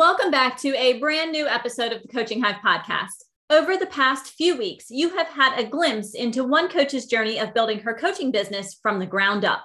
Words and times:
Welcome 0.00 0.30
back 0.30 0.56
to 0.60 0.74
a 0.78 0.98
brand 0.98 1.30
new 1.30 1.46
episode 1.46 1.92
of 1.92 2.00
the 2.00 2.08
Coaching 2.08 2.40
Hive 2.40 2.62
podcast. 2.64 3.22
Over 3.50 3.76
the 3.76 3.84
past 3.84 4.32
few 4.32 4.56
weeks, 4.56 4.86
you 4.88 5.14
have 5.14 5.26
had 5.26 5.58
a 5.58 5.68
glimpse 5.68 6.14
into 6.14 6.42
one 6.42 6.70
coach's 6.70 7.04
journey 7.04 7.38
of 7.38 7.52
building 7.52 7.80
her 7.80 7.92
coaching 7.92 8.30
business 8.30 8.78
from 8.80 8.98
the 8.98 9.04
ground 9.04 9.44
up. 9.44 9.62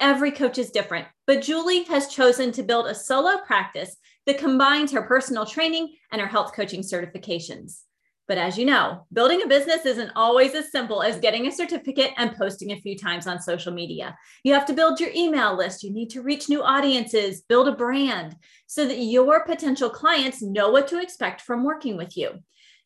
Every 0.00 0.30
coach 0.30 0.56
is 0.56 0.70
different, 0.70 1.08
but 1.26 1.42
Julie 1.42 1.82
has 1.82 2.08
chosen 2.08 2.52
to 2.52 2.62
build 2.62 2.86
a 2.86 2.94
solo 2.94 3.36
practice 3.46 3.94
that 4.24 4.38
combines 4.38 4.92
her 4.92 5.02
personal 5.02 5.44
training 5.44 5.94
and 6.10 6.22
her 6.22 6.26
health 6.26 6.54
coaching 6.54 6.80
certifications. 6.80 7.82
But 8.28 8.38
as 8.38 8.58
you 8.58 8.66
know, 8.66 9.06
building 9.12 9.42
a 9.42 9.46
business 9.46 9.86
isn't 9.86 10.10
always 10.16 10.54
as 10.54 10.72
simple 10.72 11.02
as 11.02 11.20
getting 11.20 11.46
a 11.46 11.52
certificate 11.52 12.10
and 12.16 12.36
posting 12.36 12.72
a 12.72 12.80
few 12.80 12.96
times 12.96 13.26
on 13.26 13.40
social 13.40 13.72
media. 13.72 14.16
You 14.42 14.52
have 14.54 14.66
to 14.66 14.72
build 14.72 14.98
your 14.98 15.10
email 15.14 15.56
list, 15.56 15.84
you 15.84 15.92
need 15.92 16.10
to 16.10 16.22
reach 16.22 16.48
new 16.48 16.62
audiences, 16.62 17.42
build 17.42 17.68
a 17.68 17.72
brand 17.72 18.36
so 18.66 18.86
that 18.86 18.98
your 18.98 19.44
potential 19.44 19.90
clients 19.90 20.42
know 20.42 20.70
what 20.70 20.88
to 20.88 21.00
expect 21.00 21.40
from 21.40 21.62
working 21.62 21.96
with 21.96 22.16
you. 22.16 22.40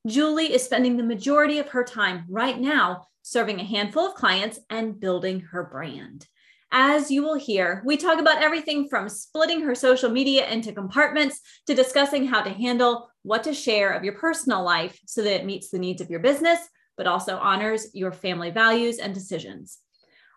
Julie 0.07 0.53
is 0.53 0.63
spending 0.63 0.97
the 0.97 1.03
majority 1.03 1.59
of 1.59 1.69
her 1.69 1.85
time 1.85 2.25
right 2.29 2.59
now 2.59 3.07
serving 3.23 3.61
a 3.61 3.65
handful 3.65 4.07
of 4.07 4.15
clients 4.15 4.59
and 4.71 4.99
building 4.99 5.41
her 5.41 5.65
brand. 5.65 6.27
As 6.73 7.11
you 7.11 7.23
will 7.23 7.35
hear, 7.35 7.83
we 7.85 7.97
talk 7.97 8.21
about 8.21 8.43
everything 8.43 8.89
from 8.89 9.09
splitting 9.09 9.63
her 9.63 9.75
social 9.75 10.09
media 10.09 10.49
into 10.49 10.73
compartments 10.73 11.41
to 11.67 11.75
discussing 11.75 12.27
how 12.27 12.43
to 12.43 12.51
handle 12.51 13.10
what 13.23 13.45
to 13.45 13.55
share 13.55 13.91
of 13.91 14.05
your 14.05 14.15
personal 14.15 14.63
life 14.63 14.99
so 15.07 15.23
that 15.23 15.41
it 15.41 15.47
meets 15.47 15.71
the 15.71 15.79
needs 15.79 16.01
of 16.01 16.11
your 16.11 16.21
business, 16.21 16.59
but 16.97 17.07
also 17.07 17.37
honors 17.37 17.89
your 17.95 18.13
family 18.13 18.51
values 18.51 18.99
and 18.99 19.15
decisions. 19.15 19.79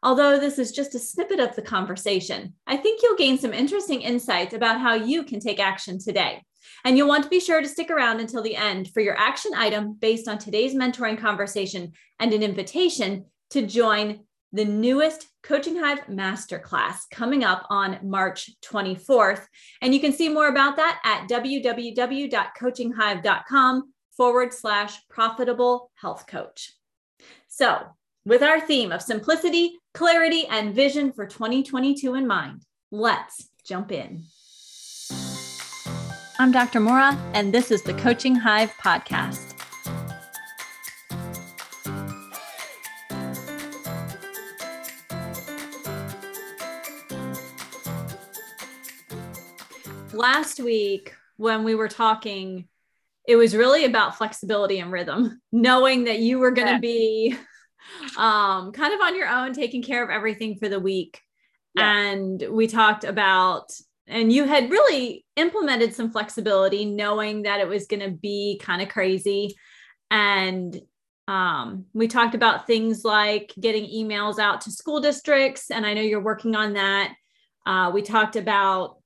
Although 0.03 0.37
this 0.37 0.59
is 0.59 0.73
just 0.73 0.95
a 0.95 0.99
snippet 0.99 1.39
of 1.39 1.55
the 1.55 1.61
conversation, 1.61 2.55
I 2.67 2.75
think 2.75 3.01
you'll 3.01 3.15
gain 3.15 3.37
some 3.37 3.53
interesting 3.53 4.01
insights 4.01 4.53
about 4.53 4.81
how 4.81 4.95
you 4.95 5.23
can 5.23 5.39
take 5.39 5.61
action 5.61 5.97
today. 5.97 6.43
And 6.83 6.97
you'll 6.97 7.07
want 7.07 7.23
to 7.23 7.29
be 7.29 7.39
sure 7.39 7.61
to 7.61 7.67
stick 7.67 7.89
around 7.89 8.19
until 8.19 8.43
the 8.43 8.57
end 8.57 8.89
for 8.93 8.99
your 8.99 9.17
action 9.17 9.53
item 9.55 9.93
based 9.93 10.27
on 10.27 10.37
today's 10.37 10.75
mentoring 10.75 11.17
conversation 11.17 11.93
and 12.19 12.33
an 12.33 12.43
invitation 12.43 13.25
to 13.51 13.65
join 13.65 14.25
the 14.53 14.65
newest 14.65 15.27
Coaching 15.41 15.75
Hive 15.75 16.05
Masterclass 16.07 17.09
coming 17.11 17.43
up 17.43 17.65
on 17.69 17.99
March 18.03 18.51
24th. 18.63 19.45
And 19.81 19.93
you 19.93 19.99
can 19.99 20.13
see 20.13 20.29
more 20.29 20.47
about 20.47 20.77
that 20.77 21.01
at 21.03 21.27
www.coachinghive.com 21.27 23.93
forward 24.15 24.53
slash 24.53 24.95
profitable 25.09 25.91
health 25.95 26.27
coach. 26.27 26.71
So, 27.47 27.79
with 28.25 28.41
our 28.41 28.61
theme 28.61 28.93
of 28.93 29.01
simplicity, 29.01 29.79
clarity, 29.93 30.45
and 30.49 30.73
vision 30.73 31.11
for 31.11 31.25
2022 31.25 32.15
in 32.15 32.25
mind, 32.25 32.61
let's 32.91 33.49
jump 33.65 33.91
in. 33.91 34.23
I'm 36.39 36.51
Dr. 36.51 36.79
Mora, 36.79 37.17
and 37.33 37.53
this 37.53 37.69
is 37.69 37.83
the 37.83 37.93
Coaching 37.95 38.35
Hive 38.35 38.71
Podcast. 38.81 39.52
Last 50.23 50.61
week 50.61 51.13
when 51.35 51.65
we 51.65 51.75
were 51.75 51.89
talking, 51.89 52.69
it 53.27 53.35
was 53.35 53.53
really 53.53 53.83
about 53.83 54.17
flexibility 54.17 54.79
and 54.79 54.89
rhythm, 54.89 55.41
knowing 55.51 56.05
that 56.05 56.19
you 56.19 56.39
were 56.39 56.51
going 56.51 56.67
to 56.67 56.73
yeah. 56.75 56.79
be 56.79 57.35
um, 58.17 58.71
kind 58.71 58.93
of 58.93 59.01
on 59.01 59.17
your 59.17 59.27
own, 59.27 59.51
taking 59.51 59.83
care 59.83 60.01
of 60.01 60.09
everything 60.09 60.55
for 60.55 60.69
the 60.69 60.79
week. 60.79 61.19
Yeah. 61.75 61.93
And 61.93 62.41
we 62.49 62.67
talked 62.67 63.03
about, 63.03 63.73
and 64.07 64.31
you 64.31 64.45
had 64.45 64.71
really 64.71 65.25
implemented 65.35 65.93
some 65.93 66.09
flexibility, 66.09 66.85
knowing 66.85 67.43
that 67.43 67.59
it 67.59 67.67
was 67.67 67.87
going 67.87 68.03
to 68.03 68.11
be 68.11 68.61
kind 68.63 68.81
of 68.81 68.87
crazy. 68.87 69.55
And 70.09 70.79
um, 71.27 71.87
we 71.93 72.07
talked 72.07 72.33
about 72.33 72.65
things 72.65 73.03
like 73.03 73.53
getting 73.59 73.91
emails 73.91 74.39
out 74.39 74.61
to 74.61 74.71
school 74.71 75.01
districts, 75.01 75.69
and 75.69 75.85
I 75.85 75.93
know 75.93 76.01
you're 76.01 76.21
working 76.31 76.55
on 76.55 76.75
that. 76.75 77.13
Uh, 77.65 77.91
we 77.93 78.01
talked 78.01 78.37
about 78.37 79.02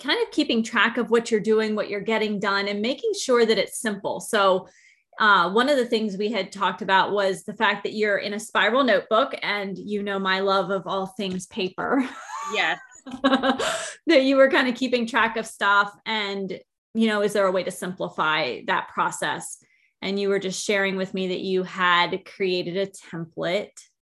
kind 0.00 0.20
of 0.22 0.30
keeping 0.30 0.62
track 0.62 0.96
of 0.96 1.10
what 1.10 1.30
you're 1.30 1.40
doing, 1.40 1.74
what 1.74 1.88
you're 1.90 2.00
getting 2.00 2.38
done, 2.40 2.68
and 2.68 2.80
making 2.80 3.12
sure 3.14 3.44
that 3.44 3.58
it's 3.58 3.78
simple. 3.78 4.20
So, 4.20 4.68
uh, 5.18 5.50
one 5.50 5.68
of 5.68 5.76
the 5.76 5.84
things 5.84 6.16
we 6.16 6.30
had 6.30 6.50
talked 6.50 6.80
about 6.80 7.12
was 7.12 7.44
the 7.44 7.52
fact 7.52 7.84
that 7.84 7.92
you're 7.92 8.16
in 8.18 8.32
a 8.32 8.40
spiral 8.40 8.84
notebook, 8.84 9.34
and 9.42 9.76
you 9.76 10.02
know 10.02 10.18
my 10.18 10.40
love 10.40 10.70
of 10.70 10.86
all 10.86 11.06
things 11.06 11.46
paper. 11.46 12.08
Yes. 12.54 12.80
that 13.22 14.24
you 14.24 14.36
were 14.36 14.50
kind 14.50 14.68
of 14.68 14.74
keeping 14.74 15.06
track 15.06 15.36
of 15.36 15.46
stuff. 15.46 15.94
And, 16.06 16.58
you 16.94 17.06
know, 17.06 17.22
is 17.22 17.32
there 17.32 17.46
a 17.46 17.52
way 17.52 17.62
to 17.62 17.70
simplify 17.70 18.62
that 18.66 18.88
process? 18.88 19.58
And 20.02 20.18
you 20.18 20.28
were 20.28 20.38
just 20.38 20.64
sharing 20.64 20.96
with 20.96 21.12
me 21.12 21.28
that 21.28 21.40
you 21.40 21.62
had 21.62 22.24
created 22.24 22.76
a 22.76 22.86
template. 22.86 23.70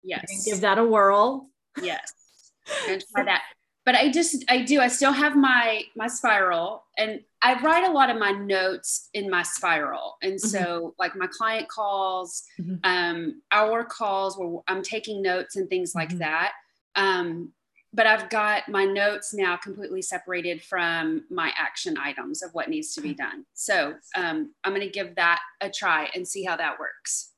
Yes. 0.02 0.44
Give 0.44 0.60
that 0.60 0.78
a 0.78 0.84
whirl. 0.84 1.48
Yes. 1.82 2.12
And 2.88 3.02
try 3.12 3.24
that 3.24 3.42
but 3.84 3.94
I 3.94 4.10
just 4.10 4.44
I 4.48 4.62
do 4.62 4.80
I 4.80 4.88
still 4.88 5.12
have 5.12 5.36
my 5.36 5.82
my 5.96 6.06
spiral 6.06 6.84
and 6.98 7.20
I 7.42 7.60
write 7.62 7.88
a 7.88 7.92
lot 7.92 8.10
of 8.10 8.18
my 8.18 8.32
notes 8.32 9.08
in 9.14 9.30
my 9.30 9.42
spiral 9.42 10.16
and 10.22 10.34
mm-hmm. 10.34 10.48
so 10.48 10.94
like 10.98 11.16
my 11.16 11.26
client 11.26 11.68
calls 11.68 12.42
mm-hmm. 12.60 12.76
um 12.84 13.42
our 13.52 13.84
calls 13.84 14.36
where 14.36 14.60
I'm 14.68 14.82
taking 14.82 15.22
notes 15.22 15.56
and 15.56 15.68
things 15.68 15.94
like 15.94 16.10
mm-hmm. 16.10 16.18
that 16.18 16.52
um 16.96 17.52
but 17.92 18.06
I've 18.06 18.30
got 18.30 18.68
my 18.68 18.84
notes 18.84 19.34
now 19.34 19.56
completely 19.56 20.02
separated 20.02 20.62
from 20.62 21.24
my 21.28 21.52
action 21.58 21.98
items 21.98 22.41
of 22.41 22.54
what 22.54 22.68
needs 22.68 22.94
to 22.94 23.00
be 23.00 23.14
done 23.14 23.44
so 23.54 23.94
um 24.16 24.52
I'm 24.64 24.74
going 24.74 24.86
to 24.86 24.92
give 24.92 25.16
that 25.16 25.41
a 25.60 25.70
try 25.70 26.08
and 26.14 26.26
see 26.26 26.44
how 26.44 26.56
that 26.56 26.78
works 26.78 27.32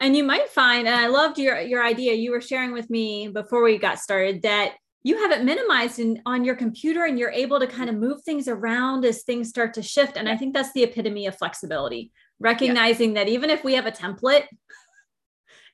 and 0.00 0.16
you 0.16 0.24
might 0.24 0.48
find 0.48 0.86
and 0.88 0.96
I 0.96 1.08
loved 1.08 1.38
your 1.38 1.60
your 1.60 1.84
idea 1.84 2.14
you 2.14 2.30
were 2.30 2.40
sharing 2.40 2.72
with 2.72 2.88
me 2.88 3.28
before 3.28 3.62
we 3.62 3.78
got 3.78 3.98
started 3.98 4.42
that 4.42 4.74
you 5.06 5.22
have 5.22 5.30
it 5.30 5.44
minimized 5.44 6.00
in, 6.00 6.20
on 6.26 6.44
your 6.44 6.56
computer 6.56 7.04
and 7.04 7.16
you're 7.16 7.30
able 7.30 7.60
to 7.60 7.66
kind 7.68 7.88
of 7.88 7.94
move 7.94 8.22
things 8.22 8.48
around 8.48 9.04
as 9.04 9.22
things 9.22 9.48
start 9.48 9.72
to 9.74 9.80
shift. 9.80 10.16
And 10.16 10.28
I 10.28 10.36
think 10.36 10.52
that's 10.52 10.72
the 10.72 10.82
epitome 10.82 11.28
of 11.28 11.38
flexibility, 11.38 12.10
recognizing 12.40 13.14
yeah. 13.14 13.22
that 13.22 13.30
even 13.30 13.48
if 13.48 13.62
we 13.62 13.74
have 13.74 13.86
a 13.86 13.92
template, 13.92 14.46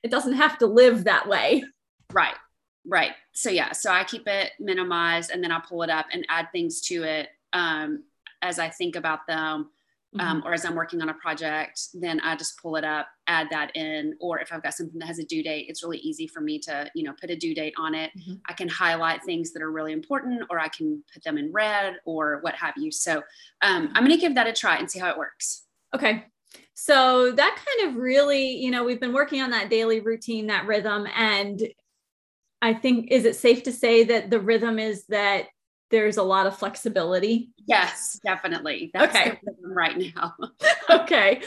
it 0.03 0.11
doesn't 0.11 0.33
have 0.33 0.59
to 0.59 0.67
live 0.67 1.05
that 1.05 1.27
way. 1.27 1.63
Right. 2.13 2.35
Right. 2.85 3.13
So 3.31 3.49
yeah, 3.49 3.71
so 3.71 3.91
I 3.91 4.03
keep 4.03 4.27
it 4.27 4.51
minimized 4.59 5.31
and 5.31 5.43
then 5.43 5.51
I 5.51 5.61
pull 5.67 5.81
it 5.81 5.89
up 5.89 6.05
and 6.13 6.27
add 6.29 6.49
things 6.51 6.81
to 6.81 7.01
it 7.01 7.29
um, 7.53 8.03
as 8.43 8.59
I 8.59 8.69
think 8.69 8.95
about 8.95 9.25
them 9.25 9.71
um, 10.19 10.39
mm-hmm. 10.39 10.47
or 10.47 10.53
as 10.53 10.65
I'm 10.65 10.75
working 10.75 11.01
on 11.01 11.09
a 11.09 11.13
project, 11.15 11.79
then 11.93 12.19
I 12.21 12.35
just 12.35 12.61
pull 12.61 12.75
it 12.75 12.83
up, 12.83 13.07
add 13.27 13.47
that 13.51 13.75
in. 13.75 14.15
Or 14.19 14.39
if 14.39 14.51
I've 14.51 14.63
got 14.63 14.73
something 14.73 14.99
that 14.99 15.05
has 15.07 15.19
a 15.19 15.25
due 15.25 15.43
date, 15.43 15.65
it's 15.69 15.83
really 15.83 15.99
easy 15.99 16.27
for 16.27 16.41
me 16.41 16.59
to, 16.59 16.89
you 16.95 17.03
know, 17.03 17.13
put 17.19 17.29
a 17.29 17.35
due 17.35 17.55
date 17.55 17.73
on 17.77 17.95
it. 17.95 18.11
Mm-hmm. 18.17 18.33
I 18.47 18.53
can 18.53 18.67
highlight 18.67 19.23
things 19.23 19.53
that 19.53 19.61
are 19.61 19.71
really 19.71 19.91
important, 19.91 20.43
or 20.49 20.59
I 20.59 20.67
can 20.67 21.03
put 21.13 21.23
them 21.23 21.37
in 21.37 21.51
red, 21.51 21.95
or 22.05 22.39
what 22.41 22.55
have 22.55 22.73
you. 22.77 22.91
So 22.91 23.21
um, 23.61 23.91
I'm 23.93 24.05
going 24.05 24.17
to 24.17 24.21
give 24.21 24.35
that 24.35 24.47
a 24.47 24.53
try 24.53 24.77
and 24.77 24.89
see 24.89 24.99
how 24.99 25.09
it 25.09 25.17
works. 25.17 25.63
Okay. 25.95 26.25
So 26.73 27.31
that 27.31 27.65
kind 27.65 27.89
of 27.89 28.01
really, 28.01 28.57
you 28.57 28.71
know, 28.71 28.83
we've 28.83 28.99
been 28.99 29.13
working 29.13 29.41
on 29.41 29.51
that 29.51 29.69
daily 29.69 29.99
routine, 29.99 30.47
that 30.47 30.65
rhythm, 30.65 31.07
and 31.15 31.61
I 32.61 32.73
think 32.73 33.11
is 33.11 33.25
it 33.25 33.35
safe 33.35 33.63
to 33.63 33.71
say 33.71 34.05
that 34.05 34.29
the 34.29 34.39
rhythm 34.39 34.79
is 34.79 35.05
that 35.07 35.47
there's 35.91 36.17
a 36.17 36.23
lot 36.23 36.47
of 36.47 36.57
flexibility. 36.57 37.51
Yes, 37.67 38.19
definitely. 38.25 38.91
That's 38.93 39.15
okay. 39.15 39.39
right 39.61 39.97
now. 40.15 40.33
okay. 40.89 41.41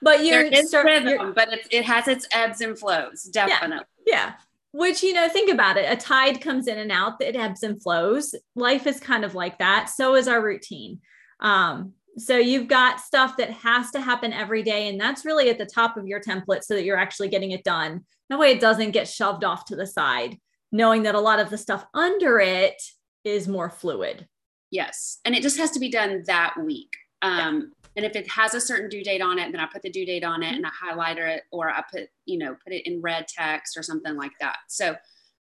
But 0.00 0.24
you're, 0.24 0.44
there 0.48 0.60
is 0.60 0.68
start, 0.68 0.86
rhythm, 0.86 1.08
you're, 1.08 1.32
but 1.32 1.52
it, 1.52 1.66
it 1.70 1.84
has 1.84 2.06
its 2.06 2.26
ebbs 2.32 2.60
and 2.60 2.78
flows. 2.78 3.24
Definitely. 3.24 3.86
Yeah, 4.06 4.14
yeah. 4.14 4.32
Which, 4.72 5.02
you 5.02 5.14
know, 5.14 5.28
think 5.28 5.50
about 5.50 5.76
it. 5.76 5.90
A 5.90 5.96
tide 5.96 6.40
comes 6.40 6.68
in 6.68 6.78
and 6.78 6.92
out, 6.92 7.20
it 7.20 7.34
ebbs 7.34 7.62
and 7.62 7.82
flows. 7.82 8.34
Life 8.54 8.86
is 8.86 9.00
kind 9.00 9.24
of 9.24 9.34
like 9.34 9.58
that. 9.58 9.90
So 9.90 10.14
is 10.14 10.28
our 10.28 10.42
routine. 10.42 11.00
Um, 11.40 11.94
so 12.18 12.36
you've 12.36 12.68
got 12.68 13.00
stuff 13.00 13.36
that 13.38 13.50
has 13.50 13.90
to 13.92 14.00
happen 14.00 14.32
every 14.32 14.62
day. 14.62 14.88
And 14.88 15.00
that's 15.00 15.24
really 15.24 15.50
at 15.50 15.58
the 15.58 15.66
top 15.66 15.96
of 15.96 16.06
your 16.06 16.20
template 16.20 16.64
so 16.64 16.74
that 16.74 16.84
you're 16.84 16.96
actually 16.96 17.28
getting 17.28 17.52
it 17.52 17.64
done. 17.64 18.04
That 18.28 18.38
way 18.38 18.52
it 18.52 18.60
doesn't 18.60 18.90
get 18.90 19.08
shoved 19.08 19.44
off 19.44 19.64
to 19.66 19.76
the 19.76 19.86
side, 19.86 20.38
knowing 20.70 21.04
that 21.04 21.14
a 21.14 21.20
lot 21.20 21.40
of 21.40 21.50
the 21.50 21.58
stuff 21.58 21.84
under 21.94 22.40
it 22.40 22.80
is 23.28 23.46
more 23.46 23.70
fluid. 23.70 24.26
Yes. 24.70 25.18
And 25.24 25.34
it 25.34 25.42
just 25.42 25.58
has 25.58 25.70
to 25.72 25.80
be 25.80 25.90
done 25.90 26.24
that 26.26 26.54
week. 26.62 26.96
Um, 27.22 27.38
yeah. 27.38 27.60
And 27.96 28.04
if 28.04 28.14
it 28.14 28.28
has 28.30 28.54
a 28.54 28.60
certain 28.60 28.88
due 28.88 29.02
date 29.02 29.22
on 29.22 29.38
it, 29.38 29.50
then 29.50 29.60
I 29.60 29.66
put 29.66 29.82
the 29.82 29.90
due 29.90 30.06
date 30.06 30.24
on 30.24 30.42
it 30.42 30.54
and 30.54 30.64
I 30.66 30.70
highlighter 30.70 31.28
it 31.28 31.42
or 31.50 31.68
I 31.70 31.82
put, 31.90 32.08
you 32.26 32.38
know, 32.38 32.56
put 32.64 32.72
it 32.72 32.86
in 32.86 33.00
red 33.00 33.26
text 33.26 33.76
or 33.76 33.82
something 33.82 34.14
like 34.14 34.32
that. 34.40 34.58
So 34.68 34.96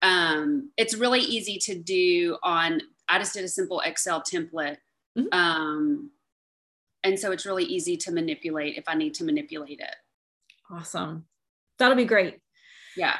um, 0.01 0.71
it's 0.77 0.95
really 0.95 1.19
easy 1.19 1.59
to 1.63 1.77
do 1.77 2.37
on, 2.41 2.81
I 3.07 3.19
just 3.19 3.33
did 3.33 3.43
a 3.43 3.49
simple 3.49 3.81
Excel 3.81 4.21
template. 4.21 4.77
Mm-hmm. 5.17 5.27
Um, 5.31 6.11
and 7.03 7.19
so 7.19 7.31
it's 7.31 7.45
really 7.45 7.65
easy 7.65 7.97
to 7.97 8.11
manipulate 8.11 8.77
if 8.77 8.85
I 8.87 8.95
need 8.95 9.13
to 9.15 9.23
manipulate 9.23 9.79
it. 9.79 9.95
Awesome. 10.71 11.25
That'll 11.77 11.97
be 11.97 12.05
great. 12.05 12.39
Yeah. 12.95 13.17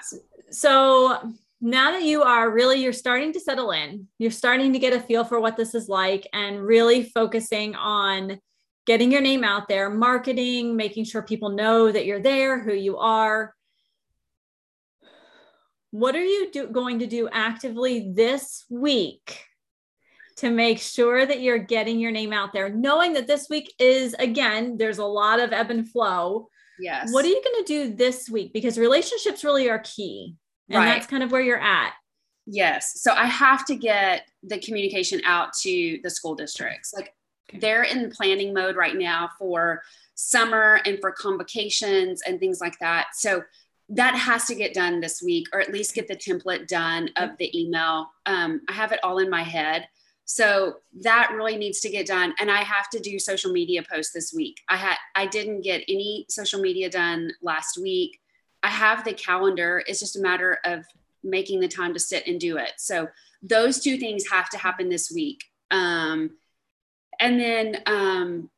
So 0.49 1.33
now 1.61 1.91
that 1.91 2.03
you 2.03 2.21
are 2.23 2.49
really 2.49 2.81
you're 2.81 2.93
starting 2.93 3.33
to 3.33 3.39
settle 3.39 3.71
in 3.71 4.07
you're 4.17 4.31
starting 4.31 4.73
to 4.73 4.79
get 4.79 4.93
a 4.93 4.99
feel 4.99 5.23
for 5.23 5.39
what 5.39 5.57
this 5.57 5.75
is 5.75 5.89
like 5.89 6.27
and 6.31 6.61
really 6.61 7.03
focusing 7.03 7.75
on 7.75 8.39
getting 8.85 9.11
your 9.11 9.21
name 9.21 9.43
out 9.43 9.67
there 9.67 9.89
marketing 9.89 10.75
making 10.75 11.03
sure 11.03 11.21
people 11.21 11.49
know 11.49 11.91
that 11.91 12.05
you're 12.05 12.21
there 12.21 12.59
who 12.59 12.73
you 12.73 12.97
are. 12.97 13.53
What 15.91 16.15
are 16.15 16.23
you 16.23 16.49
do, 16.51 16.67
going 16.67 16.99
to 16.99 17.07
do 17.07 17.27
actively 17.31 18.11
this 18.13 18.63
week 18.69 19.43
to 20.37 20.49
make 20.49 20.79
sure 20.79 21.25
that 21.25 21.41
you're 21.41 21.57
getting 21.57 21.99
your 21.99 22.11
name 22.11 22.31
out 22.31 22.53
there 22.53 22.69
knowing 22.69 23.13
that 23.13 23.27
this 23.27 23.47
week 23.49 23.73
is 23.79 24.15
again 24.17 24.77
there's 24.77 24.99
a 24.99 25.05
lot 25.05 25.39
of 25.39 25.51
ebb 25.51 25.71
and 25.71 25.89
flow. 25.89 26.47
Yes. 26.79 27.11
What 27.11 27.25
are 27.25 27.27
you 27.27 27.41
going 27.43 27.65
to 27.65 27.67
do 27.67 27.95
this 27.95 28.29
week? 28.29 28.53
Because 28.53 28.77
relationships 28.77 29.43
really 29.43 29.69
are 29.69 29.79
key 29.79 30.35
and 30.69 30.79
right. 30.79 30.93
that's 30.93 31.07
kind 31.07 31.23
of 31.23 31.31
where 31.31 31.41
you're 31.41 31.61
at. 31.61 31.93
Yes. 32.45 33.01
So 33.01 33.13
i 33.13 33.25
have 33.25 33.65
to 33.65 33.75
get 33.75 34.23
the 34.43 34.59
communication 34.59 35.21
out 35.25 35.53
to 35.61 35.99
the 36.03 36.09
school 36.09 36.35
districts. 36.35 36.93
Like 36.93 37.13
okay. 37.49 37.59
they're 37.59 37.83
in 37.83 38.09
planning 38.09 38.53
mode 38.53 38.75
right 38.75 38.95
now 38.95 39.29
for 39.37 39.83
summer 40.15 40.81
and 40.85 40.99
for 40.99 41.11
convocations 41.11 42.21
and 42.25 42.39
things 42.39 42.59
like 42.59 42.77
that. 42.79 43.09
So 43.13 43.43
that 43.89 44.15
has 44.15 44.45
to 44.45 44.55
get 44.55 44.73
done 44.73 44.99
this 44.99 45.21
week 45.21 45.47
or 45.53 45.59
at 45.59 45.71
least 45.71 45.95
get 45.95 46.07
the 46.07 46.15
template 46.15 46.67
done 46.67 47.09
of 47.17 47.31
the 47.37 47.59
email. 47.59 48.11
Um, 48.25 48.61
i 48.67 48.73
have 48.73 48.91
it 48.91 48.99
all 49.03 49.19
in 49.19 49.29
my 49.29 49.43
head. 49.43 49.87
So 50.25 50.75
that 51.01 51.31
really 51.33 51.57
needs 51.57 51.79
to 51.81 51.89
get 51.89 52.07
done. 52.07 52.33
And 52.39 52.49
i 52.49 52.61
have 52.63 52.89
to 52.91 52.99
do 52.99 53.19
social 53.19 53.51
media 53.51 53.83
posts 53.83 54.13
this 54.13 54.33
week. 54.33 54.59
I 54.69 54.77
had 54.77 54.97
i 55.15 55.27
didn't 55.27 55.61
get 55.61 55.83
any 55.87 56.25
social 56.29 56.61
media 56.61 56.89
done 56.89 57.31
last 57.41 57.79
week 57.79 58.19
I 58.63 58.69
have 58.69 59.03
the 59.03 59.13
calendar. 59.13 59.83
It's 59.87 59.99
just 59.99 60.17
a 60.17 60.21
matter 60.21 60.59
of 60.65 60.85
making 61.23 61.59
the 61.59 61.67
time 61.67 61.93
to 61.93 61.99
sit 61.99 62.27
and 62.27 62.39
do 62.39 62.57
it. 62.57 62.73
So 62.77 63.07
those 63.41 63.79
two 63.79 63.97
things 63.97 64.29
have 64.29 64.49
to 64.49 64.57
happen 64.57 64.89
this 64.89 65.11
week. 65.11 65.43
Um, 65.71 66.31
and 67.19 67.39
then 67.39 67.77
um, 67.85 68.49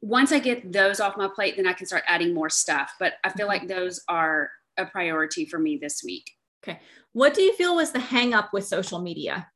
once 0.00 0.32
I 0.32 0.38
get 0.38 0.72
those 0.72 1.00
off 1.00 1.16
my 1.16 1.28
plate, 1.28 1.56
then 1.56 1.66
I 1.66 1.72
can 1.72 1.86
start 1.86 2.04
adding 2.06 2.34
more 2.34 2.50
stuff. 2.50 2.94
But 2.98 3.14
I 3.24 3.30
feel 3.30 3.46
like 3.46 3.68
those 3.68 4.00
are 4.08 4.50
a 4.76 4.84
priority 4.84 5.46
for 5.46 5.58
me 5.58 5.76
this 5.76 6.02
week. 6.04 6.30
Okay. 6.62 6.80
What 7.12 7.34
do 7.34 7.42
you 7.42 7.54
feel 7.54 7.76
was 7.76 7.92
the 7.92 8.00
hang 8.00 8.34
up 8.34 8.52
with 8.52 8.66
social 8.66 8.98
media? 8.98 9.48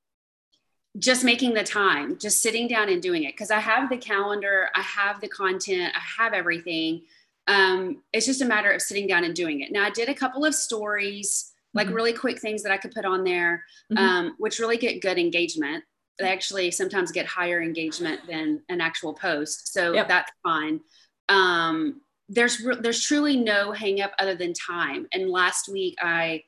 Just 0.98 1.24
making 1.24 1.54
the 1.54 1.64
time, 1.64 2.18
just 2.18 2.40
sitting 2.40 2.66
down 2.66 2.88
and 2.88 3.02
doing 3.02 3.24
it. 3.24 3.34
Because 3.34 3.50
I 3.50 3.60
have 3.60 3.88
the 3.88 3.96
calendar, 3.96 4.68
I 4.74 4.82
have 4.82 5.20
the 5.20 5.28
content, 5.28 5.92
I 5.94 6.22
have 6.22 6.32
everything 6.32 7.02
um, 7.48 8.02
it's 8.12 8.26
just 8.26 8.42
a 8.42 8.44
matter 8.44 8.70
of 8.70 8.82
sitting 8.82 9.06
down 9.06 9.24
and 9.24 9.34
doing 9.34 9.62
it. 9.62 9.72
Now, 9.72 9.84
I 9.84 9.90
did 9.90 10.08
a 10.08 10.14
couple 10.14 10.44
of 10.44 10.54
stories, 10.54 11.52
like 11.74 11.86
mm-hmm. 11.86 11.96
really 11.96 12.12
quick 12.12 12.38
things 12.40 12.62
that 12.62 12.70
I 12.70 12.76
could 12.76 12.92
put 12.92 13.06
on 13.06 13.24
there, 13.24 13.64
mm-hmm. 13.90 14.04
um, 14.04 14.34
which 14.38 14.58
really 14.58 14.76
get 14.76 15.00
good 15.00 15.18
engagement. 15.18 15.82
They 16.18 16.30
actually 16.30 16.70
sometimes 16.70 17.10
get 17.10 17.26
higher 17.26 17.62
engagement 17.62 18.20
than 18.28 18.62
an 18.68 18.80
actual 18.80 19.14
post, 19.14 19.72
so 19.72 19.94
yep. 19.94 20.08
that's 20.08 20.30
fine. 20.42 20.80
Um, 21.28 22.02
there's 22.28 22.62
there's 22.80 23.02
truly 23.02 23.36
no 23.36 23.72
hangup 23.72 24.10
other 24.18 24.34
than 24.34 24.52
time. 24.52 25.06
And 25.12 25.30
last 25.30 25.68
week 25.68 25.96
I 26.02 26.42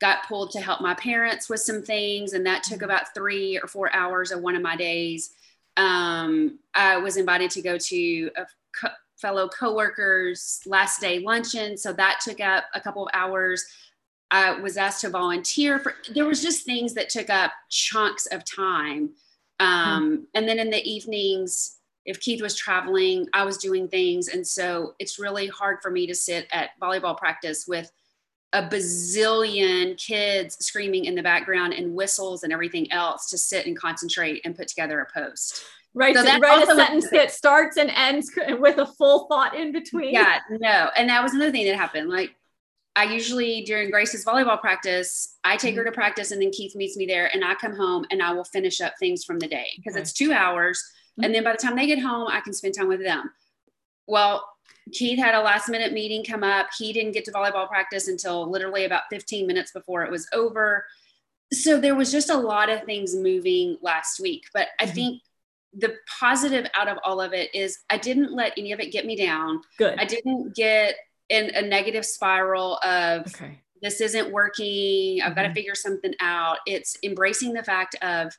got 0.00 0.26
pulled 0.26 0.52
to 0.52 0.60
help 0.60 0.80
my 0.80 0.94
parents 0.94 1.50
with 1.50 1.60
some 1.60 1.82
things, 1.82 2.32
and 2.32 2.46
that 2.46 2.62
took 2.62 2.76
mm-hmm. 2.76 2.84
about 2.84 3.14
three 3.14 3.58
or 3.58 3.66
four 3.66 3.94
hours 3.94 4.30
of 4.30 4.40
one 4.40 4.56
of 4.56 4.62
my 4.62 4.76
days. 4.76 5.34
Um, 5.76 6.60
I 6.74 6.96
was 6.96 7.18
invited 7.18 7.50
to 7.50 7.62
go 7.62 7.76
to 7.76 8.30
a 8.36 8.46
fellow 9.16 9.48
coworkers 9.48 10.60
last 10.66 11.00
day 11.00 11.18
luncheon. 11.20 11.76
So 11.76 11.92
that 11.94 12.20
took 12.22 12.40
up 12.40 12.64
a 12.74 12.80
couple 12.80 13.06
of 13.06 13.10
hours. 13.14 13.64
I 14.30 14.52
was 14.60 14.76
asked 14.76 15.02
to 15.02 15.10
volunteer 15.10 15.78
for, 15.78 15.94
there 16.12 16.26
was 16.26 16.42
just 16.42 16.64
things 16.64 16.94
that 16.94 17.08
took 17.08 17.30
up 17.30 17.52
chunks 17.70 18.26
of 18.26 18.44
time. 18.44 19.10
Um, 19.60 20.10
mm-hmm. 20.10 20.22
And 20.34 20.48
then 20.48 20.58
in 20.58 20.70
the 20.70 20.82
evenings, 20.82 21.78
if 22.04 22.20
Keith 22.20 22.42
was 22.42 22.54
traveling, 22.56 23.26
I 23.32 23.44
was 23.44 23.56
doing 23.56 23.88
things. 23.88 24.28
And 24.28 24.46
so 24.46 24.94
it's 24.98 25.18
really 25.18 25.48
hard 25.48 25.78
for 25.82 25.90
me 25.90 26.06
to 26.06 26.14
sit 26.14 26.46
at 26.52 26.70
volleyball 26.80 27.16
practice 27.16 27.66
with 27.66 27.90
a 28.52 28.62
bazillion 28.62 29.96
kids 29.98 30.56
screaming 30.64 31.04
in 31.04 31.14
the 31.14 31.22
background 31.22 31.72
and 31.72 31.94
whistles 31.94 32.42
and 32.42 32.52
everything 32.52 32.90
else 32.92 33.28
to 33.30 33.38
sit 33.38 33.66
and 33.66 33.76
concentrate 33.76 34.40
and 34.44 34.56
put 34.56 34.68
together 34.68 35.00
a 35.00 35.12
post. 35.12 35.64
Right. 35.94 36.14
So 36.14 36.22
write 36.38 36.62
a 36.62 36.74
sentence 36.74 37.08
that 37.10 37.30
starts 37.30 37.76
and 37.78 37.90
ends 37.90 38.30
with 38.58 38.78
a 38.78 38.86
full 38.86 39.26
thought 39.28 39.56
in 39.56 39.72
between. 39.72 40.12
Yeah, 40.12 40.40
no. 40.50 40.90
And 40.96 41.08
that 41.08 41.22
was 41.22 41.32
another 41.32 41.50
thing 41.50 41.66
that 41.66 41.76
happened. 41.76 42.10
Like 42.10 42.34
I 42.94 43.04
usually 43.04 43.62
during 43.62 43.90
Grace's 43.90 44.24
volleyball 44.24 44.60
practice, 44.60 45.36
I 45.42 45.56
take 45.56 45.72
mm-hmm. 45.72 45.78
her 45.78 45.84
to 45.86 45.92
practice 45.92 46.32
and 46.32 46.40
then 46.40 46.50
Keith 46.50 46.76
meets 46.76 46.96
me 46.96 47.06
there 47.06 47.30
and 47.32 47.44
I 47.44 47.54
come 47.54 47.74
home 47.74 48.06
and 48.10 48.22
I 48.22 48.32
will 48.32 48.44
finish 48.44 48.80
up 48.80 48.94
things 48.98 49.24
from 49.24 49.38
the 49.38 49.48
day 49.48 49.68
because 49.76 49.94
okay. 49.94 50.02
it's 50.02 50.12
two 50.12 50.32
hours. 50.32 50.82
Mm-hmm. 51.12 51.24
And 51.24 51.34
then 51.34 51.44
by 51.44 51.52
the 51.52 51.58
time 51.58 51.76
they 51.76 51.86
get 51.86 51.98
home, 51.98 52.28
I 52.28 52.40
can 52.40 52.52
spend 52.52 52.74
time 52.74 52.88
with 52.88 53.02
them. 53.02 53.30
Well, 54.06 54.46
Keith 54.92 55.18
had 55.18 55.34
a 55.34 55.40
last 55.40 55.68
minute 55.68 55.92
meeting 55.92 56.24
come 56.24 56.44
up. 56.44 56.68
He 56.78 56.92
didn't 56.92 57.12
get 57.12 57.24
to 57.24 57.32
volleyball 57.32 57.68
practice 57.68 58.08
until 58.08 58.48
literally 58.48 58.84
about 58.84 59.02
15 59.10 59.46
minutes 59.46 59.72
before 59.72 60.04
it 60.04 60.10
was 60.10 60.28
over. 60.32 60.84
So 61.52 61.80
there 61.80 61.94
was 61.94 62.12
just 62.12 62.30
a 62.30 62.36
lot 62.36 62.70
of 62.70 62.84
things 62.84 63.14
moving 63.14 63.78
last 63.82 64.20
week. 64.20 64.44
But 64.54 64.68
I 64.78 64.84
mm-hmm. 64.84 64.94
think 64.94 65.22
the 65.76 65.94
positive 66.20 66.66
out 66.74 66.88
of 66.88 66.98
all 67.04 67.20
of 67.20 67.32
it 67.32 67.54
is 67.54 67.78
I 67.90 67.98
didn't 67.98 68.32
let 68.32 68.52
any 68.56 68.72
of 68.72 68.80
it 68.80 68.92
get 68.92 69.06
me 69.06 69.16
down. 69.16 69.60
Good. 69.78 69.98
I 69.98 70.04
didn't 70.04 70.54
get 70.54 70.96
in 71.28 71.50
a 71.54 71.62
negative 71.62 72.06
spiral 72.06 72.78
of 72.84 73.26
okay. 73.26 73.60
this 73.82 74.00
isn't 74.00 74.32
working. 74.32 75.20
I've 75.20 75.32
mm-hmm. 75.32 75.34
got 75.34 75.48
to 75.48 75.54
figure 75.54 75.74
something 75.74 76.14
out. 76.20 76.58
It's 76.66 76.96
embracing 77.02 77.52
the 77.52 77.64
fact 77.64 77.96
of 78.02 78.32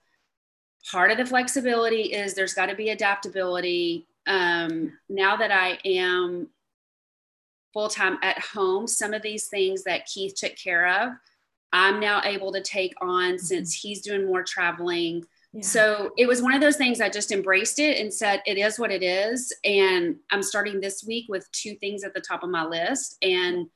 part 0.90 1.12
of 1.12 1.18
the 1.18 1.26
flexibility 1.26 2.14
is 2.14 2.34
there's 2.34 2.54
got 2.54 2.68
to 2.68 2.76
be 2.76 2.90
adaptability. 2.90 4.08
Um, 4.28 4.98
now 5.10 5.38
that 5.38 5.52
I 5.52 5.80
am 5.86 6.50
full 7.74 7.90
time 7.90 8.18
at 8.22 8.40
home, 8.40 8.88
some 8.88 9.14
of 9.14 9.22
these 9.22 9.48
things 9.48 9.84
that 9.84 10.06
Keith 10.06 10.36
took 10.36 10.56
care 10.56 10.88
of, 11.04 11.14
I'm 11.74 12.00
now 12.00 12.22
able 12.24 12.52
to 12.54 12.62
take 12.62 12.94
on 13.02 13.34
mm-hmm. 13.34 13.38
since 13.38 13.74
he's 13.74 14.02
doing 14.02 14.26
more 14.26 14.44
traveling 14.44 15.26
so 15.62 16.12
it 16.18 16.28
was 16.28 16.42
one 16.42 16.54
of 16.54 16.62
those 16.62 16.78
things 16.78 17.02
I 17.02 17.10
just 17.10 17.32
embraced 17.32 17.80
it 17.80 18.00
and 18.00 18.14
said, 18.14 18.42
it 18.46 18.58
is 18.58 18.78
what 18.78 18.92
it 18.92 19.02
is. 19.02 19.52
And 19.64 20.18
I'm 20.32 20.44
starting 20.44 20.80
this 20.80 21.04
week 21.06 21.26
with 21.30 21.50
two 21.52 21.76
things 21.76 22.04
at 22.04 22.14
the 22.14 22.22
top 22.22 22.44
of 22.44 22.50
my 22.50 22.66
list. 22.66 23.18
And 23.22 23.68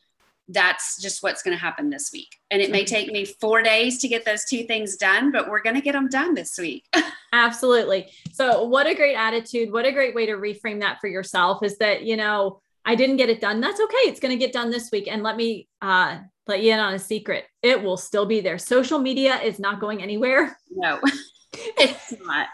that's 0.48 1.02
just 1.02 1.24
what's 1.24 1.42
going 1.42 1.56
to 1.56 1.62
happen 1.62 1.90
this 1.90 2.12
week. 2.12 2.38
And 2.52 2.62
it 2.62 2.72
may 2.72 2.84
take 2.84 3.12
me 3.12 3.26
four 3.26 3.64
days 3.64 4.00
to 4.00 4.08
get 4.08 4.26
those 4.26 4.46
two 4.46 4.64
things 4.64 4.98
done, 4.98 5.32
but 5.32 5.50
we're 5.50 5.62
going 5.62 5.76
to 5.76 5.82
get 5.82 5.94
them 5.94 6.10
done 6.10 6.34
this 6.34 6.58
week. 6.58 6.86
Absolutely. 7.34 8.12
So, 8.34 8.66
what 8.66 8.88
a 8.88 8.96
great 8.96 9.16
attitude. 9.16 9.72
What 9.72 9.86
a 9.86 9.92
great 9.92 10.14
way 10.14 10.26
to 10.26 10.34
reframe 10.34 10.82
that 10.82 11.00
for 11.00 11.08
yourself 11.08 11.64
is 11.64 11.78
that, 11.78 12.04
you 12.04 12.18
know, 12.18 12.62
I 12.84 12.96
didn't 12.96 13.18
get 13.18 13.30
it 13.30 13.42
done. 13.42 13.62
That's 13.62 13.80
okay. 13.80 14.10
It's 14.10 14.20
going 14.20 14.38
to 14.38 14.44
get 14.44 14.54
done 14.54 14.70
this 14.70 14.92
week. 14.92 15.08
And 15.08 15.24
let 15.24 15.38
me 15.38 15.68
uh, 15.82 16.20
let 16.48 16.62
you 16.62 16.74
in 16.74 16.80
on 16.80 16.94
a 16.94 17.00
secret. 17.00 17.46
It 17.62 17.82
will 17.82 17.98
still 17.98 18.26
be 18.26 18.42
there. 18.42 18.58
Social 18.58 19.00
media 19.00 19.40
is 19.42 19.60
not 19.60 19.80
going 19.80 20.02
anywhere. 20.02 20.58
No. 20.70 21.00
it's 21.54 22.14
not. 22.22 22.48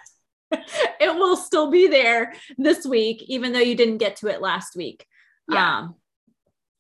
it 0.51 1.15
will 1.15 1.35
still 1.35 1.71
be 1.71 1.87
there 1.87 2.33
this 2.57 2.85
week, 2.85 3.23
even 3.27 3.53
though 3.53 3.59
you 3.59 3.75
didn't 3.75 3.97
get 3.97 4.17
to 4.17 4.27
it 4.27 4.41
last 4.41 4.75
week. 4.75 5.05
Yeah. 5.49 5.79
Um, 5.79 5.95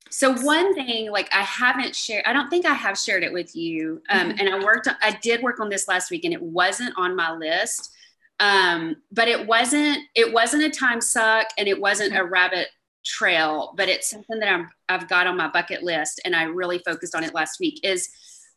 so 0.09 0.33
one 0.33 0.73
thing, 0.73 1.11
like 1.11 1.29
I 1.33 1.41
haven't 1.41 1.95
shared, 1.95 2.23
I 2.25 2.33
don't 2.33 2.49
think 2.49 2.65
I 2.65 2.73
have 2.73 2.97
shared 2.97 3.23
it 3.23 3.33
with 3.33 3.55
you. 3.55 4.01
Um, 4.09 4.29
mm-hmm. 4.29 4.39
and 4.39 4.49
I 4.49 4.63
worked, 4.63 4.87
I 5.01 5.17
did 5.21 5.41
work 5.41 5.59
on 5.59 5.69
this 5.69 5.87
last 5.87 6.11
week, 6.11 6.25
and 6.25 6.33
it 6.33 6.41
wasn't 6.41 6.93
on 6.97 7.15
my 7.15 7.31
list. 7.33 7.91
Um, 8.39 8.97
but 9.11 9.27
it 9.27 9.47
wasn't, 9.47 9.99
it 10.15 10.31
wasn't 10.31 10.63
a 10.63 10.69
time 10.69 11.01
suck, 11.01 11.47
and 11.57 11.67
it 11.67 11.79
wasn't 11.79 12.15
a 12.15 12.23
rabbit 12.23 12.67
trail, 13.03 13.73
but 13.77 13.89
it's 13.89 14.09
something 14.09 14.39
that 14.39 14.49
I'm, 14.49 14.69
I've 14.89 15.07
got 15.07 15.27
on 15.27 15.37
my 15.37 15.47
bucket 15.47 15.83
list, 15.83 16.21
and 16.25 16.35
I 16.35 16.43
really 16.43 16.79
focused 16.79 17.15
on 17.15 17.23
it 17.23 17.33
last 17.33 17.59
week. 17.59 17.79
Is 17.83 18.09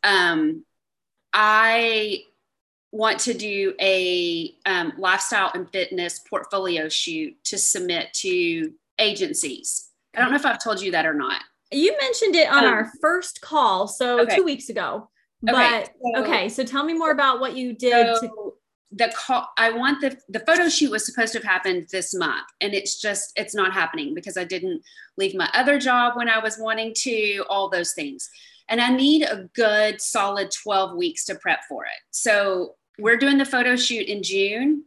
um, 0.02 0.64
I 1.32 2.24
want 2.92 3.20
to 3.20 3.34
do 3.34 3.74
a 3.80 4.52
um, 4.66 4.92
lifestyle 4.98 5.50
and 5.54 5.70
fitness 5.70 6.18
portfolio 6.18 6.88
shoot 6.88 7.36
to 7.44 7.56
submit 7.56 8.12
to 8.14 8.72
agencies. 8.98 9.89
I 10.16 10.20
don't 10.20 10.30
know 10.30 10.36
if 10.36 10.46
I've 10.46 10.62
told 10.62 10.80
you 10.80 10.90
that 10.92 11.06
or 11.06 11.14
not. 11.14 11.42
You 11.70 11.96
mentioned 12.00 12.34
it 12.34 12.50
on 12.50 12.64
um, 12.64 12.72
our 12.72 12.90
first 13.00 13.40
call, 13.40 13.86
so 13.86 14.22
okay. 14.22 14.36
two 14.36 14.44
weeks 14.44 14.68
ago. 14.68 15.08
But 15.42 15.54
okay 15.54 15.92
so, 16.02 16.22
okay, 16.22 16.48
so 16.48 16.64
tell 16.64 16.84
me 16.84 16.94
more 16.94 17.12
about 17.12 17.40
what 17.40 17.56
you 17.56 17.72
did. 17.72 18.16
So 18.16 18.28
to- 18.28 18.54
the 18.92 19.12
call, 19.16 19.48
I 19.56 19.70
want 19.70 20.00
the 20.00 20.18
the 20.28 20.40
photo 20.40 20.68
shoot 20.68 20.90
was 20.90 21.06
supposed 21.06 21.32
to 21.34 21.38
have 21.38 21.44
happened 21.44 21.86
this 21.92 22.12
month, 22.12 22.46
and 22.60 22.74
it's 22.74 23.00
just 23.00 23.32
it's 23.36 23.54
not 23.54 23.72
happening 23.72 24.14
because 24.14 24.36
I 24.36 24.42
didn't 24.42 24.82
leave 25.16 25.34
my 25.34 25.48
other 25.54 25.78
job 25.78 26.16
when 26.16 26.28
I 26.28 26.40
was 26.40 26.58
wanting 26.58 26.92
to. 27.02 27.44
All 27.48 27.70
those 27.70 27.92
things. 27.92 28.28
And 28.68 28.80
I 28.80 28.90
need 28.94 29.22
a 29.22 29.48
good 29.54 30.00
solid 30.00 30.50
12 30.52 30.96
weeks 30.96 31.24
to 31.26 31.34
prep 31.34 31.60
for 31.68 31.84
it. 31.84 31.98
So 32.12 32.76
we're 33.00 33.16
doing 33.16 33.36
the 33.36 33.44
photo 33.44 33.74
shoot 33.74 34.06
in 34.06 34.22
June. 34.22 34.84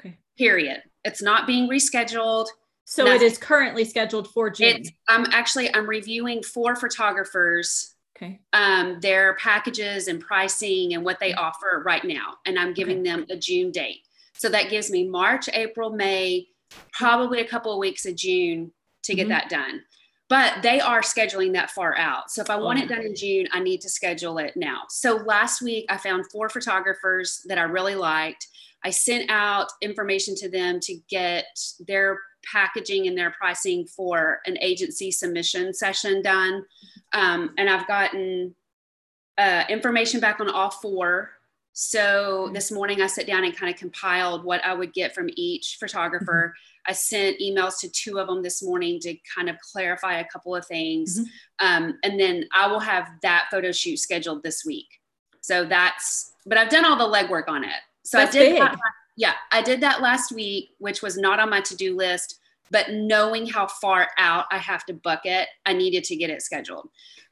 Okay. 0.00 0.16
Period. 0.38 0.82
It's 1.04 1.20
not 1.20 1.46
being 1.46 1.68
rescheduled. 1.68 2.46
So 2.84 3.04
Nothing. 3.04 3.22
it 3.22 3.24
is 3.24 3.38
currently 3.38 3.84
scheduled 3.84 4.28
for 4.28 4.50
June. 4.50 4.76
It's, 4.76 4.90
I'm 5.08 5.26
actually 5.32 5.74
I'm 5.74 5.88
reviewing 5.88 6.42
four 6.42 6.76
photographers 6.76 7.94
okay. 8.16 8.40
um, 8.52 9.00
their 9.00 9.34
packages 9.36 10.08
and 10.08 10.20
pricing 10.20 10.94
and 10.94 11.04
what 11.04 11.18
they 11.20 11.32
offer 11.34 11.82
right 11.84 12.04
now. 12.04 12.34
And 12.46 12.58
I'm 12.58 12.74
giving 12.74 13.00
okay. 13.00 13.10
them 13.10 13.26
a 13.30 13.36
June 13.36 13.70
date. 13.70 14.00
So 14.34 14.48
that 14.48 14.70
gives 14.70 14.90
me 14.90 15.08
March, 15.08 15.48
April, 15.52 15.90
May, 15.90 16.48
probably 16.92 17.40
a 17.40 17.46
couple 17.46 17.72
of 17.72 17.78
weeks 17.78 18.04
of 18.04 18.16
June 18.16 18.72
to 19.04 19.14
get 19.14 19.22
mm-hmm. 19.22 19.30
that 19.30 19.48
done. 19.48 19.82
But 20.28 20.62
they 20.62 20.80
are 20.80 21.02
scheduling 21.02 21.52
that 21.52 21.70
far 21.70 21.96
out. 21.96 22.30
So 22.30 22.40
if 22.40 22.48
I 22.48 22.56
want 22.56 22.80
it 22.80 22.88
done 22.88 23.02
in 23.02 23.14
June, 23.14 23.46
I 23.52 23.60
need 23.60 23.82
to 23.82 23.90
schedule 23.90 24.38
it 24.38 24.56
now. 24.56 24.82
So 24.88 25.16
last 25.16 25.60
week, 25.60 25.84
I 25.90 25.98
found 25.98 26.24
four 26.32 26.48
photographers 26.48 27.42
that 27.46 27.58
I 27.58 27.62
really 27.62 27.94
liked. 27.94 28.48
I 28.82 28.90
sent 28.90 29.30
out 29.30 29.68
information 29.82 30.34
to 30.36 30.48
them 30.48 30.80
to 30.80 30.96
get 31.08 31.46
their 31.86 32.18
packaging 32.50 33.06
and 33.06 33.16
their 33.16 33.30
pricing 33.30 33.86
for 33.86 34.40
an 34.46 34.56
agency 34.60 35.10
submission 35.10 35.72
session 35.72 36.22
done. 36.22 36.64
Um, 37.12 37.54
and 37.58 37.68
I've 37.68 37.86
gotten 37.86 38.54
uh, 39.38 39.64
information 39.68 40.20
back 40.20 40.40
on 40.40 40.50
all 40.50 40.70
four. 40.70 41.30
So 41.72 42.50
this 42.54 42.70
morning 42.70 43.02
I 43.02 43.08
sat 43.08 43.26
down 43.26 43.44
and 43.44 43.56
kind 43.56 43.72
of 43.72 43.78
compiled 43.78 44.44
what 44.44 44.64
I 44.64 44.74
would 44.74 44.92
get 44.92 45.14
from 45.14 45.28
each 45.34 45.76
photographer. 45.80 46.54
Mm-hmm. 46.54 46.90
I 46.90 46.92
sent 46.92 47.40
emails 47.40 47.80
to 47.80 47.88
two 47.90 48.18
of 48.18 48.28
them 48.28 48.42
this 48.42 48.62
morning 48.62 49.00
to 49.00 49.16
kind 49.34 49.48
of 49.48 49.56
clarify 49.72 50.18
a 50.18 50.24
couple 50.26 50.54
of 50.54 50.66
things. 50.66 51.18
Mm-hmm. 51.18 51.66
Um, 51.66 51.98
and 52.04 52.20
then 52.20 52.44
I 52.54 52.68
will 52.68 52.80
have 52.80 53.08
that 53.22 53.46
photo 53.50 53.72
shoot 53.72 53.98
scheduled 53.98 54.42
this 54.42 54.64
week. 54.64 54.86
So 55.40 55.64
that's, 55.64 56.32
but 56.46 56.58
I've 56.58 56.70
done 56.70 56.84
all 56.84 56.96
the 56.96 57.04
legwork 57.04 57.48
on 57.48 57.64
it. 57.64 57.80
So 58.04 58.18
that's 58.18 58.36
I 58.36 58.38
did 58.38 58.60
that, 58.60 58.78
yeah, 59.16 59.34
I 59.52 59.62
did 59.62 59.80
that 59.82 60.00
last 60.00 60.32
week, 60.32 60.70
which 60.78 61.02
was 61.02 61.16
not 61.16 61.40
on 61.40 61.50
my 61.50 61.60
to-do 61.60 61.96
list, 61.96 62.40
but 62.70 62.92
knowing 62.92 63.46
how 63.46 63.66
far 63.66 64.08
out 64.18 64.46
I 64.50 64.58
have 64.58 64.84
to 64.86 64.94
book 64.94 65.20
it, 65.24 65.48
I 65.64 65.72
needed 65.72 66.04
to 66.04 66.16
get 66.16 66.30
it 66.30 66.42
scheduled. 66.42 66.88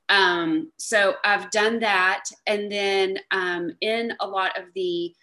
Um, 0.08 0.70
so 0.76 1.14
I've 1.24 1.50
done 1.50 1.80
that. 1.80 2.24
And 2.46 2.70
then 2.70 3.18
um, 3.30 3.70
in 3.80 4.12
a 4.20 4.26
lot 4.26 4.58
of 4.58 4.66
the 4.74 5.14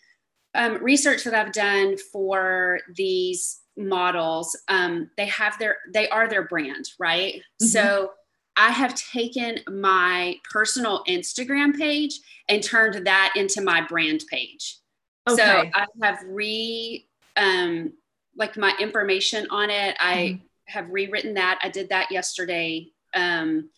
um, 0.56 0.84
research 0.84 1.24
that 1.26 1.34
I've 1.34 1.54
done 1.54 1.96
for 2.12 2.80
these 2.96 3.62
models, 3.78 4.58
um, 4.68 5.10
they 5.16 5.28
have 5.28 5.58
their, 5.60 5.78
they 5.94 6.10
are 6.10 6.28
their 6.28 6.48
brand, 6.48 6.90
right? 6.98 7.36
Mm-hmm. 7.36 7.68
So 7.68 8.12
I 8.58 8.72
have 8.72 8.96
taken 8.96 9.60
my 9.70 10.36
personal 10.52 11.04
Instagram 11.08 11.78
page 11.78 12.20
and 12.50 12.64
turned 12.64 13.06
that 13.06 13.34
into 13.36 13.62
my 13.62 13.82
brand 13.82 14.24
page. 14.30 14.80
Okay. 15.28 15.38
So 15.38 15.70
I 15.74 15.86
have 16.04 16.20
re, 16.28 17.06
um, 17.36 17.94
like 18.36 18.58
my 18.58 18.74
information 18.80 19.48
on 19.50 19.70
it. 19.70 19.96
I 20.00 20.16
mm-hmm. 20.16 20.44
have 20.66 20.90
rewritten 20.90 21.34
that. 21.36 21.60
I 21.64 21.70
did 21.70 21.90
that 21.90 22.12
yesterday. 22.12 22.88
Um, 23.14 23.70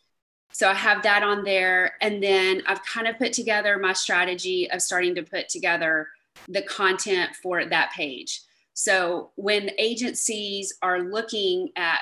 so 0.54 0.70
I 0.70 0.74
have 0.74 1.04
that 1.04 1.24
on 1.24 1.44
there. 1.44 1.94
And 2.02 2.22
then 2.22 2.62
I've 2.68 2.84
kind 2.86 3.08
of 3.08 3.18
put 3.18 3.34
together 3.34 3.78
my 3.80 3.94
strategy 3.94 4.70
of 4.70 4.82
starting 4.82 5.16
to 5.16 5.24
put 5.24 5.50
together 5.50 6.10
the 6.48 6.62
content 6.62 7.36
for 7.42 7.66
that 7.66 7.92
page. 7.94 8.42
So 8.74 9.32
when 9.36 9.72
agencies 9.78 10.74
are 10.82 11.02
looking 11.02 11.70
at 11.76 12.02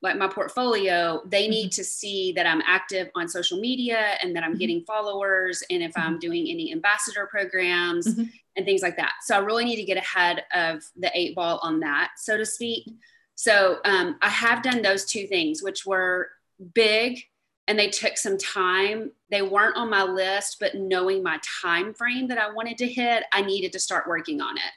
like 0.00 0.16
my 0.16 0.28
portfolio, 0.28 1.20
they 1.26 1.44
mm-hmm. 1.44 1.50
need 1.50 1.72
to 1.72 1.84
see 1.84 2.32
that 2.32 2.46
I'm 2.46 2.62
active 2.66 3.08
on 3.14 3.28
social 3.28 3.58
media 3.58 4.16
and 4.22 4.34
that 4.36 4.44
I'm 4.44 4.52
mm-hmm. 4.52 4.58
getting 4.58 4.84
followers 4.84 5.62
and 5.70 5.82
if 5.82 5.92
I'm 5.96 6.12
mm-hmm. 6.12 6.18
doing 6.18 6.46
any 6.48 6.72
ambassador 6.72 7.26
programs 7.26 8.06
mm-hmm. 8.06 8.24
and 8.56 8.64
things 8.64 8.82
like 8.82 8.96
that. 8.96 9.14
So 9.22 9.34
I 9.34 9.38
really 9.38 9.64
need 9.64 9.76
to 9.76 9.84
get 9.84 9.96
ahead 9.96 10.44
of 10.54 10.84
the 10.96 11.10
eight 11.14 11.34
ball 11.34 11.58
on 11.62 11.80
that, 11.80 12.12
so 12.16 12.36
to 12.36 12.46
speak. 12.46 12.88
So 13.34 13.78
um, 13.84 14.16
I 14.22 14.28
have 14.28 14.62
done 14.62 14.82
those 14.82 15.04
two 15.04 15.26
things, 15.26 15.62
which 15.62 15.84
were 15.84 16.28
big 16.74 17.20
and 17.68 17.78
they 17.78 17.88
took 17.88 18.16
some 18.16 18.36
time 18.36 19.12
they 19.30 19.42
weren't 19.42 19.76
on 19.76 19.88
my 19.88 20.02
list 20.02 20.56
but 20.58 20.74
knowing 20.74 21.22
my 21.22 21.38
time 21.62 21.94
frame 21.94 22.26
that 22.26 22.38
i 22.38 22.52
wanted 22.52 22.76
to 22.76 22.86
hit 22.86 23.22
i 23.32 23.40
needed 23.40 23.72
to 23.72 23.78
start 23.78 24.08
working 24.08 24.40
on 24.40 24.56
it 24.56 24.72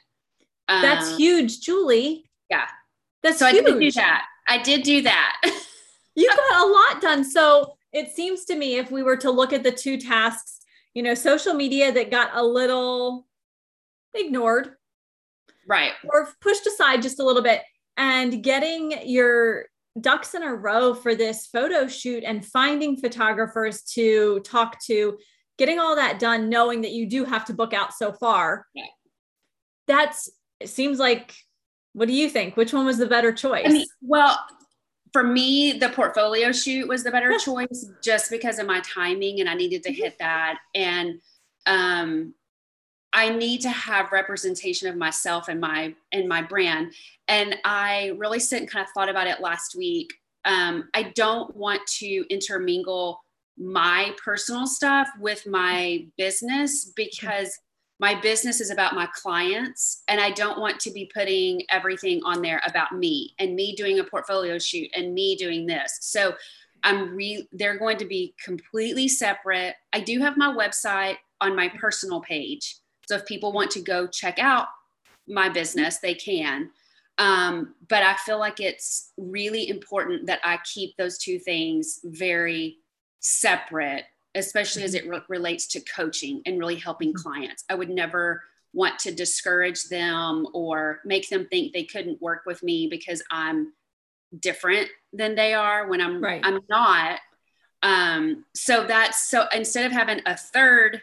that's 0.68 1.10
um, 1.10 1.16
huge 1.18 1.60
julie 1.60 2.30
yeah 2.50 2.68
that's 3.22 3.40
so 3.40 3.46
huge. 3.46 3.64
i 3.64 3.70
did 3.70 3.80
do 3.80 3.90
that 3.92 4.26
i 4.48 4.58
did 4.58 4.82
do 4.82 5.02
that 5.02 5.40
you 6.14 6.28
got 6.28 6.64
a 6.64 6.66
lot 6.66 7.02
done 7.02 7.24
so 7.24 7.74
it 7.92 8.10
seems 8.10 8.44
to 8.44 8.56
me 8.56 8.76
if 8.76 8.90
we 8.90 9.02
were 9.02 9.16
to 9.16 9.30
look 9.30 9.52
at 9.52 9.62
the 9.62 9.72
two 9.72 9.98
tasks 9.98 10.60
you 10.94 11.02
know 11.02 11.14
social 11.14 11.54
media 11.54 11.92
that 11.92 12.10
got 12.10 12.30
a 12.34 12.42
little 12.42 13.26
ignored 14.14 14.76
right 15.68 15.92
or 16.12 16.28
pushed 16.40 16.66
aside 16.66 17.02
just 17.02 17.20
a 17.20 17.24
little 17.24 17.42
bit 17.42 17.62
and 17.96 18.42
getting 18.42 19.06
your 19.06 19.66
ducks 20.00 20.34
in 20.34 20.42
a 20.42 20.54
row 20.54 20.94
for 20.94 21.14
this 21.14 21.46
photo 21.46 21.86
shoot 21.86 22.24
and 22.24 22.44
finding 22.44 22.96
photographers 22.96 23.82
to 23.82 24.40
talk 24.40 24.82
to, 24.84 25.18
getting 25.58 25.78
all 25.78 25.96
that 25.96 26.18
done, 26.18 26.48
knowing 26.48 26.80
that 26.82 26.92
you 26.92 27.06
do 27.06 27.24
have 27.24 27.44
to 27.46 27.54
book 27.54 27.72
out 27.74 27.92
so 27.92 28.12
far. 28.12 28.66
Yeah. 28.74 28.84
That's 29.86 30.30
it 30.60 30.68
seems 30.68 30.98
like 30.98 31.34
what 31.92 32.08
do 32.08 32.14
you 32.14 32.28
think? 32.28 32.56
Which 32.56 32.72
one 32.72 32.86
was 32.86 32.98
the 32.98 33.06
better 33.06 33.32
choice? 33.32 33.66
I 33.66 33.72
mean, 33.72 33.86
well, 34.00 34.38
for 35.12 35.22
me, 35.22 35.72
the 35.72 35.90
portfolio 35.90 36.52
shoot 36.52 36.88
was 36.88 37.04
the 37.04 37.10
better 37.10 37.38
choice 37.38 37.86
just 38.02 38.30
because 38.30 38.58
of 38.58 38.66
my 38.66 38.80
timing 38.80 39.40
and 39.40 39.48
I 39.48 39.54
needed 39.54 39.82
to 39.84 39.90
mm-hmm. 39.90 40.02
hit 40.02 40.18
that. 40.18 40.58
And 40.74 41.20
um 41.66 42.34
I 43.12 43.28
need 43.28 43.60
to 43.62 43.68
have 43.68 44.10
representation 44.10 44.88
of 44.88 44.96
myself 44.96 45.48
and 45.48 45.60
my 45.60 45.94
and 46.12 46.28
my 46.28 46.42
brand. 46.42 46.94
And 47.28 47.56
I 47.64 48.12
really 48.16 48.40
sit 48.40 48.60
and 48.60 48.70
kind 48.70 48.84
of 48.84 48.90
thought 48.92 49.10
about 49.10 49.26
it 49.26 49.40
last 49.40 49.76
week. 49.76 50.12
Um, 50.44 50.88
I 50.94 51.12
don't 51.14 51.54
want 51.54 51.82
to 51.98 52.24
intermingle 52.30 53.20
my 53.58 54.14
personal 54.22 54.66
stuff 54.66 55.08
with 55.20 55.46
my 55.46 56.06
business 56.16 56.90
because 56.96 57.56
my 58.02 58.20
business 58.20 58.60
is 58.60 58.70
about 58.70 58.96
my 58.96 59.06
clients 59.14 60.02
and 60.08 60.20
i 60.20 60.28
don't 60.28 60.58
want 60.58 60.80
to 60.80 60.90
be 60.90 61.08
putting 61.14 61.62
everything 61.70 62.20
on 62.24 62.42
there 62.42 62.60
about 62.66 62.92
me 62.92 63.32
and 63.38 63.54
me 63.54 63.76
doing 63.76 64.00
a 64.00 64.04
portfolio 64.04 64.58
shoot 64.58 64.90
and 64.94 65.14
me 65.14 65.36
doing 65.36 65.66
this. 65.66 65.98
So 66.00 66.34
i'm 66.82 67.14
re 67.14 67.48
they're 67.52 67.78
going 67.78 67.98
to 67.98 68.04
be 68.04 68.34
completely 68.44 69.08
separate. 69.08 69.76
I 69.92 70.00
do 70.00 70.18
have 70.18 70.36
my 70.36 70.52
website 70.52 71.16
on 71.40 71.56
my 71.56 71.68
personal 71.68 72.20
page. 72.20 72.76
So 73.08 73.16
if 73.16 73.24
people 73.26 73.52
want 73.52 73.70
to 73.72 73.80
go 73.80 74.06
check 74.06 74.38
out 74.38 74.66
my 75.28 75.48
business, 75.48 75.98
they 75.98 76.14
can. 76.14 76.70
Um, 77.18 77.74
but 77.88 78.02
I 78.02 78.16
feel 78.16 78.38
like 78.38 78.58
it's 78.58 79.12
really 79.16 79.68
important 79.68 80.26
that 80.26 80.40
I 80.42 80.58
keep 80.64 80.96
those 80.96 81.18
two 81.18 81.38
things 81.38 82.00
very 82.04 82.78
separate, 83.20 84.04
especially 84.34 84.82
as 84.82 84.94
it 84.94 85.08
re- 85.08 85.20
relates 85.28 85.66
to 85.68 85.80
coaching 85.80 86.42
and 86.46 86.58
really 86.58 86.76
helping 86.76 87.10
mm-hmm. 87.10 87.22
clients. 87.22 87.64
I 87.68 87.74
would 87.74 87.90
never 87.90 88.42
want 88.72 88.98
to 89.00 89.12
discourage 89.12 89.84
them 89.84 90.46
or 90.54 91.00
make 91.04 91.28
them 91.28 91.46
think 91.46 91.72
they 91.72 91.84
couldn't 91.84 92.22
work 92.22 92.42
with 92.46 92.62
me 92.62 92.88
because 92.88 93.22
I'm 93.30 93.72
different 94.38 94.88
than 95.12 95.34
they 95.34 95.52
are 95.52 95.88
when 95.88 96.00
I'm 96.00 96.22
right. 96.22 96.40
I'm 96.42 96.60
not. 96.68 97.20
Um, 97.82 98.44
so 98.54 98.86
that's 98.86 99.28
so 99.28 99.46
instead 99.54 99.84
of 99.84 99.92
having 99.92 100.20
a 100.24 100.36
third 100.36 101.02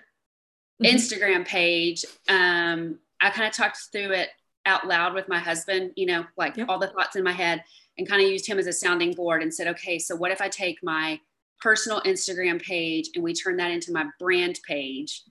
mm-hmm. 0.82 0.96
Instagram 0.96 1.46
page, 1.46 2.06
um, 2.28 3.00
I 3.22 3.30
kind 3.30 3.48
of 3.48 3.54
talked 3.54 3.78
through 3.92 4.12
it 4.12 4.30
out 4.66 4.88
loud 4.88 5.14
with 5.14 5.28
my 5.28 5.40
husband, 5.40 5.92
you 5.96 6.06
know, 6.06 6.26
like 6.38 6.58
yep. 6.58 6.70
all 6.70 6.80
the 6.80 6.88
thoughts 6.88 7.16
in 7.16 7.24
my 7.24 7.32
head 7.32 7.64
and 7.98 8.08
kind 8.08 8.22
of 8.22 8.30
used 8.30 8.48
him 8.48 8.60
as 8.60 8.68
a 8.68 8.74
sounding 8.74 9.14
board 9.14 9.42
and 9.42 9.54
said, 9.54 9.68
okay, 9.68 10.00
so 10.00 10.16
what 10.16 10.32
if 10.32 10.42
I 10.42 10.48
take 10.48 10.82
my 10.82 11.20
personal 11.62 12.02
Instagram 12.02 12.62
page 12.62 13.10
and 13.16 13.24
we 13.24 13.34
turn 13.34 13.58
that 13.58 13.72
into 13.72 13.92
my 13.92 14.06
brand 14.20 14.60
page? 14.68 15.24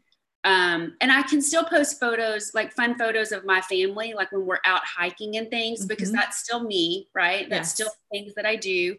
Um, 0.45 0.97
and 1.01 1.11
I 1.11 1.23
can 1.23 1.43
still 1.43 1.65
post 1.65 1.99
photos, 1.99 2.53
like 2.55 2.73
fun 2.73 2.97
photos 2.97 3.33
of 3.33 3.45
my 3.45 3.61
family, 3.61 4.15
like 4.15 4.31
when 4.33 4.47
we're 4.47 4.61
out 4.65 4.83
hiking 4.85 5.37
and 5.37 5.51
things, 5.51 5.81
mm-hmm. 5.81 5.89
because 5.89 6.13
that's 6.13 6.39
still 6.39 6.63
me, 6.63 7.09
right? 7.15 7.51
That's 7.51 7.69
yes. 7.69 7.75
still 7.75 7.91
things 8.13 8.35
that 8.35 8.47
I 8.47 8.57
do. 8.57 8.97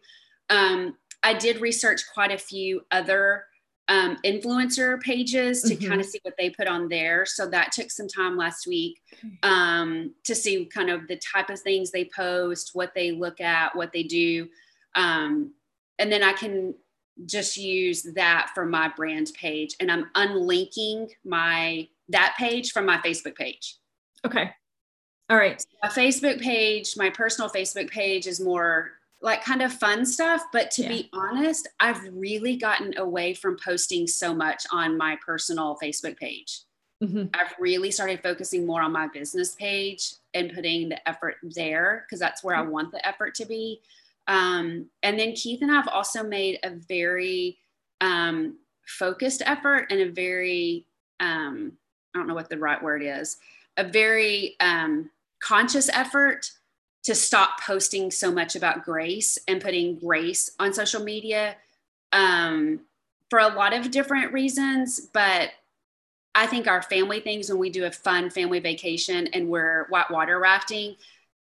Um, 0.49 0.95
I 1.23 1.33
did 1.33 1.61
research 1.61 2.01
quite 2.13 2.31
a 2.31 2.37
few 2.37 2.81
other 2.91 3.45
um, 3.87 4.17
influencer 4.23 5.01
pages 5.01 5.63
to 5.63 5.75
mm-hmm. 5.75 5.87
kind 5.87 5.99
of 5.99 6.05
see 6.05 6.19
what 6.21 6.35
they 6.37 6.51
put 6.51 6.67
on 6.67 6.87
there. 6.87 7.25
So 7.25 7.47
that 7.47 7.71
took 7.71 7.89
some 7.89 8.07
time 8.07 8.37
last 8.37 8.67
week 8.67 9.01
um, 9.41 10.13
to 10.25 10.35
see 10.35 10.65
kind 10.65 10.91
of 10.91 11.07
the 11.07 11.17
type 11.17 11.49
of 11.49 11.59
things 11.59 11.89
they 11.89 12.09
post, 12.15 12.71
what 12.73 12.93
they 12.93 13.11
look 13.11 13.41
at, 13.41 13.75
what 13.75 13.91
they 13.91 14.03
do. 14.03 14.47
Um, 14.95 15.53
and 15.97 16.11
then 16.11 16.21
I 16.21 16.33
can 16.33 16.75
just 17.25 17.57
use 17.57 18.03
that 18.15 18.51
for 18.53 18.65
my 18.65 18.89
brand 18.95 19.31
page 19.35 19.75
and 19.79 19.91
I'm 19.91 20.09
unlinking 20.15 21.09
my 21.25 21.87
that 22.09 22.35
page 22.37 22.71
from 22.71 22.85
my 22.85 22.97
Facebook 22.97 23.35
page. 23.35 23.77
Okay. 24.25 24.49
All 25.29 25.37
right. 25.37 25.61
So 25.61 25.67
my 25.83 25.89
Facebook 25.89 26.41
page, 26.41 26.95
my 26.97 27.09
personal 27.09 27.49
Facebook 27.49 27.89
page 27.91 28.25
is 28.25 28.39
more 28.39 28.91
like 29.21 29.43
kind 29.43 29.61
of 29.61 29.71
fun 29.71 30.05
stuff. 30.05 30.41
But 30.51 30.71
to 30.71 30.83
yeah. 30.83 30.89
be 30.89 31.09
honest, 31.13 31.67
I've 31.79 32.01
really 32.11 32.55
gotten 32.55 32.97
away 32.97 33.33
from 33.33 33.57
posting 33.63 34.07
so 34.07 34.33
much 34.33 34.63
on 34.71 34.97
my 34.97 35.17
personal 35.23 35.77
Facebook 35.81 36.17
page. 36.17 36.61
Mm-hmm. 37.03 37.25
I've 37.33 37.53
really 37.59 37.91
started 37.91 38.21
focusing 38.21 38.65
more 38.65 38.81
on 38.81 38.91
my 38.91 39.07
business 39.07 39.55
page 39.55 40.15
and 40.33 40.51
putting 40.53 40.89
the 40.89 41.07
effort 41.07 41.35
there 41.43 42.05
because 42.05 42.19
that's 42.19 42.43
where 42.43 42.55
I 42.55 42.61
want 42.61 42.91
the 42.91 43.05
effort 43.07 43.35
to 43.35 43.45
be. 43.45 43.81
Um, 44.29 44.85
and 45.03 45.19
then 45.19 45.33
Keith 45.33 45.61
and 45.61 45.71
I 45.71 45.75
have 45.75 45.89
also 45.89 46.23
made 46.23 46.59
a 46.63 46.69
very 46.69 47.57
um, 47.99 48.59
focused 48.85 49.41
effort 49.45 49.87
and 49.89 49.99
a 49.99 50.09
very 50.09 50.85
um, 51.19 51.73
I 52.13 52.19
don't 52.19 52.27
know 52.27 52.35
what 52.35 52.49
the 52.49 52.57
right 52.57 52.81
word 52.81 53.03
is, 53.03 53.37
a 53.77 53.83
very 53.83 54.55
um, 54.59 55.09
conscious 55.41 55.89
effort 55.89 56.51
to 57.03 57.15
stop 57.15 57.61
posting 57.61 58.11
so 58.11 58.31
much 58.31 58.55
about 58.55 58.83
grace 58.83 59.37
and 59.47 59.61
putting 59.61 59.97
grace 59.97 60.51
on 60.59 60.73
social 60.73 61.03
media 61.03 61.55
um, 62.11 62.81
for 63.29 63.39
a 63.39 63.47
lot 63.47 63.73
of 63.73 63.91
different 63.91 64.33
reasons. 64.33 65.09
But 65.13 65.51
I 66.35 66.45
think 66.45 66.67
our 66.67 66.81
family 66.81 67.19
things, 67.19 67.49
when 67.49 67.59
we 67.59 67.69
do 67.69 67.85
a 67.85 67.91
fun 67.91 68.29
family 68.29 68.59
vacation 68.59 69.27
and 69.27 69.49
we're 69.49 69.87
whitewater 69.89 70.39
rafting, 70.39 70.95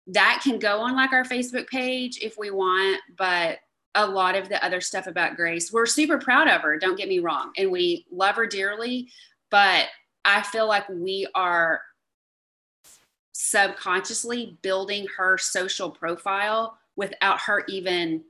that 0.08 0.42
can 0.44 0.60
go 0.60 0.82
on 0.82 0.96
like 0.96 1.14
our 1.14 1.24
Facebook 1.24 1.68
page 1.68 2.20
if 2.22 2.38
we 2.38 2.52
want. 2.52 3.02
But 3.18 3.60
a 3.96 4.06
lot 4.06 4.36
of 4.36 4.50
the 4.50 4.64
other 4.64 4.82
stuff 4.82 5.08
about 5.08 5.36
Grace, 5.36 5.72
we're 5.72 5.86
super 5.86 6.18
proud 6.18 6.48
of 6.48 6.62
her, 6.62 6.78
don't 6.80 6.98
get 6.98 7.10
me 7.10 7.20
wrong. 7.20 7.52
And 7.58 7.72
we 7.72 8.06
love 8.12 8.36
her 8.36 8.48
dearly. 8.48 9.10
But 9.50 9.88
I 10.24 10.44
feel 10.44 10.68
like 10.68 10.88
we 10.90 11.28
are 11.36 11.82
subconsciously 13.34 14.58
building 14.62 15.08
her 15.18 15.38
social 15.38 15.90
profile 15.90 16.78
without 16.96 17.42
her 17.42 17.64
even 17.68 18.24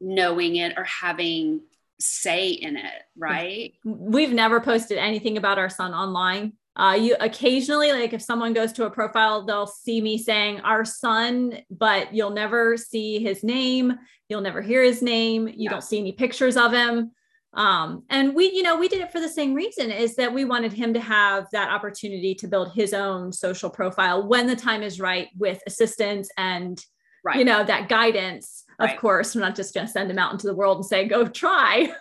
knowing 0.00 0.56
it 0.56 0.74
or 0.76 0.84
having 0.84 1.60
say 2.00 2.48
in 2.48 2.76
it, 2.76 2.82
mm-hmm. 2.82 3.22
right? 3.22 3.74
We've 3.84 4.32
never 4.32 4.60
posted 4.60 4.98
anything 4.98 5.36
about 5.36 5.58
our 5.58 5.70
son 5.70 5.94
online. 5.94 6.54
Uh, 6.76 6.98
you 7.00 7.16
occasionally, 7.20 7.92
like 7.92 8.12
if 8.12 8.20
someone 8.20 8.52
goes 8.52 8.72
to 8.72 8.84
a 8.84 8.90
profile, 8.90 9.44
they'll 9.44 9.66
see 9.66 10.00
me 10.00 10.18
saying 10.18 10.60
our 10.60 10.84
son, 10.84 11.58
but 11.70 12.12
you'll 12.12 12.30
never 12.30 12.76
see 12.76 13.20
his 13.20 13.44
name. 13.44 13.96
You'll 14.28 14.40
never 14.40 14.60
hear 14.60 14.82
his 14.82 15.00
name. 15.00 15.46
You 15.46 15.54
yeah. 15.56 15.70
don't 15.70 15.84
see 15.84 15.98
any 15.98 16.12
pictures 16.12 16.56
of 16.56 16.72
him. 16.72 17.12
Um, 17.52 18.02
and 18.10 18.34
we, 18.34 18.50
you 18.50 18.64
know, 18.64 18.76
we 18.76 18.88
did 18.88 19.00
it 19.00 19.12
for 19.12 19.20
the 19.20 19.28
same 19.28 19.54
reason 19.54 19.92
is 19.92 20.16
that 20.16 20.34
we 20.34 20.44
wanted 20.44 20.72
him 20.72 20.92
to 20.94 21.00
have 21.00 21.46
that 21.52 21.70
opportunity 21.70 22.34
to 22.34 22.48
build 22.48 22.72
his 22.72 22.92
own 22.92 23.32
social 23.32 23.70
profile 23.70 24.26
when 24.26 24.48
the 24.48 24.56
time 24.56 24.82
is 24.82 24.98
right 24.98 25.28
with 25.38 25.62
assistance 25.68 26.28
and, 26.36 26.84
right. 27.24 27.36
you 27.36 27.44
know, 27.44 27.62
that 27.62 27.88
guidance. 27.88 28.64
Right. 28.80 28.92
Of 28.92 29.00
course, 29.00 29.36
we're 29.36 29.42
not 29.42 29.54
just 29.54 29.72
going 29.72 29.86
to 29.86 29.92
send 29.92 30.10
him 30.10 30.18
out 30.18 30.32
into 30.32 30.48
the 30.48 30.54
world 30.56 30.78
and 30.78 30.86
say, 30.86 31.06
go 31.06 31.28
try. 31.28 31.94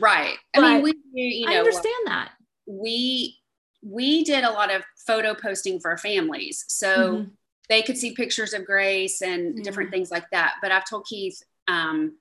Right. 0.00 0.36
I 0.54 0.60
mean, 0.60 0.82
we, 0.82 0.94
you 1.12 1.46
know, 1.46 1.52
I 1.52 1.56
understand 1.56 2.06
that. 2.06 2.30
We, 2.68 3.40
we 3.82 4.24
did 4.24 4.44
a 4.44 4.50
lot 4.50 4.72
of 4.72 4.82
photo 5.06 5.34
posting 5.34 5.80
for 5.80 5.96
families. 5.96 6.64
So 6.68 6.88
mm-hmm. 6.88 7.28
they 7.68 7.82
could 7.82 7.98
see 7.98 8.12
pictures 8.12 8.54
of 8.54 8.64
Grace 8.64 9.22
and 9.22 9.58
yeah. 9.58 9.64
different 9.64 9.90
things 9.90 10.10
like 10.10 10.28
that. 10.30 10.54
But 10.62 10.72
I've 10.72 10.88
told 10.88 11.06
Keith, 11.06 11.42
um, 11.68 12.16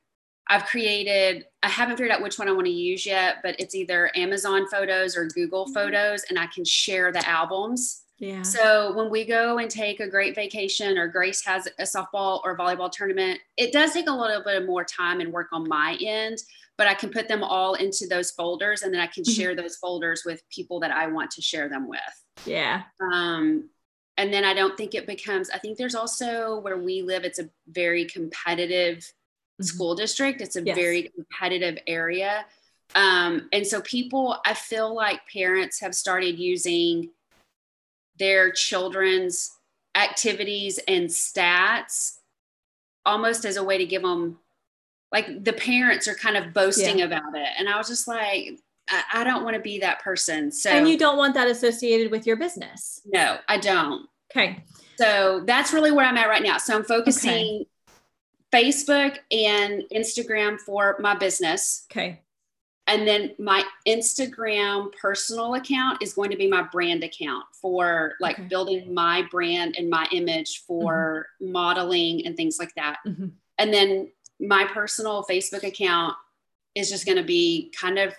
I've 0.48 0.66
created, 0.66 1.46
I 1.64 1.70
haven't 1.70 1.98
figured 1.98 2.12
out 2.12 2.22
which 2.22 2.38
one 2.38 2.50
I 2.50 2.52
want 2.52 2.66
to 2.66 2.72
use 2.72 3.06
yet, 3.06 3.38
but 3.44 3.56
it's 3.60 3.76
either 3.76 4.12
Amazon 4.16 4.68
photos 4.68 5.16
or 5.16 5.28
Google 5.28 5.66
mm-hmm. 5.66 5.74
photos, 5.74 6.24
and 6.30 6.38
I 6.38 6.48
can 6.48 6.66
share 6.66 7.12
the 7.12 7.26
albums. 7.28 8.04
Yeah. 8.18 8.44
So 8.44 8.94
when 8.96 9.10
we 9.10 9.26
go 9.26 9.58
and 9.58 9.70
take 9.70 10.00
a 10.00 10.08
great 10.08 10.36
vacation 10.36 10.96
or 10.98 11.08
Grace 11.08 11.44
has 11.44 11.68
a 11.80 11.84
softball 11.84 12.42
or 12.44 12.56
volleyball 12.56 12.92
tournament, 12.92 13.40
it 13.58 13.72
does 13.72 13.94
take 13.94 14.08
a 14.08 14.14
little 14.14 14.44
bit 14.44 14.66
more 14.68 14.84
time 14.84 15.22
and 15.22 15.34
work 15.34 15.48
on 15.52 15.68
my 15.68 15.98
end, 16.00 16.38
but 16.82 16.88
I 16.88 16.96
can 16.96 17.12
put 17.12 17.28
them 17.28 17.44
all 17.44 17.76
into 17.76 18.08
those 18.08 18.32
folders 18.32 18.82
and 18.82 18.92
then 18.92 19.02
I 19.02 19.06
can 19.06 19.24
mm-hmm. 19.24 19.40
share 19.40 19.56
those 19.56 19.76
folders 19.76 20.24
with 20.26 20.42
people 20.50 20.80
that 20.80 20.90
I 20.90 21.06
want 21.06 21.30
to 21.32 21.42
share 21.42 21.70
them 21.70 21.88
with. 21.88 22.00
Yeah. 22.46 22.82
Um, 23.14 23.70
and 24.18 24.34
then 24.34 24.44
I 24.44 24.56
don't 24.56 24.76
think 24.76 24.96
it 24.96 25.06
becomes, 25.06 25.52
I 25.52 25.60
think 25.60 25.78
there's 25.78 25.94
also 25.94 26.60
where 26.62 26.80
we 26.80 27.04
live, 27.04 27.24
it's 27.24 27.38
a 27.38 27.50
very 27.68 28.06
competitive 28.06 29.06
Mm-hmm. 29.62 29.68
school 29.68 29.96
district. 29.96 30.42
It's 30.42 30.56
a 30.56 30.64
yes. 30.64 30.76
very 30.76 31.12
competitive 31.16 31.78
area. 31.86 32.46
Um, 32.96 33.48
and 33.54 33.66
so 33.66 33.82
people, 33.82 34.38
I 34.46 34.54
feel 34.54 34.94
like 34.94 35.22
parents 35.32 35.80
have 35.82 35.94
started 35.94 36.40
using 36.40 37.10
their 38.18 38.52
children's 38.52 39.52
activities 39.96 40.80
and 40.88 41.08
stats 41.08 42.18
almost 43.06 43.46
as 43.46 43.58
a 43.58 43.64
way 43.64 43.78
to 43.78 43.86
give 43.86 44.02
them 44.02 44.40
like 45.12 45.44
the 45.44 45.54
parents 45.54 46.08
are 46.08 46.16
kind 46.16 46.38
of 46.38 46.54
boasting 46.54 47.00
yeah. 47.00 47.06
about 47.06 47.36
it. 47.36 47.48
And 47.58 47.68
I 47.68 47.78
was 47.78 47.88
just 47.88 48.08
like, 48.08 48.60
I, 48.90 49.04
I 49.16 49.24
don't 49.24 49.44
want 49.44 49.56
to 49.56 49.62
be 49.62 49.80
that 49.80 50.02
person. 50.02 50.52
So 50.52 50.70
And 50.70 50.88
you 50.88 50.98
don't 50.98 51.18
want 51.18 51.34
that 51.34 51.48
associated 51.48 52.12
with 52.12 52.26
your 52.26 52.38
business. 52.38 53.02
No, 53.06 53.38
I 53.48 53.58
don't. 53.58 54.08
Okay. 54.32 54.64
So 54.98 55.44
that's 55.46 55.74
really 55.74 55.92
where 55.92 56.06
I'm 56.06 56.18
at 56.18 56.30
right 56.30 56.44
now. 56.44 56.58
So 56.58 56.76
I'm 56.76 56.84
focusing 56.84 57.66
okay. 58.54 58.64
Facebook 58.64 59.18
and 59.32 59.84
Instagram 59.94 60.60
for 60.60 60.98
my 61.00 61.16
business. 61.16 61.86
Okay. 61.92 62.22
And 62.88 63.08
then 63.08 63.32
my 63.40 63.64
Instagram 63.88 64.92
personal 64.94 65.54
account 65.56 66.02
is 66.02 66.14
going 66.14 66.30
to 66.32 66.38
be 66.38 66.48
my 66.48 66.64
brand 66.64 67.04
account 67.04 67.46
for 67.62 68.14
like 68.20 68.40
okay. 68.40 68.48
building 68.48 68.94
my 68.94 69.24
brand 69.32 69.76
and 69.78 69.90
my 69.90 70.08
image 70.12 70.64
for 70.68 71.28
mm-hmm. 71.42 71.52
modeling 71.54 72.26
and 72.26 72.36
things 72.36 72.58
like 72.60 72.74
that. 72.76 72.98
Mm-hmm. 73.08 73.28
And 73.58 73.74
then 73.74 74.12
my 74.42 74.66
personal 74.66 75.24
Facebook 75.30 75.64
account 75.64 76.16
is 76.76 76.90
just 76.90 77.06
going 77.06 77.18
to 77.18 77.24
be 77.24 77.72
kind 77.80 78.00
of, 78.00 78.14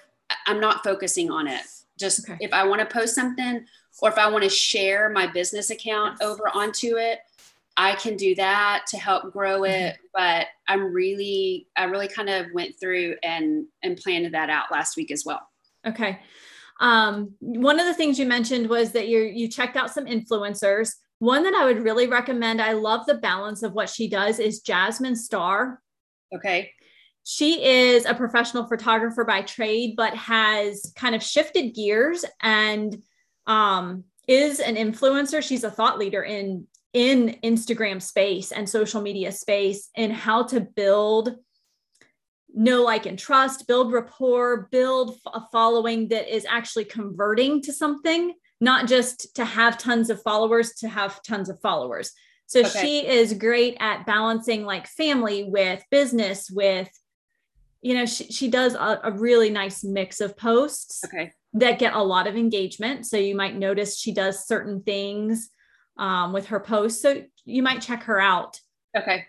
I'm 0.46 0.60
not 0.60 0.84
focusing 0.84 1.30
on 1.30 1.46
it. 1.46 1.62
Just 1.98 2.28
okay. 2.28 2.38
if 2.40 2.52
I 2.52 2.64
want 2.64 2.80
to 2.80 2.86
post 2.86 3.14
something 3.14 3.64
or 4.00 4.08
if 4.08 4.18
I 4.18 4.30
want 4.30 4.44
to 4.44 4.50
share 4.50 5.10
my 5.10 5.26
business 5.26 5.70
account 5.70 6.18
yes. 6.20 6.28
over 6.28 6.48
onto 6.54 6.96
it, 6.96 7.18
I 7.76 7.94
can 7.96 8.16
do 8.16 8.34
that 8.36 8.84
to 8.88 8.98
help 8.98 9.32
grow 9.32 9.60
mm-hmm. 9.60 9.72
it. 9.72 9.98
But 10.14 10.46
I'm 10.68 10.92
really, 10.92 11.68
I 11.76 11.84
really 11.84 12.08
kind 12.08 12.28
of 12.28 12.46
went 12.54 12.78
through 12.78 13.16
and 13.22 13.66
and 13.82 13.96
planned 13.96 14.32
that 14.32 14.50
out 14.50 14.70
last 14.70 14.96
week 14.96 15.10
as 15.10 15.24
well. 15.24 15.40
Okay. 15.86 16.20
Um, 16.80 17.34
one 17.40 17.78
of 17.78 17.86
the 17.86 17.94
things 17.94 18.18
you 18.18 18.26
mentioned 18.26 18.68
was 18.68 18.92
that 18.92 19.08
you 19.08 19.20
you 19.20 19.48
checked 19.48 19.76
out 19.76 19.92
some 19.92 20.06
influencers. 20.06 20.94
One 21.18 21.44
that 21.44 21.54
I 21.54 21.64
would 21.64 21.84
really 21.84 22.08
recommend, 22.08 22.60
I 22.60 22.72
love 22.72 23.06
the 23.06 23.14
balance 23.14 23.62
of 23.62 23.74
what 23.74 23.88
she 23.88 24.08
does, 24.08 24.38
is 24.38 24.60
Jasmine 24.60 25.14
Star. 25.14 25.80
Okay. 26.34 26.72
She 27.24 27.64
is 27.64 28.04
a 28.04 28.14
professional 28.14 28.66
photographer 28.66 29.24
by 29.24 29.42
trade, 29.42 29.94
but 29.96 30.14
has 30.16 30.92
kind 30.96 31.14
of 31.14 31.22
shifted 31.22 31.74
gears 31.74 32.24
and 32.40 33.00
um, 33.46 34.04
is 34.26 34.60
an 34.60 34.76
influencer. 34.76 35.42
She's 35.42 35.64
a 35.64 35.70
thought 35.70 35.98
leader 35.98 36.22
in 36.22 36.66
in 36.92 37.38
Instagram 37.42 38.02
space 38.02 38.52
and 38.52 38.68
social 38.68 39.00
media 39.00 39.32
space 39.32 39.88
and 39.96 40.12
how 40.12 40.42
to 40.42 40.60
build 40.60 41.36
know, 42.54 42.82
like, 42.82 43.06
and 43.06 43.18
trust, 43.18 43.66
build 43.66 43.92
rapport, 43.92 44.68
build 44.70 45.18
a 45.32 45.40
following 45.50 46.08
that 46.08 46.34
is 46.34 46.46
actually 46.48 46.84
converting 46.84 47.62
to 47.62 47.72
something, 47.72 48.34
not 48.60 48.86
just 48.86 49.34
to 49.36 49.44
have 49.44 49.78
tons 49.78 50.10
of 50.10 50.22
followers, 50.22 50.74
to 50.74 50.88
have 50.88 51.22
tons 51.22 51.48
of 51.48 51.60
followers. 51.60 52.12
So 52.46 52.60
okay. 52.60 52.80
she 52.80 53.06
is 53.06 53.34
great 53.34 53.76
at 53.80 54.04
balancing 54.04 54.64
like 54.64 54.86
family 54.86 55.44
with 55.44 55.82
business, 55.90 56.50
with, 56.50 56.90
you 57.80 57.94
know, 57.94 58.06
she, 58.06 58.24
she 58.24 58.48
does 58.48 58.74
a, 58.74 59.00
a 59.04 59.12
really 59.12 59.50
nice 59.50 59.82
mix 59.82 60.20
of 60.20 60.36
posts 60.36 61.02
okay. 61.04 61.32
that 61.54 61.78
get 61.78 61.94
a 61.94 62.02
lot 62.02 62.26
of 62.26 62.36
engagement. 62.36 63.06
So 63.06 63.16
you 63.16 63.34
might 63.34 63.56
notice 63.56 63.98
she 63.98 64.12
does 64.12 64.46
certain 64.46 64.82
things 64.82 65.50
um, 65.96 66.32
with 66.32 66.46
her 66.48 66.60
posts. 66.60 67.00
So 67.00 67.22
you 67.44 67.62
might 67.62 67.80
check 67.80 68.04
her 68.04 68.20
out. 68.20 68.60
Okay. 68.96 69.26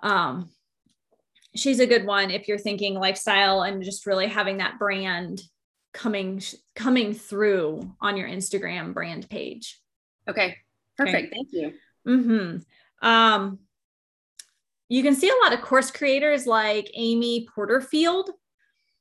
Um, 0.00 0.50
she's 1.56 1.80
a 1.80 1.86
good 1.86 2.06
one 2.06 2.30
if 2.30 2.46
you're 2.46 2.58
thinking 2.58 2.94
lifestyle 2.94 3.62
and 3.62 3.82
just 3.82 4.06
really 4.06 4.28
having 4.28 4.58
that 4.58 4.78
brand 4.78 5.40
coming 5.92 6.42
coming 6.74 7.14
through 7.14 7.94
on 8.00 8.16
your 8.16 8.28
Instagram 8.28 8.92
brand 8.92 9.28
page. 9.28 9.80
Okay. 10.28 10.56
Perfect. 10.96 11.16
Okay. 11.16 11.30
Thank 11.30 11.48
you. 11.52 11.74
Mm-hmm. 12.06 13.06
Um, 13.06 13.58
you 14.88 15.02
can 15.02 15.14
see 15.14 15.28
a 15.28 15.44
lot 15.44 15.52
of 15.52 15.62
course 15.62 15.90
creators 15.90 16.46
like 16.46 16.90
Amy 16.94 17.46
Porterfield. 17.54 18.30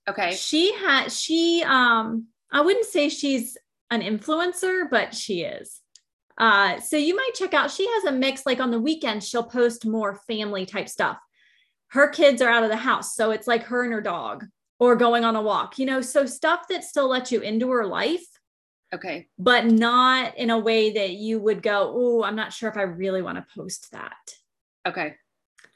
Okay. 0.10 0.34
She 0.34 0.74
had 0.74 1.12
she 1.12 1.63
um 1.66 2.28
I 2.52 2.62
wouldn't 2.62 2.86
say 2.86 3.10
she's 3.10 3.58
an 3.89 4.02
influencer, 4.02 4.89
but 4.89 5.13
she 5.13 5.42
is. 5.42 5.82
Uh, 6.38 6.80
so 6.80 6.98
you 6.98 7.16
might 7.16 7.32
check 7.36 7.54
out, 7.54 7.72
she 7.72 7.88
has 7.88 8.06
a 8.06 8.12
mix 8.12 8.46
like 8.46 8.60
on 8.60 8.72
the 8.72 8.80
weekends, 8.80 9.28
she'll 9.28 9.44
post 9.44 9.86
more 9.86 10.16
family 10.28 10.66
type 10.66 10.89
stuff. 10.89 11.18
Her 11.89 12.08
kids 12.08 12.42
are 12.42 12.50
out 12.50 12.63
of 12.63 12.70
the 12.70 12.76
house. 12.76 13.16
So 13.16 13.32
it's 13.32 13.48
like 13.48 13.63
her 13.66 13.84
and 13.84 13.94
her 13.94 14.02
dog 14.02 14.46
or 14.80 14.96
going 14.96 15.24
on 15.24 15.36
a 15.36 15.42
walk, 15.42 15.78
you 15.78 15.86
know, 15.86 16.02
so 16.02 16.26
stuff 16.26 16.68
that 16.70 16.84
still 16.84 17.08
lets 17.08 17.32
you 17.32 17.42
into 17.42 17.70
her 17.70 17.86
life. 17.86 18.26
Okay. 18.93 19.27
But 19.39 19.65
not 19.65 20.38
in 20.38 20.49
a 20.49 20.60
way 20.60 20.93
that 20.93 21.12
you 21.12 21.39
would 21.39 21.63
go, 21.63 21.91
Oh, 21.95 22.23
I'm 22.23 22.36
not 22.36 22.53
sure 22.53 22.69
if 22.69 22.77
I 22.77 22.84
really 22.84 23.21
want 23.21 23.38
to 23.38 23.45
post 23.56 23.91
that. 23.91 24.13
Okay. 24.88 25.15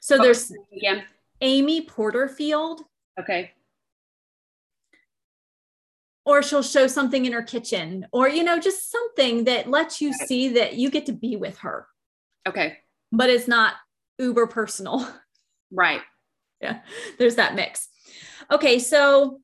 So 0.00 0.16
oh, 0.16 0.22
there's 0.22 0.52
yeah. 0.70 1.02
Amy 1.40 1.82
Porterfield. 1.82 2.82
Okay 3.18 3.52
or 6.28 6.42
she'll 6.42 6.62
show 6.62 6.86
something 6.86 7.24
in 7.24 7.32
her 7.32 7.42
kitchen 7.42 8.06
or 8.12 8.28
you 8.28 8.44
know 8.44 8.60
just 8.60 8.90
something 8.90 9.44
that 9.44 9.68
lets 9.68 10.00
you 10.00 10.12
see 10.12 10.50
that 10.50 10.74
you 10.74 10.90
get 10.90 11.06
to 11.06 11.12
be 11.12 11.36
with 11.36 11.56
her 11.58 11.86
okay 12.46 12.76
but 13.10 13.30
it's 13.30 13.48
not 13.48 13.74
uber 14.18 14.46
personal 14.46 15.08
right 15.72 16.02
yeah 16.60 16.80
there's 17.18 17.36
that 17.36 17.54
mix 17.54 17.88
okay 18.50 18.78
so 18.78 19.40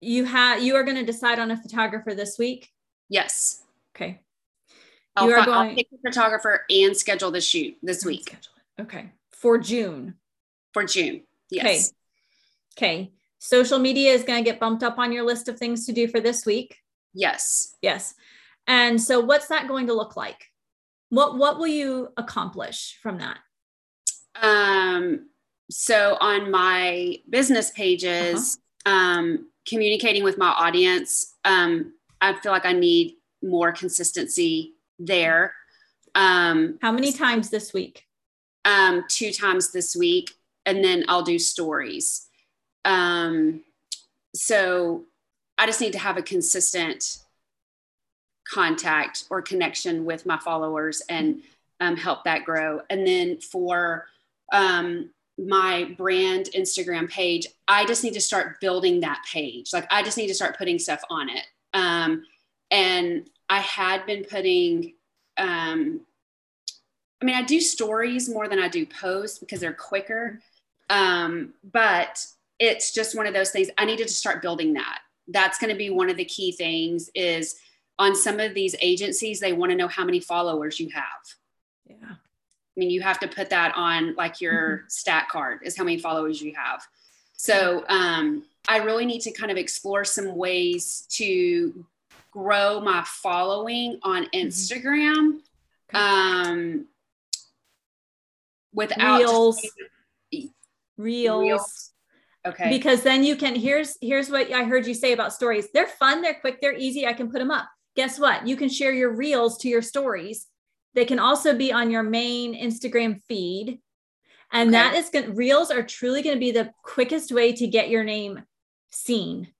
you 0.00 0.24
have 0.24 0.62
you 0.62 0.76
are 0.76 0.84
going 0.84 0.96
to 0.96 1.04
decide 1.04 1.38
on 1.38 1.50
a 1.50 1.56
photographer 1.56 2.14
this 2.14 2.38
week. 2.38 2.70
Yes. 3.08 3.62
Okay. 3.96 4.20
I'll, 5.16 5.26
You 5.28 5.34
are 5.34 5.44
going- 5.44 5.68
I'll 5.70 5.74
pick 5.74 5.88
a 5.92 5.98
photographer 6.06 6.64
and 6.70 6.96
schedule 6.96 7.30
the 7.30 7.40
shoot 7.40 7.76
this 7.82 8.04
week 8.04 8.22
Schedule 8.22 8.52
it. 8.78 8.82
Okay. 8.82 9.10
For 9.32 9.58
June. 9.58 10.14
for 10.72 10.84
June. 10.84 11.22
Yes. 11.50 11.92
Okay. 12.76 13.10
Social 13.40 13.78
media 13.78 14.12
is 14.12 14.22
going 14.24 14.42
to 14.42 14.48
get 14.48 14.60
bumped 14.60 14.82
up 14.82 14.98
on 14.98 15.12
your 15.12 15.24
list 15.24 15.48
of 15.48 15.58
things 15.58 15.86
to 15.86 15.92
do 15.92 16.06
for 16.08 16.20
this 16.20 16.44
week. 16.46 16.76
Yes. 17.14 17.76
Yes. 17.82 18.14
And 18.66 19.00
so 19.00 19.18
what's 19.20 19.48
that 19.48 19.66
going 19.68 19.86
to 19.86 19.94
look 19.94 20.16
like? 20.16 20.44
What 21.10 21.38
what 21.38 21.58
will 21.58 21.68
you 21.68 22.08
accomplish 22.18 22.98
from 23.02 23.18
that? 23.18 23.38
Um, 24.40 25.28
so 25.70 26.16
on 26.20 26.50
my 26.50 27.16
business 27.28 27.70
pages, 27.70 28.58
Uh-huh. 28.86 28.94
um, 28.94 29.50
communicating 29.68 30.24
with 30.24 30.38
my 30.38 30.48
audience, 30.48 31.36
um, 31.44 31.92
I 32.20 32.34
feel 32.34 32.52
like 32.52 32.66
I 32.66 32.72
need 32.72 33.16
more 33.42 33.72
consistency 33.72 34.74
there. 34.98 35.54
Um, 36.14 36.78
How 36.80 36.90
many 36.90 37.12
times 37.12 37.50
this 37.50 37.72
week? 37.72 38.08
um, 38.68 39.04
two 39.08 39.32
times 39.32 39.72
this 39.72 39.96
week, 39.96 40.34
and 40.66 40.84
then 40.84 41.04
I'll 41.08 41.22
do 41.22 41.38
stories. 41.38 42.26
Um, 42.84 43.62
so 44.34 45.04
I 45.56 45.66
just 45.66 45.80
need 45.80 45.94
to 45.94 45.98
have 45.98 46.18
a 46.18 46.22
consistent 46.22 47.18
contact 48.52 49.24
or 49.30 49.42
connection 49.42 50.04
with 50.04 50.26
my 50.26 50.38
followers 50.38 51.02
and 51.08 51.42
um, 51.80 51.96
help 51.96 52.24
that 52.24 52.44
grow. 52.44 52.80
And 52.90 53.06
then 53.06 53.40
for 53.40 54.06
um, 54.52 55.10
my 55.38 55.94
brand 55.96 56.50
Instagram 56.54 57.08
page, 57.08 57.46
I 57.68 57.84
just 57.86 58.02
need 58.02 58.14
to 58.14 58.20
start 58.20 58.60
building 58.60 59.00
that 59.00 59.22
page. 59.30 59.72
Like 59.72 59.86
I 59.90 60.02
just 60.02 60.16
need 60.16 60.26
to 60.28 60.34
start 60.34 60.58
putting 60.58 60.78
stuff 60.78 61.02
on 61.10 61.28
it. 61.28 61.44
Um, 61.74 62.24
and 62.70 63.28
I 63.48 63.60
had 63.60 64.04
been 64.04 64.24
putting, 64.24 64.94
um, 65.36 66.00
I 67.22 67.24
mean, 67.24 67.36
I 67.36 67.42
do 67.42 67.60
stories 67.60 68.28
more 68.28 68.48
than 68.48 68.58
I 68.58 68.68
do 68.68 68.84
posts 68.84 69.38
because 69.38 69.60
they're 69.60 69.72
quicker. 69.72 70.40
Um, 70.90 71.54
but 71.72 72.24
it's 72.58 72.92
just 72.92 73.16
one 73.16 73.26
of 73.26 73.34
those 73.34 73.50
things. 73.50 73.68
I 73.78 73.84
needed 73.84 74.08
to 74.08 74.14
start 74.14 74.42
building 74.42 74.74
that. 74.74 75.00
That's 75.28 75.58
going 75.58 75.70
to 75.70 75.78
be 75.78 75.90
one 75.90 76.10
of 76.10 76.16
the 76.16 76.24
key 76.24 76.52
things 76.52 77.10
is 77.14 77.56
on 77.98 78.14
some 78.14 78.40
of 78.40 78.54
these 78.54 78.74
agencies, 78.80 79.40
they 79.40 79.52
want 79.52 79.70
to 79.70 79.76
know 79.76 79.88
how 79.88 80.04
many 80.04 80.20
followers 80.20 80.78
you 80.78 80.88
have. 80.90 81.04
Yeah. 81.86 82.14
I 82.78 82.80
mean, 82.80 82.90
you 82.90 83.00
have 83.00 83.18
to 83.20 83.26
put 83.28 83.50
that 83.50 83.72
on 83.74 84.14
like 84.14 84.40
your 84.40 84.84
stat 84.86 85.28
card 85.28 85.58
is 85.64 85.76
how 85.76 85.82
many 85.82 85.98
followers 85.98 86.40
you 86.40 86.54
have. 86.54 86.80
So 87.32 87.84
um, 87.88 88.44
I 88.68 88.76
really 88.78 89.04
need 89.04 89.20
to 89.22 89.32
kind 89.32 89.50
of 89.50 89.56
explore 89.56 90.04
some 90.04 90.36
ways 90.36 91.04
to 91.10 91.84
grow 92.30 92.80
my 92.80 93.02
following 93.04 93.98
on 94.04 94.26
Instagram 94.32 95.40
Okay. 95.92 95.98
um, 95.98 96.86
without 98.72 99.22
just- 99.22 99.32
Reels. 99.32 100.52
Reels. 100.96 101.40
Reels. 101.40 101.90
okay. 102.46 102.68
Because 102.70 103.02
then 103.02 103.24
you 103.24 103.34
can 103.34 103.56
here's 103.56 103.96
here's 104.00 104.30
what 104.30 104.52
I 104.52 104.62
heard 104.64 104.86
you 104.86 104.94
say 104.94 105.12
about 105.12 105.32
stories. 105.32 105.66
They're 105.74 105.86
fun, 105.88 106.22
they're 106.22 106.34
quick, 106.34 106.60
they're 106.60 106.76
easy. 106.76 107.06
I 107.08 107.12
can 107.12 107.28
put 107.30 107.38
them 107.38 107.50
up. 107.50 107.66
Guess 107.96 108.20
what? 108.20 108.46
You 108.46 108.54
can 108.54 108.68
share 108.68 108.92
your 108.92 109.10
reels 109.10 109.58
to 109.58 109.68
your 109.68 109.82
stories. 109.82 110.46
They 110.94 111.04
can 111.04 111.18
also 111.18 111.56
be 111.56 111.72
on 111.72 111.90
your 111.90 112.02
main 112.02 112.54
Instagram 112.54 113.22
feed. 113.24 113.80
And 114.50 114.70
Okay. 114.70 114.78
that 114.78 114.94
is 114.94 115.10
going 115.10 115.34
reels 115.34 115.70
are 115.70 115.82
truly 115.82 116.22
going 116.22 116.36
to 116.36 116.40
be 116.40 116.50
the 116.50 116.72
quickest 116.82 117.30
way 117.32 117.52
to 117.52 117.66
get 117.66 117.90
your 117.90 118.04
name 118.04 118.42
seen. 118.90 119.52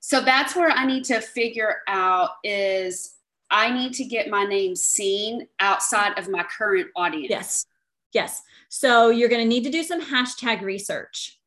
So 0.00 0.20
that's 0.20 0.56
where 0.56 0.70
I 0.70 0.86
need 0.86 1.04
to 1.04 1.20
figure 1.20 1.78
out 1.86 2.30
is 2.44 3.16
I 3.50 3.70
need 3.70 3.92
to 3.94 4.04
get 4.04 4.30
my 4.30 4.44
name 4.44 4.76
seen 4.76 5.48
outside 5.58 6.18
of 6.18 6.28
my 6.28 6.44
current 6.44 6.88
audience. 6.94 7.30
Yes. 7.30 7.66
Yes. 8.12 8.42
So 8.68 9.10
you're 9.10 9.28
going 9.28 9.42
to 9.42 9.48
need 9.48 9.64
to 9.64 9.70
do 9.70 9.82
some 9.82 10.00
hashtag 10.00 10.62
research. 10.62 11.38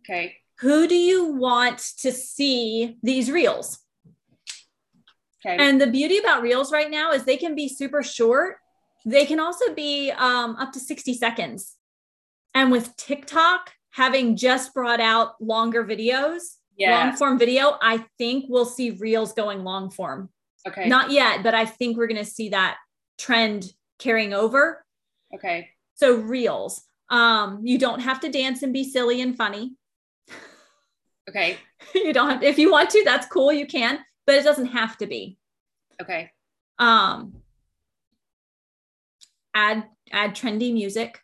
Okay. 0.00 0.36
Who 0.60 0.86
do 0.88 0.96
you 0.96 1.26
want 1.32 1.78
to 1.98 2.12
see 2.12 2.98
these 3.02 3.30
reels? 3.30 3.78
Okay. 5.44 5.56
And 5.58 5.80
the 5.80 5.86
beauty 5.88 6.18
about 6.18 6.42
reels 6.42 6.72
right 6.72 6.90
now 6.90 7.12
is 7.12 7.24
they 7.24 7.36
can 7.36 7.54
be 7.54 7.68
super 7.68 8.02
short. 8.02 8.58
They 9.04 9.26
can 9.26 9.40
also 9.40 9.74
be 9.74 10.10
um, 10.12 10.56
up 10.56 10.72
to 10.72 10.80
60 10.80 11.14
seconds. 11.14 11.76
And 12.54 12.70
with 12.70 12.96
TikTok 12.96 13.70
having 13.90 14.36
just 14.36 14.74
brought 14.74 15.00
out 15.00 15.40
longer 15.40 15.84
videos, 15.84 16.42
long 16.78 17.16
form 17.16 17.38
video, 17.38 17.76
I 17.80 18.04
think 18.18 18.46
we'll 18.48 18.66
see 18.66 18.90
reels 18.90 19.32
going 19.32 19.64
long 19.64 19.90
form. 19.90 20.30
Okay. 20.66 20.88
Not 20.88 21.10
yet, 21.10 21.42
but 21.42 21.54
I 21.54 21.66
think 21.66 21.96
we're 21.96 22.06
going 22.06 22.24
to 22.24 22.30
see 22.30 22.50
that 22.50 22.76
trend 23.18 23.72
carrying 23.98 24.32
over. 24.32 24.84
okay. 25.34 25.68
So 25.94 26.16
reels, 26.16 26.82
um, 27.10 27.60
you 27.64 27.78
don't 27.78 28.00
have 28.00 28.20
to 28.20 28.30
dance 28.30 28.62
and 28.62 28.72
be 28.72 28.82
silly 28.82 29.20
and 29.20 29.36
funny. 29.36 29.76
Okay. 31.28 31.58
you 31.94 32.12
don't 32.12 32.30
have, 32.30 32.42
if 32.42 32.58
you 32.58 32.70
want 32.70 32.90
to, 32.90 33.02
that's 33.04 33.26
cool. 33.26 33.52
You 33.52 33.66
can, 33.66 33.98
but 34.26 34.34
it 34.36 34.44
doesn't 34.44 34.66
have 34.66 34.96
to 34.98 35.06
be. 35.06 35.38
Okay. 36.00 36.30
um 36.78 37.41
add 39.54 39.84
add 40.12 40.34
trendy 40.34 40.72
music 40.72 41.20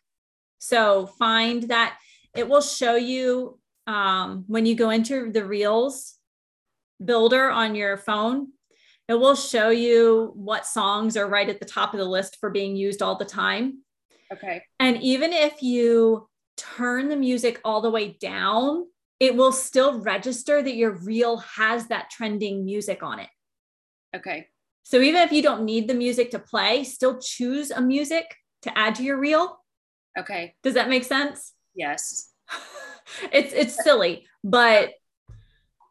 so 0.59 1.07
find 1.07 1.63
that 1.63 1.97
it 2.35 2.47
will 2.47 2.61
show 2.61 2.95
you 2.95 3.59
um 3.87 4.43
when 4.47 4.65
you 4.65 4.75
go 4.75 4.89
into 4.89 5.31
the 5.31 5.45
reels 5.45 6.15
builder 7.03 7.49
on 7.49 7.75
your 7.75 7.97
phone 7.97 8.47
it 9.07 9.15
will 9.15 9.35
show 9.35 9.69
you 9.69 10.31
what 10.35 10.65
songs 10.65 11.17
are 11.17 11.27
right 11.27 11.49
at 11.49 11.59
the 11.59 11.65
top 11.65 11.93
of 11.93 11.99
the 11.99 12.05
list 12.05 12.37
for 12.39 12.49
being 12.49 12.75
used 12.75 13.01
all 13.01 13.15
the 13.17 13.25
time 13.25 13.79
Okay. 14.31 14.61
and 14.79 15.01
even 15.01 15.33
if 15.33 15.63
you 15.63 16.29
turn 16.55 17.09
the 17.09 17.15
music 17.15 17.59
all 17.63 17.81
the 17.81 17.89
way 17.89 18.17
down 18.19 18.85
it 19.19 19.35
will 19.35 19.51
still 19.51 19.99
register 20.01 20.61
that 20.61 20.75
your 20.75 20.91
reel 20.91 21.37
has 21.37 21.87
that 21.87 22.09
trending 22.09 22.63
music 22.65 23.01
on 23.01 23.19
it 23.19 23.29
Okay. 24.15 24.47
So 24.83 24.99
even 25.01 25.21
if 25.21 25.31
you 25.31 25.41
don't 25.41 25.63
need 25.63 25.87
the 25.87 25.93
music 25.93 26.31
to 26.31 26.39
play, 26.39 26.83
still 26.83 27.19
choose 27.19 27.71
a 27.71 27.81
music 27.81 28.35
to 28.63 28.77
add 28.77 28.95
to 28.95 29.03
your 29.03 29.17
reel. 29.19 29.59
Okay. 30.17 30.55
Does 30.63 30.73
that 30.73 30.89
make 30.89 31.03
sense? 31.03 31.53
Yes. 31.75 32.31
it's 33.31 33.53
it's 33.53 33.83
silly, 33.83 34.25
but 34.43 34.91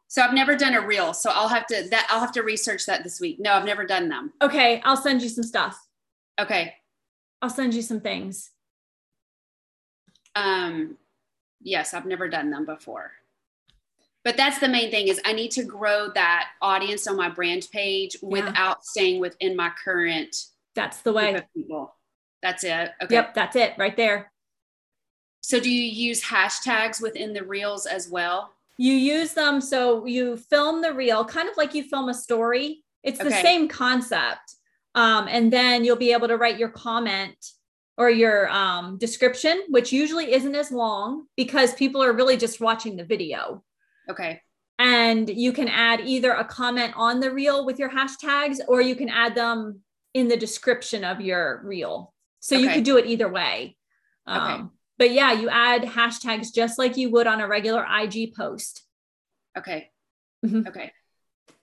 So 0.09 0.23
I've 0.23 0.35
never 0.35 0.57
done 0.57 0.75
a 0.75 0.85
reel, 0.87 1.15
so 1.15 1.31
I'll 1.31 1.49
have 1.49 1.67
to 1.69 1.89
that 1.91 2.07
I'll 2.11 2.21
have 2.21 2.33
to 2.33 2.43
research 2.43 2.87
that 2.87 3.05
this 3.05 3.21
week. 3.21 3.39
No, 3.39 3.53
I've 3.53 3.65
never 3.65 3.87
done 3.87 4.09
them. 4.09 4.33
okay, 4.43 4.81
I'll 4.85 4.97
send 4.97 5.23
you 5.23 5.29
some 5.29 5.45
stuff. 5.45 5.79
Okay. 6.41 6.75
I'll 7.41 7.51
send 7.51 7.75
you 7.75 7.83
some 7.83 8.01
things. 8.01 8.51
Um 10.35 10.97
yes, 11.63 11.95
I've 11.95 12.07
never 12.07 12.29
done 12.29 12.51
them 12.51 12.65
before. 12.65 13.13
But 14.29 14.37
that's 14.37 14.59
the 14.59 14.69
main 14.69 14.91
thing 14.91 15.09
is 15.09 15.19
I 15.25 15.33
need 15.33 15.53
to 15.53 15.65
grow 15.65 16.11
that 16.15 16.51
audience 16.61 17.07
on 17.07 17.17
my 17.17 17.31
brand 17.31 17.67
page 17.73 18.15
without 18.21 18.85
staying 18.85 19.23
within 19.23 19.57
my 19.57 19.71
current 19.83 20.37
That's 20.75 21.01
the 21.01 21.15
way. 21.15 21.41
people. 21.57 21.95
That's 22.43 22.63
it. 22.63 22.91
Okay. 23.03 23.15
Yep, 23.15 23.33
that's 23.33 23.57
it 23.57 23.73
right 23.79 23.97
there. 23.97 24.31
So 25.41 25.59
do 25.59 25.71
you 25.71 25.83
use 25.83 26.23
hashtags 26.23 27.01
within 27.01 27.33
the 27.33 27.43
reels 27.43 27.87
as 27.87 28.11
well? 28.11 28.53
You 28.77 28.93
use 28.93 29.33
them 29.33 29.63
so 29.63 30.05
you 30.05 30.37
film 30.37 30.83
the 30.83 30.93
reel, 30.93 31.25
kind 31.25 31.49
of 31.49 31.57
like 31.57 31.73
you 31.73 31.85
film 31.85 32.11
a 32.11 32.15
story. 32.15 32.85
It's 33.03 33.19
the 33.19 33.29
Okay. 33.29 33.41
same 33.41 33.67
concept. 33.67 34.57
Um, 34.95 35.27
and 35.31 35.51
then 35.51 35.87
you'll 35.87 35.97
be 35.97 36.13
able 36.13 36.29
to 36.29 36.37
write 36.37 36.59
your 36.59 36.69
comment 36.69 37.35
or 37.97 38.11
your 38.11 38.51
um, 38.51 38.99
description, 38.99 39.63
which 39.71 39.91
usually 39.91 40.35
isn't 40.35 40.55
as 40.55 40.71
long 40.71 41.29
because 41.35 41.73
people 41.73 42.03
are 42.03 42.13
really 42.13 42.37
just 42.37 42.61
watching 42.61 42.95
the 42.95 43.05
video. 43.07 43.65
Okay. 44.11 44.41
and 44.79 45.29
you 45.29 45.53
can 45.53 45.69
add 45.69 46.01
either 46.01 46.33
a 46.33 46.45
comment 46.45 46.93
on 46.97 47.21
the 47.21 47.31
reel 47.33 47.67
with 47.67 47.79
your 47.79 47.91
hashtags 47.91 48.59
or 48.69 48.81
you 48.81 48.95
can 48.95 49.09
add 49.09 49.35
them 49.35 49.81
in 50.15 50.29
the 50.29 50.37
description 50.37 51.05
of 51.05 51.21
your 51.21 51.61
reel 51.65 52.15
so 52.41 52.57
you 52.57 52.69
could 52.71 52.85
do 52.85 52.97
it 52.97 53.07
either 53.07 53.29
way 53.29 53.77
um, 54.27 54.71
but 54.99 55.11
yeah 55.11 55.33
you 55.33 55.49
add 55.49 55.83
hashtags 55.83 56.53
just 56.55 56.79
like 56.79 56.97
you 56.97 57.11
would 57.11 57.27
on 57.27 57.41
a 57.41 57.47
regular 57.49 57.85
ig 58.03 58.35
post 58.35 58.85
Okay. 59.57 59.91
Mhm. 60.47 60.69
Okay. 60.69 60.93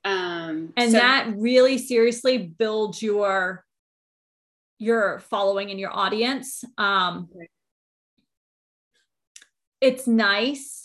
Um 0.03 0.73
and 0.75 0.91
so- 0.91 0.97
that 0.97 1.34
really 1.38 1.77
seriously 1.77 2.38
builds 2.38 3.01
your 3.01 3.63
your 4.77 5.19
following 5.19 5.71
and 5.71 5.79
your 5.79 5.95
audience 5.95 6.63
um, 6.77 7.29
Okay. 7.34 7.47
it's 9.81 10.05
nice 10.08 10.85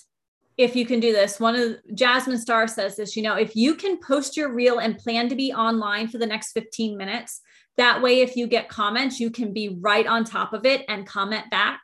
if 0.61 0.77
you 0.77 0.85
can 0.87 1.01
do 1.01 1.13
this 1.13 1.41
one 1.41 1.55
of 1.55 1.77
jasmine 1.95 2.39
star 2.39 2.67
says 2.69 2.97
this 2.97 3.17
you 3.17 3.23
know 3.23 3.35
if 3.35 3.57
you 3.57 3.75
can 3.75 3.99
post 3.99 4.37
your 4.37 4.53
reel 4.53 4.79
and 4.79 4.99
plan 4.99 5.29
to 5.29 5.35
be 5.35 5.53
online 5.53 6.09
for 6.09 6.19
the 6.19 6.27
next 6.27 6.53
15 6.53 6.97
minutes 6.97 7.41
that 7.77 8.03
way 8.03 8.21
if 8.21 8.37
you 8.37 8.47
get 8.47 8.69
comments 8.69 9.21
you 9.21 9.31
can 9.31 9.53
be 9.53 9.77
right 9.81 10.07
on 10.07 10.25
top 10.25 10.53
of 10.53 10.67
it 10.67 10.85
and 10.89 11.07
comment 11.07 11.49
back 11.51 11.81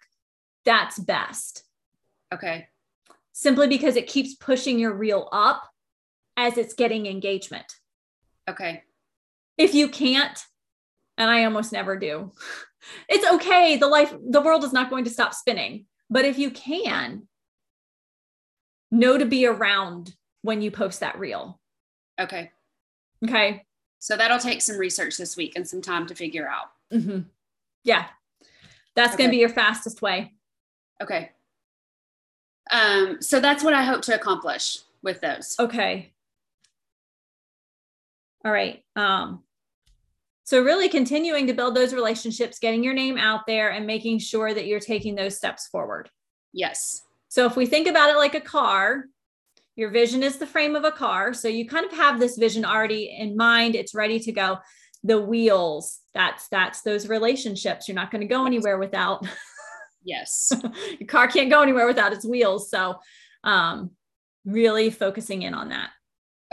that's 0.65 0.99
best 0.99 1.65
okay. 2.33 2.67
simply 3.33 3.69
because 3.69 3.97
it 3.97 4.07
keeps 4.07 4.35
pushing 4.35 4.79
your 4.79 4.95
reel 4.95 5.29
up 5.33 5.62
as 6.37 6.59
it's 6.59 6.75
getting 6.75 7.07
engagement. 7.07 7.67
Okay. 8.49 8.83
If 9.57 9.75
you 9.75 9.89
can't, 9.89 10.39
and 11.19 11.31
I 11.31 11.45
almost 11.45 11.73
never 11.73 11.97
do, 11.97 12.33
it's 13.09 13.27
okay. 13.35 13.77
The 13.77 13.89
life, 13.89 14.15
the 14.23 14.41
world 14.41 14.65
is 14.65 14.73
not 14.73 14.91
going 14.91 15.05
to 15.05 15.11
stop 15.11 15.35
spinning. 15.35 15.87
But 16.11 16.25
if 16.25 16.39
you 16.39 16.51
can, 16.51 17.27
know 18.90 19.18
to 19.18 19.25
be 19.25 19.46
around 19.46 20.14
when 20.42 20.62
you 20.62 20.70
post 20.70 21.01
that 21.01 21.18
reel. 21.18 21.61
Okay. 22.20 22.51
Okay. 23.25 23.64
So 23.99 24.16
that'll 24.16 24.38
take 24.38 24.62
some 24.62 24.79
research 24.79 25.16
this 25.16 25.37
week 25.37 25.55
and 25.57 25.66
some 25.66 25.83
time 25.83 26.07
to 26.07 26.14
figure 26.14 26.49
out. 26.49 26.70
Mm-hmm. 26.92 27.20
Yeah. 27.85 28.07
That's 28.94 29.14
okay. 29.14 29.25
going 29.25 29.31
to 29.31 29.37
be 29.37 29.40
your 29.40 29.49
fastest 29.49 30.03
way. 30.03 30.35
Okay. 31.03 31.31
Um, 32.70 33.18
so 33.20 33.40
that's 33.40 33.62
what 33.62 33.75
I 33.75 33.83
hope 33.83 34.03
to 34.03 34.14
accomplish 34.14 34.79
with 35.03 35.20
those. 35.20 35.57
Okay. 35.59 36.12
All 38.44 38.53
right. 38.53 38.83
Um, 38.94 39.42
so 40.44 40.62
really 40.62 40.88
continuing 40.88 41.49
to 41.49 41.55
build 41.55 41.75
those 41.75 41.92
relationships, 41.92 42.61
getting 42.61 42.85
your 42.85 42.94
name 42.94 43.18
out 43.18 43.46
there 43.46 43.70
and 43.70 43.87
making 43.87 44.20
sure 44.20 44.55
that 44.55 44.66
you're 44.66 44.79
taking 44.79 45.16
those 45.16 45.37
steps 45.37 45.66
forward. 45.66 46.09
Yes. 46.53 47.03
So 47.29 47.47
if 47.47 47.57
we 47.57 47.67
think 47.67 47.87
about 47.87 48.11
it 48.11 48.17
like 48.17 48.35
a 48.35 48.41
car, 48.41 49.05
your 49.75 49.91
vision 49.91 50.23
is 50.23 50.39
the 50.39 50.47
frame 50.47 50.75
of 50.75 50.85
a 50.85 50.91
car. 50.91 51.35
So 51.35 51.49
you 51.49 51.69
kind 51.69 51.85
of 51.85 51.93
have 51.93 52.19
this 52.19 52.39
vision 52.39 52.65
already 52.65 53.15
in 53.19 53.37
mind. 53.37 53.75
It's 53.75 53.95
ready 53.95 54.19
to 54.21 54.33
go. 54.33 54.59
The 55.05 55.21
wheels, 55.21 56.01
that's 56.15 56.49
that's 56.49 56.83
those 56.83 57.09
relationships. 57.09 57.87
You're 57.87 57.95
not 57.95 58.11
going 58.11 58.23
to 58.23 58.27
go 58.27 58.47
anywhere 58.47 58.79
without. 58.79 59.27
Yes. 60.03 60.53
your 60.99 61.07
car 61.07 61.29
can't 61.29 61.51
go 61.51 61.62
anywhere 61.62 61.87
without 61.87 62.12
its 62.12 62.25
wheels. 62.25 62.71
So 62.71 62.97
um 63.45 63.91
really 64.45 64.91
focusing 64.91 65.43
in 65.43 65.53
on 65.53 65.69
that. 65.71 65.91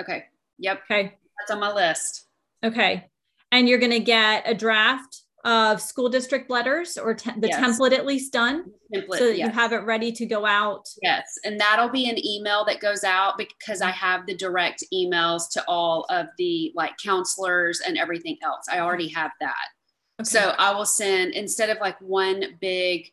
Okay. 0.02 0.26
Yep. 0.60 0.82
Okay. 0.90 1.14
That's 1.40 1.52
on 1.52 1.60
my 1.60 1.72
list. 1.72 2.28
Okay. 2.64 3.06
And 3.52 3.70
you're 3.70 3.80
going 3.80 3.92
to 3.92 4.00
get 4.00 4.50
a 4.50 4.54
draft 4.54 5.23
of 5.44 5.82
school 5.82 6.10
district 6.10 6.50
letters 6.50 6.98
or 6.98 7.14
te- 7.14 7.32
the 7.38 7.50
yes. 7.50 7.60
template 7.60 7.92
at 7.92 8.06
least 8.06 8.32
done. 8.32 8.72
Template, 8.94 9.18
so 9.18 9.28
that 9.28 9.38
yes. 9.38 9.48
you 9.48 9.52
have 9.52 9.74
it 9.74 9.80
ready 9.80 10.12
to 10.12 10.26
go 10.26 10.46
out. 10.46 10.88
Yes 11.02 11.24
and 11.44 11.60
that'll 11.60 11.90
be 11.90 12.10
an 12.10 12.24
email 12.24 12.64
that 12.66 12.80
goes 12.80 13.04
out 13.04 13.38
because 13.38 13.82
i 13.82 13.90
have 13.90 14.26
the 14.26 14.36
direct 14.36 14.84
emails 14.94 15.50
to 15.52 15.64
all 15.68 16.06
of 16.10 16.28
the 16.38 16.72
like 16.76 16.94
counselors 16.98 17.82
and 17.82 17.98
everything 17.98 18.38
else. 18.44 18.66
I 18.72 18.80
already 18.80 19.10
have 19.10 19.32
that. 19.40 19.68
Okay. 20.22 20.30
so 20.30 20.54
i 20.60 20.72
will 20.74 20.86
send 20.86 21.34
instead 21.34 21.70
of 21.70 21.80
like 21.82 22.00
one 22.00 22.58
big 22.62 23.12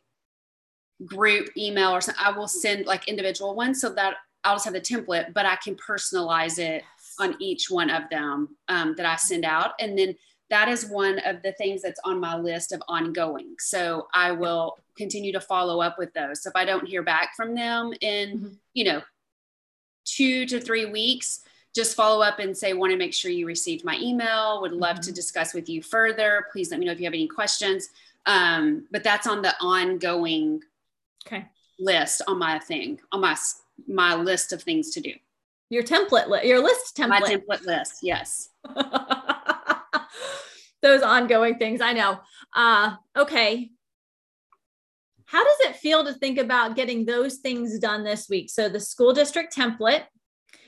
group 1.06 1.48
email 1.56 1.90
or 1.90 2.02
something 2.02 2.22
i 2.22 2.30
will 2.30 2.46
send 2.46 2.84
like 2.84 3.08
individual 3.08 3.54
ones 3.54 3.80
so 3.80 3.88
that 3.88 4.16
i'll 4.44 4.56
just 4.56 4.66
have 4.66 4.74
the 4.74 4.80
template 4.82 5.32
but 5.32 5.46
i 5.46 5.56
can 5.56 5.74
personalize 5.76 6.58
it 6.58 6.84
on 7.18 7.36
each 7.40 7.70
one 7.70 7.90
of 7.90 8.02
them 8.10 8.48
um, 8.68 8.94
that 8.96 9.06
i 9.06 9.16
send 9.16 9.44
out. 9.44 9.72
And 9.78 9.96
then 9.98 10.14
that 10.50 10.68
is 10.68 10.86
one 10.86 11.20
of 11.20 11.42
the 11.42 11.52
things 11.52 11.82
that's 11.82 12.00
on 12.04 12.20
my 12.20 12.36
list 12.36 12.72
of 12.72 12.82
ongoing. 12.88 13.54
So 13.58 14.08
I 14.12 14.32
will 14.32 14.78
continue 14.96 15.32
to 15.32 15.40
follow 15.40 15.80
up 15.80 15.96
with 15.96 16.12
those. 16.12 16.42
So 16.42 16.50
if 16.50 16.56
I 16.56 16.64
don't 16.64 16.86
hear 16.86 17.02
back 17.02 17.36
from 17.36 17.54
them 17.54 17.92
in, 18.00 18.36
mm-hmm. 18.36 18.48
you 18.74 18.84
know, 18.84 19.02
two 20.04 20.46
to 20.46 20.60
three 20.60 20.86
weeks, 20.86 21.40
just 21.72 21.94
follow 21.94 22.20
up 22.22 22.40
and 22.40 22.56
say, 22.56 22.72
want 22.72 22.90
to 22.90 22.96
make 22.96 23.14
sure 23.14 23.30
you 23.30 23.46
received 23.46 23.84
my 23.84 23.96
email. 24.00 24.60
Would 24.60 24.72
love 24.72 24.96
mm-hmm. 24.96 25.02
to 25.02 25.12
discuss 25.12 25.54
with 25.54 25.68
you 25.68 25.82
further. 25.82 26.46
Please 26.52 26.70
let 26.70 26.80
me 26.80 26.86
know 26.86 26.92
if 26.92 26.98
you 26.98 27.06
have 27.06 27.14
any 27.14 27.28
questions. 27.28 27.90
Um, 28.26 28.86
but 28.90 29.04
that's 29.04 29.28
on 29.28 29.42
the 29.42 29.54
ongoing 29.60 30.62
okay. 31.26 31.46
list 31.78 32.22
on 32.26 32.38
my 32.38 32.58
thing, 32.58 33.00
on 33.12 33.20
my 33.20 33.36
my 33.88 34.14
list 34.14 34.52
of 34.52 34.62
things 34.62 34.90
to 34.90 35.00
do. 35.00 35.12
Your 35.70 35.84
template, 35.84 36.28
li- 36.28 36.46
your 36.46 36.62
list 36.62 36.96
template. 36.96 37.08
My 37.08 37.20
template 37.20 37.64
list, 37.64 38.00
yes. 38.02 38.50
those 40.82 41.02
ongoing 41.02 41.58
things. 41.58 41.80
I 41.80 41.92
know. 41.92 42.18
Uh, 42.54 42.96
okay. 43.16 43.70
How 45.26 45.44
does 45.44 45.70
it 45.70 45.76
feel 45.76 46.04
to 46.04 46.12
think 46.14 46.38
about 46.38 46.74
getting 46.74 47.04
those 47.04 47.36
things 47.36 47.78
done 47.78 48.02
this 48.02 48.28
week? 48.28 48.50
So 48.50 48.68
the 48.68 48.80
school 48.80 49.12
district 49.12 49.54
template, 49.56 50.04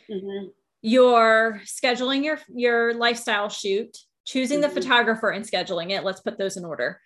mm-hmm. 0.09 0.48
you're 0.83 1.61
scheduling 1.64 2.25
your 2.25 2.38
your 2.55 2.94
lifestyle 2.94 3.48
shoot, 3.48 3.96
choosing 4.25 4.61
mm-hmm. 4.61 4.72
the 4.75 4.81
photographer 4.81 5.31
and 5.31 5.44
scheduling 5.44 5.90
it. 5.90 6.05
Let's 6.05 6.20
put 6.20 6.38
those 6.38 6.57
in 6.57 6.64
order. 6.64 7.01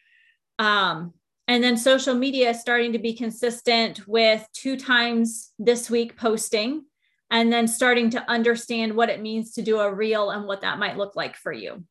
Um, 0.59 1.14
and 1.49 1.62
then 1.62 1.77
social 1.77 2.14
media 2.14 2.53
starting 2.55 2.92
to 2.92 2.99
be 2.99 3.14
consistent 3.14 4.07
with 4.07 4.47
two 4.53 4.77
times 4.77 5.53
this 5.59 5.88
week 5.88 6.16
posting 6.16 6.85
and 7.31 7.53
then 7.53 7.69
starting 7.69 8.11
to 8.11 8.31
understand 8.31 8.95
what 8.95 9.09
it 9.11 9.23
means 9.23 9.53
to 9.53 9.62
do 9.62 9.79
a 9.79 9.92
reel 9.92 10.31
and 10.31 10.45
what 10.45 10.61
that 10.62 10.79
might 10.79 10.97
look 10.97 11.16
like 11.16 11.37
for 11.37 11.53
you 11.53 11.85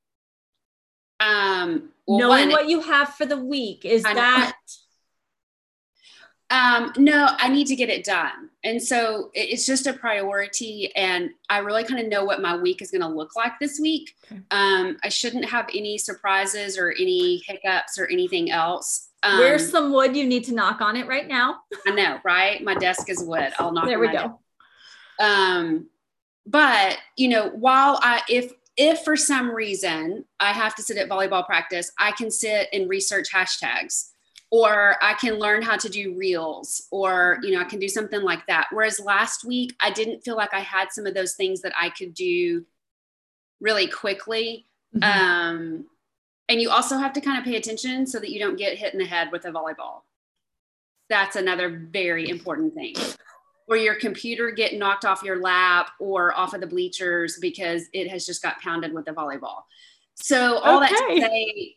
um 1.19 1.89
well, 2.07 2.19
knowing 2.19 2.49
one, 2.49 2.51
what 2.51 2.69
you 2.69 2.81
have 2.81 3.09
for 3.15 3.25
the 3.25 3.37
week 3.37 3.85
is 3.85 4.03
that 4.03 4.55
um 6.51 6.91
no 6.97 7.27
i 7.39 7.49
need 7.49 7.67
to 7.67 7.75
get 7.75 7.89
it 7.89 8.03
done. 8.05 8.49
And 8.63 8.81
so 8.81 9.29
it's 9.35 9.65
just 9.67 9.85
a 9.87 9.93
priority 9.93 10.91
and 10.95 11.29
i 11.49 11.59
really 11.59 11.83
kind 11.83 11.99
of 11.99 12.07
know 12.07 12.23
what 12.23 12.41
my 12.41 12.55
week 12.57 12.81
is 12.81 12.91
going 12.91 13.01
to 13.01 13.07
look 13.07 13.35
like 13.35 13.53
this 13.59 13.79
week. 13.79 14.15
Okay. 14.31 14.41
um 14.51 14.97
i 15.03 15.09
shouldn't 15.09 15.45
have 15.45 15.67
any 15.73 15.97
surprises 15.97 16.77
or 16.77 16.91
any 16.91 17.41
hiccups 17.47 17.97
or 17.97 18.07
anything 18.07 18.51
else. 18.51 19.09
Um, 19.23 19.39
where's 19.39 19.71
some 19.71 19.91
wood 19.91 20.15
you 20.15 20.25
need 20.27 20.43
to 20.45 20.53
knock 20.53 20.81
on 20.81 20.95
it 20.97 21.07
right 21.07 21.27
now? 21.27 21.61
I 21.87 21.91
know 21.91 22.19
right? 22.23 22.63
My 22.63 22.75
desk 22.75 23.09
is 23.09 23.23
wood. 23.23 23.51
I'll 23.57 23.71
knock 23.71 23.85
there 23.87 23.99
we 23.99 24.07
go. 24.07 24.13
desk. 24.13 24.33
um 25.19 25.87
but 26.45 26.97
you 27.17 27.27
know 27.29 27.49
while 27.49 27.99
i 28.03 28.21
if 28.29 28.51
if 28.77 29.03
for 29.03 29.15
some 29.15 29.51
reason 29.51 30.25
I 30.39 30.51
have 30.51 30.75
to 30.75 30.83
sit 30.83 30.97
at 30.97 31.09
volleyball 31.09 31.45
practice, 31.45 31.91
I 31.99 32.11
can 32.11 32.29
sit 32.29 32.67
and 32.73 32.89
research 32.89 33.27
hashtags 33.33 34.09
or 34.51 34.95
I 35.01 35.13
can 35.13 35.39
learn 35.39 35.61
how 35.61 35.77
to 35.77 35.89
do 35.89 36.15
reels 36.15 36.87
or 36.91 37.39
you 37.41 37.51
know 37.51 37.61
I 37.61 37.65
can 37.65 37.79
do 37.79 37.87
something 37.87 38.21
like 38.21 38.45
that. 38.47 38.67
Whereas 38.71 38.99
last 38.99 39.45
week 39.45 39.75
I 39.79 39.91
didn't 39.91 40.21
feel 40.21 40.35
like 40.35 40.53
I 40.53 40.59
had 40.59 40.91
some 40.91 41.05
of 41.05 41.13
those 41.13 41.35
things 41.35 41.61
that 41.61 41.73
I 41.79 41.89
could 41.89 42.13
do 42.13 42.65
really 43.61 43.87
quickly. 43.87 44.65
Mm-hmm. 44.95 45.03
Um, 45.03 45.85
and 46.47 46.61
you 46.61 46.69
also 46.69 46.97
have 46.97 47.13
to 47.13 47.21
kind 47.21 47.39
of 47.39 47.43
pay 47.43 47.55
attention 47.55 48.05
so 48.05 48.19
that 48.19 48.29
you 48.29 48.39
don't 48.39 48.57
get 48.57 48.77
hit 48.77 48.93
in 48.93 48.99
the 48.99 49.05
head 49.05 49.31
with 49.31 49.45
a 49.45 49.51
volleyball. 49.51 50.01
That's 51.09 51.35
another 51.35 51.87
very 51.91 52.29
important 52.29 52.73
thing 52.73 52.95
or 53.67 53.77
your 53.77 53.95
computer 53.95 54.51
get 54.51 54.75
knocked 54.75 55.05
off 55.05 55.23
your 55.23 55.41
lap 55.41 55.89
or 55.99 56.37
off 56.37 56.53
of 56.53 56.61
the 56.61 56.67
bleachers 56.67 57.37
because 57.41 57.85
it 57.93 58.07
has 58.09 58.25
just 58.25 58.41
got 58.41 58.59
pounded 58.59 58.93
with 58.93 59.07
a 59.07 59.13
volleyball. 59.13 59.63
So 60.15 60.59
all 60.59 60.83
okay. 60.83 60.93
that 60.93 61.07
to 61.09 61.21
say, 61.21 61.75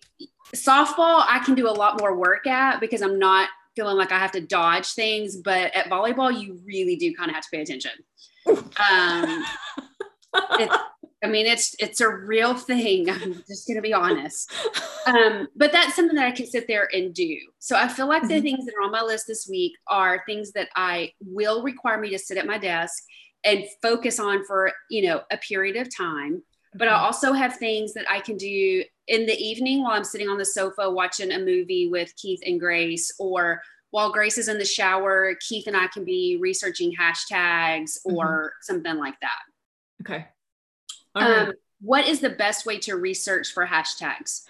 softball 0.55 1.25
I 1.27 1.43
can 1.45 1.55
do 1.55 1.69
a 1.69 1.71
lot 1.71 1.99
more 2.01 2.17
work 2.17 2.47
at 2.47 2.81
because 2.81 3.03
I'm 3.03 3.19
not 3.19 3.49
feeling 3.75 3.97
like 3.97 4.13
I 4.13 4.19
have 4.19 4.33
to 4.33 4.41
dodge 4.41 4.93
things. 4.93 5.37
But 5.37 5.75
at 5.75 5.87
volleyball, 5.87 6.39
you 6.39 6.61
really 6.65 6.97
do 6.97 7.15
kind 7.15 7.31
of 7.31 7.35
have 7.35 7.45
to 7.45 7.51
pay 7.51 7.63
attention. 7.63 7.93
Um, 8.91 9.45
I 11.23 11.27
mean, 11.27 11.47
it's 11.47 11.75
it's 11.79 12.01
a 12.01 12.09
real 12.09 12.55
thing. 12.55 13.11
I'm 13.11 13.43
just 13.49 13.67
gonna 13.67 13.83
be 13.83 13.95
honest. 13.95 14.53
Um, 15.07 15.49
but 15.57 15.73
that's 15.73 15.97
something 15.97 16.17
that 16.17 16.27
I 16.27 16.33
can 16.33 16.47
sit 16.47 16.67
there 16.69 16.87
and 16.93 17.15
do. 17.15 17.39
So 17.61 17.75
I 17.77 17.89
feel 17.89 18.07
like 18.07 18.25
mm-hmm. 18.25 18.29
the 18.29 18.41
things 18.43 18.67
that 18.67 18.75
are 18.75 18.85
on 18.85 18.91
my 18.91 19.01
list 19.01 19.27
this 19.27 19.49
week 19.49 19.73
are 19.87 20.23
things 20.27 20.53
that 20.53 20.69
I 20.77 21.13
will 21.23 21.63
require 21.63 21.99
me 21.99 22.11
to 22.11 22.19
sit 22.19 22.37
at 22.37 22.45
my 22.45 22.59
desk 22.59 23.05
and 23.43 23.65
focus 23.81 24.21
on 24.21 24.45
for 24.45 24.71
you 24.91 25.09
know 25.09 25.23
a 25.31 25.39
period 25.39 25.77
of 25.77 25.89
time. 25.97 26.43
But 26.75 26.89
I 26.89 26.93
also 26.93 27.33
have 27.33 27.57
things 27.57 27.95
that 27.95 28.05
I 28.11 28.21
can 28.21 28.37
do 28.37 28.85
in 29.07 29.25
the 29.25 29.37
evening 29.39 29.83
while 29.83 29.93
I'm 29.93 30.05
sitting 30.05 30.29
on 30.29 30.37
the 30.37 30.45
sofa 30.45 30.91
watching 30.91 31.33
a 31.33 31.39
movie 31.39 31.89
with 31.91 32.15
Keith 32.17 32.41
and 32.45 32.61
Grace, 32.61 33.11
or 33.19 33.63
while 33.91 34.13
Grace 34.13 34.37
is 34.37 34.49
in 34.49 34.59
the 34.59 34.65
shower, 34.67 35.35
Keith 35.41 35.67
and 35.67 35.77
I 35.77 35.87
can 35.87 36.05
be 36.05 36.37
researching 36.39 36.93
hashtags 36.95 37.93
or 38.05 38.27
mm-hmm. 38.27 38.73
something 38.75 38.97
like 38.99 39.19
that. 39.23 39.39
Okay. 40.03 40.27
Um, 41.15 41.53
what 41.81 42.07
is 42.07 42.21
the 42.21 42.31
best 42.31 42.67
way 42.67 42.79
to 42.81 42.97
research 42.97 43.53
for 43.53 43.67
hashtags? 43.67 44.45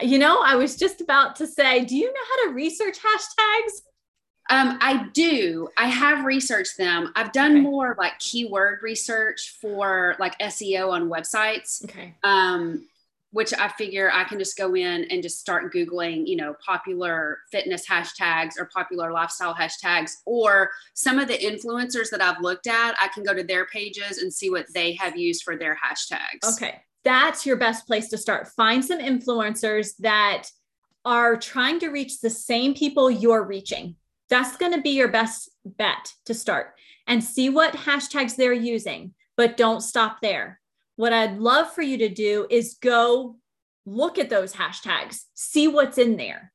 You 0.00 0.18
know, 0.18 0.40
I 0.42 0.56
was 0.56 0.76
just 0.76 1.00
about 1.00 1.36
to 1.36 1.46
say, 1.46 1.84
do 1.84 1.96
you 1.96 2.12
know 2.12 2.20
how 2.28 2.48
to 2.48 2.54
research 2.54 2.98
hashtags? 2.98 3.82
Um, 4.50 4.78
I 4.82 5.08
do. 5.14 5.68
I 5.76 5.86
have 5.86 6.24
researched 6.24 6.76
them. 6.76 7.12
I've 7.16 7.32
done 7.32 7.52
okay. 7.52 7.60
more 7.60 7.94
like 7.98 8.18
keyword 8.18 8.80
research 8.82 9.56
for 9.60 10.16
like 10.18 10.38
SEO 10.38 10.90
on 10.90 11.08
websites. 11.08 11.84
Okay. 11.84 12.14
Um, 12.22 12.86
which 13.34 13.52
I 13.52 13.66
figure 13.66 14.12
I 14.12 14.22
can 14.22 14.38
just 14.38 14.56
go 14.56 14.76
in 14.76 15.06
and 15.10 15.20
just 15.20 15.40
start 15.40 15.74
Googling, 15.74 16.24
you 16.24 16.36
know, 16.36 16.54
popular 16.64 17.38
fitness 17.50 17.84
hashtags 17.84 18.52
or 18.56 18.66
popular 18.72 19.10
lifestyle 19.10 19.52
hashtags, 19.52 20.12
or 20.24 20.70
some 20.94 21.18
of 21.18 21.26
the 21.26 21.36
influencers 21.36 22.10
that 22.10 22.22
I've 22.22 22.40
looked 22.40 22.68
at, 22.68 22.94
I 23.02 23.08
can 23.08 23.24
go 23.24 23.34
to 23.34 23.42
their 23.42 23.66
pages 23.66 24.18
and 24.18 24.32
see 24.32 24.50
what 24.50 24.66
they 24.72 24.92
have 24.94 25.18
used 25.18 25.42
for 25.42 25.56
their 25.56 25.76
hashtags. 25.76 26.54
Okay. 26.54 26.80
That's 27.02 27.44
your 27.44 27.56
best 27.56 27.88
place 27.88 28.08
to 28.10 28.18
start. 28.18 28.46
Find 28.56 28.84
some 28.84 29.00
influencers 29.00 29.96
that 29.98 30.44
are 31.04 31.36
trying 31.36 31.80
to 31.80 31.88
reach 31.88 32.20
the 32.20 32.30
same 32.30 32.72
people 32.72 33.10
you're 33.10 33.42
reaching. 33.44 33.96
That's 34.30 34.56
going 34.56 34.74
to 34.74 34.80
be 34.80 34.90
your 34.90 35.08
best 35.08 35.50
bet 35.64 36.12
to 36.26 36.34
start 36.34 36.74
and 37.08 37.22
see 37.22 37.50
what 37.50 37.74
hashtags 37.74 38.36
they're 38.36 38.52
using 38.52 39.12
But 39.36 39.56
don't 39.56 39.80
stop 39.80 40.20
there. 40.22 40.60
What 40.96 41.12
I'd 41.12 41.38
love 41.38 41.72
for 41.72 41.82
you 41.82 41.98
to 41.98 42.08
do 42.08 42.46
is 42.50 42.78
go 42.80 43.36
look 43.86 44.18
at 44.18 44.30
those 44.30 44.54
hashtags, 44.54 45.24
see 45.34 45.68
what's 45.68 45.98
in 45.98 46.16
there. 46.16 46.52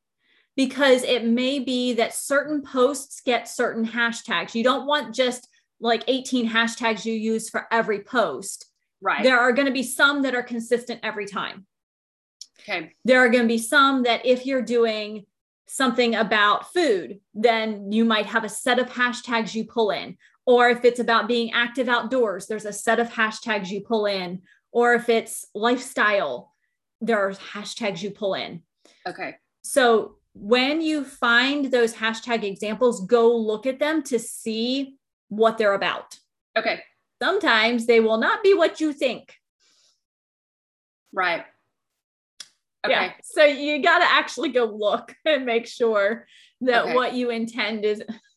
Because 0.56 1.04
it 1.04 1.26
may 1.26 1.60
be 1.60 1.94
that 1.94 2.14
certain 2.14 2.62
posts 2.62 3.22
get 3.22 3.48
certain 3.48 3.86
hashtags. 3.86 4.56
You 4.56 4.64
don't 4.64 4.88
want 4.88 5.16
just 5.16 5.48
like 5.80 6.04
18 6.08 6.50
hashtags 6.50 7.06
you 7.06 7.14
use 7.14 7.50
for 7.50 7.68
every 7.72 8.02
post. 8.02 8.66
Right. 9.02 9.24
There 9.24 9.40
are 9.40 9.54
going 9.54 9.68
to 9.68 9.74
be 9.74 9.84
some 9.84 10.24
that 10.24 10.36
are 10.36 10.44
consistent 10.44 11.00
every 11.04 11.26
time. 11.26 11.66
Okay. 12.60 12.92
There 13.06 13.24
are 13.24 13.30
going 13.30 13.44
to 13.44 13.48
be 13.48 13.58
some 13.58 14.04
that 14.04 14.26
if 14.26 14.46
you're 14.46 14.62
doing 14.62 15.26
something 15.68 16.16
about 16.16 16.74
food, 16.74 17.20
then 17.34 17.92
you 17.92 18.04
might 18.04 18.26
have 18.26 18.44
a 18.44 18.50
set 18.50 18.80
of 18.80 18.90
hashtags 18.90 19.56
you 19.56 19.66
pull 19.66 19.92
in. 19.92 20.18
Or 20.50 20.68
if 20.72 20.84
it's 20.84 21.00
about 21.00 21.28
being 21.28 21.52
active 21.54 21.88
outdoors, 21.88 22.48
there's 22.48 22.66
a 22.66 22.74
set 22.74 23.00
of 23.00 23.08
hashtags 23.12 23.70
you 23.70 23.82
pull 23.82 24.08
in. 24.08 24.42
Or 24.72 24.96
if 24.96 25.08
it's 25.08 25.46
lifestyle, 25.54 26.56
there 27.02 27.20
are 27.20 27.34
hashtags 27.34 28.02
you 28.02 28.10
pull 28.10 28.34
in. 28.34 28.64
Okay. 29.08 29.36
So 29.62 30.16
when 30.34 30.82
you 30.82 31.06
find 31.06 31.66
those 31.66 31.94
hashtag 31.94 32.42
examples, 32.44 33.06
go 33.06 33.38
look 33.38 33.68
at 33.68 33.78
them 33.78 34.02
to 34.06 34.18
see 34.18 34.98
what 35.28 35.60
they're 35.60 35.76
about. 35.76 36.18
Okay. 36.58 36.82
Sometimes 37.22 37.86
they 37.86 38.00
will 38.00 38.18
not 38.18 38.42
be 38.42 38.56
what 38.56 38.82
you 38.82 38.92
think. 38.92 39.36
Right. 41.14 41.46
Okay. 42.84 42.92
Yeah. 42.92 43.14
So 43.22 43.44
you 43.44 43.84
got 43.84 44.00
to 44.00 44.06
actually 44.06 44.50
go 44.50 44.66
look 44.66 45.14
and 45.26 45.46
make 45.46 45.68
sure 45.68 46.26
that 46.62 46.86
Okay. 46.86 46.96
what 46.96 47.14
you 47.14 47.30
intend 47.30 47.86
is 47.86 48.02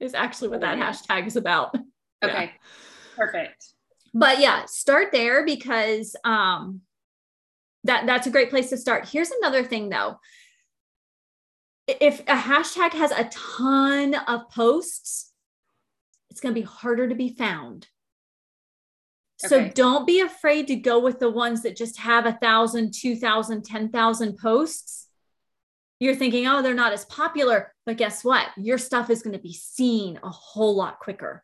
is 0.00 0.14
actually 0.14 0.48
what 0.48 0.60
that 0.60 0.78
hashtag 0.78 1.26
is 1.26 1.36
about. 1.36 1.74
Okay. 2.22 2.44
Yeah. 2.44 2.50
Perfect. 3.16 3.64
But 4.12 4.40
yeah, 4.40 4.66
start 4.66 5.08
there 5.10 5.42
because 5.42 6.14
um 6.22 6.82
that 7.84 8.04
that's 8.04 8.26
a 8.26 8.30
great 8.30 8.50
place 8.50 8.68
to 8.68 8.76
start. 8.76 9.08
Here's 9.08 9.30
another 9.30 9.64
thing 9.64 9.88
though. 9.88 10.16
If 11.86 12.20
a 12.20 12.36
hashtag 12.36 12.92
has 12.92 13.10
a 13.10 13.24
ton 13.32 14.14
of 14.14 14.50
posts, 14.50 15.32
it's 16.28 16.40
going 16.42 16.54
to 16.54 16.60
be 16.60 16.66
harder 16.66 17.08
to 17.08 17.14
be 17.14 17.34
found. 17.34 17.88
So 19.38 19.56
Okay. 19.56 19.72
don't 19.74 20.06
be 20.06 20.20
afraid 20.20 20.66
to 20.66 20.76
go 20.76 20.98
with 20.98 21.20
the 21.20 21.30
ones 21.30 21.62
that 21.62 21.74
just 21.74 22.00
have 22.00 22.26
a 22.26 22.34
thousand, 22.34 22.92
two 22.92 23.16
thousand, 23.16 23.64
ten 23.64 23.88
thousand 23.88 24.36
posts. 24.36 25.08
You're 26.00 26.14
thinking, 26.14 26.46
oh, 26.46 26.60
they're 26.60 26.74
not 26.74 26.92
as 26.92 27.06
popular. 27.06 27.74
But 27.90 27.96
guess 27.96 28.22
what? 28.22 28.46
Your 28.56 28.78
stuff 28.78 29.10
is 29.10 29.20
going 29.20 29.32
to 29.32 29.42
be 29.42 29.52
seen 29.52 30.20
a 30.22 30.30
whole 30.30 30.76
lot 30.76 31.00
quicker. 31.00 31.42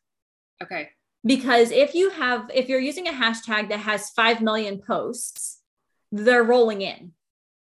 Okay. 0.62 0.90
Because 1.24 1.72
if 1.72 1.92
you 1.92 2.10
have, 2.10 2.48
if 2.54 2.68
you're 2.68 2.78
using 2.78 3.08
a 3.08 3.10
hashtag 3.10 3.68
that 3.70 3.80
has 3.80 4.10
5 4.10 4.42
million 4.42 4.78
posts, 4.78 5.58
they're 6.12 6.44
rolling 6.44 6.82
in, 6.82 7.14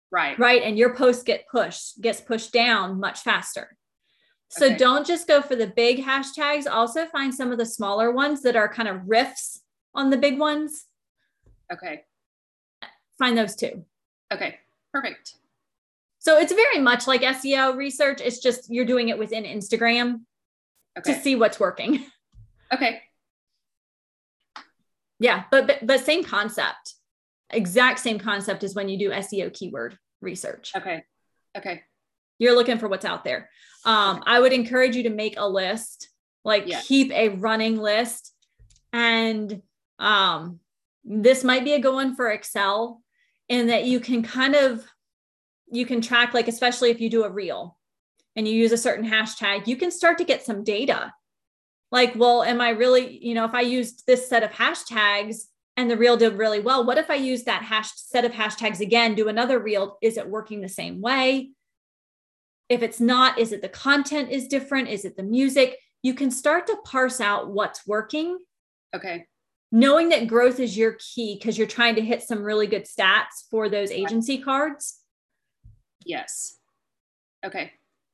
Right. 0.10 0.36
right? 0.40 0.64
And 0.64 0.80
your 0.80 0.96
post 0.96 1.28
get 1.28 1.48
pushed, 1.48 2.02
gets 2.02 2.22
pushed 2.22 2.54
down 2.54 3.00
much 3.00 3.20
faster. 3.20 3.78
So 4.50 4.66
Okay. 4.66 4.78
don't 4.78 5.06
just 5.06 5.28
go 5.28 5.44
for 5.44 5.56
the 5.56 5.68
big 5.68 6.00
hashtags. 6.00 6.66
Also 6.66 7.06
find 7.06 7.36
some 7.36 7.52
of 7.52 7.60
the 7.60 7.68
smaller 7.68 8.10
ones 8.12 8.42
that 8.42 8.56
are 8.56 8.68
kind 8.68 8.90
of 8.90 9.02
riffs 9.02 9.60
on 9.94 10.10
the 10.10 10.18
big 10.18 10.40
ones. 10.40 10.86
Okay. 11.72 12.06
Find 13.20 13.38
those 13.38 13.56
too. 13.56 13.86
Okay. 14.34 14.58
Perfect. 14.92 15.36
So 16.22 16.38
it's 16.38 16.54
very 16.54 16.78
much 16.78 17.08
like 17.08 17.22
SEO 17.22 17.76
research. 17.76 18.22
It's 18.24 18.38
just 18.38 18.70
you're 18.70 18.86
doing 18.86 19.10
it 19.10 19.18
within 19.18 19.44
Instagram 19.44 20.22
to 21.04 21.20
see 21.20 21.36
what's 21.36 21.60
working. 21.60 22.06
Okay. 22.72 23.02
Yeah, 25.20 25.44
but, 25.52 25.68
but 25.68 25.86
but 25.86 26.00
same 26.06 26.24
concept. 26.24 26.94
Exact 27.50 28.00
same 28.00 28.20
concept 28.20 28.64
as 28.64 28.76
when 28.76 28.88
you 28.88 28.98
do 28.98 29.10
SEO 29.10 29.54
keyword 29.54 29.98
research. 30.22 30.72
Okay. 30.76 31.04
Okay. 31.58 31.82
You're 32.40 32.56
looking 32.56 32.78
for 32.78 32.88
what's 32.88 33.04
out 33.06 33.24
there. 33.24 33.50
Um, 33.84 34.24
I 34.26 34.40
would 34.40 34.54
encourage 34.54 34.96
you 34.96 35.04
to 35.04 35.10
make 35.10 35.38
a 35.38 35.48
list, 35.48 36.10
like 36.46 36.68
Yeah. 36.68 36.82
keep 36.82 37.12
a 37.12 37.30
running 37.30 37.78
list. 37.78 38.34
And 38.94 39.62
um, 40.00 40.60
this 41.04 41.44
might 41.44 41.64
be 41.64 41.74
a 41.74 41.80
good 41.80 41.94
one 41.94 42.16
for 42.16 42.30
Excel 42.30 43.02
in 43.50 43.68
that 43.68 43.86
you 43.86 44.00
can 44.00 44.24
kind 44.24 44.56
of 44.56 44.86
you 45.72 45.86
can 45.86 46.02
track, 46.02 46.34
like 46.34 46.48
especially 46.48 46.92
if 46.92 47.00
you 47.02 47.10
do 47.10 47.24
a 47.24 47.30
reel 47.30 47.78
and 48.36 48.48
you 48.48 48.54
use 48.54 48.72
a 48.72 48.78
certain 48.78 49.10
hashtag, 49.10 49.68
you 49.68 49.76
can 49.76 49.92
start 49.92 50.18
to 50.18 50.24
get 50.24 50.44
some 50.44 50.64
data. 50.64 51.14
Like, 51.92 52.16
well, 52.16 52.44
am 52.44 52.62
I 52.62 52.70
really, 52.70 53.18
you 53.26 53.34
know, 53.34 53.46
if 53.46 53.54
I 53.54 53.62
used 53.62 54.06
this 54.08 54.30
set 54.30 54.44
of 54.44 54.52
hashtags 54.52 55.44
and 55.76 55.90
the 55.90 55.98
reel 55.98 56.16
did 56.18 56.34
really 56.38 56.60
well, 56.60 56.86
what 56.86 56.98
if 56.98 57.10
I 57.10 57.16
use 57.16 57.44
that 57.44 57.64
hash 57.64 57.92
set 57.96 58.24
of 58.24 58.32
hashtags 58.32 58.80
again, 58.80 59.16
do 59.16 59.28
another 59.28 59.60
reel? 59.60 59.98
Is 60.02 60.18
it 60.18 60.30
working 60.30 60.62
the 60.62 60.70
same 60.70 61.02
way? 61.02 61.52
If 62.70 62.82
it's 62.82 63.02
not, 63.02 63.38
is 63.38 63.52
it 63.52 63.62
the 63.62 63.68
content 63.70 64.30
is 64.30 64.48
different? 64.48 64.88
Is 64.88 65.04
it 65.04 65.18
the 65.18 65.24
music? 65.24 65.78
You 66.02 66.14
can 66.14 66.32
start 66.32 66.68
to 66.68 66.78
parse 66.86 67.20
out 67.20 67.52
what's 67.52 67.86
working, 67.86 68.40
Okay. 68.96 69.26
knowing 69.74 70.10
that 70.10 70.28
growth 70.28 70.60
is 70.60 70.78
your 70.78 70.94
key 70.94 71.36
because 71.36 71.58
you're 71.58 71.68
trying 71.68 71.96
to 71.96 72.02
hit 72.02 72.24
some 72.24 72.42
really 72.42 72.68
good 72.68 72.86
stats 72.86 73.48
for 73.50 73.68
those 73.68 73.92
agency 73.92 74.38
cards. 74.38 75.01
Yes. 76.06 76.58
Okay. 77.46 77.72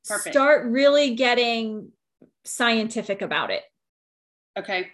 Perfect. 0.08 0.34
Start 0.34 0.66
really 0.68 1.16
getting 1.16 1.92
scientific 2.46 3.22
about 3.22 3.52
it. 3.52 3.64
Okay. 4.58 4.90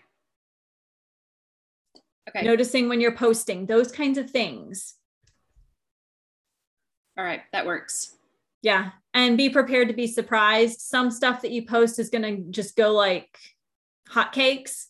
Okay. 2.29 2.45
Noticing 2.45 2.89
when 2.89 3.01
you're 3.01 3.15
posting, 3.15 3.65
those 3.65 3.91
kinds 3.91 4.17
of 4.17 4.29
things. 4.29 4.95
All 7.17 7.23
right. 7.23 7.41
That 7.51 7.65
works. 7.65 8.15
Yeah. 8.61 8.91
And 9.13 9.37
be 9.37 9.49
prepared 9.49 9.89
to 9.89 9.93
be 9.93 10.07
surprised. 10.07 10.79
Some 10.81 11.11
stuff 11.11 11.41
that 11.41 11.51
you 11.51 11.65
post 11.65 11.99
is 11.99 12.09
going 12.09 12.23
to 12.23 12.51
just 12.51 12.75
go 12.75 12.91
like 12.91 13.37
hotcakes 14.09 14.85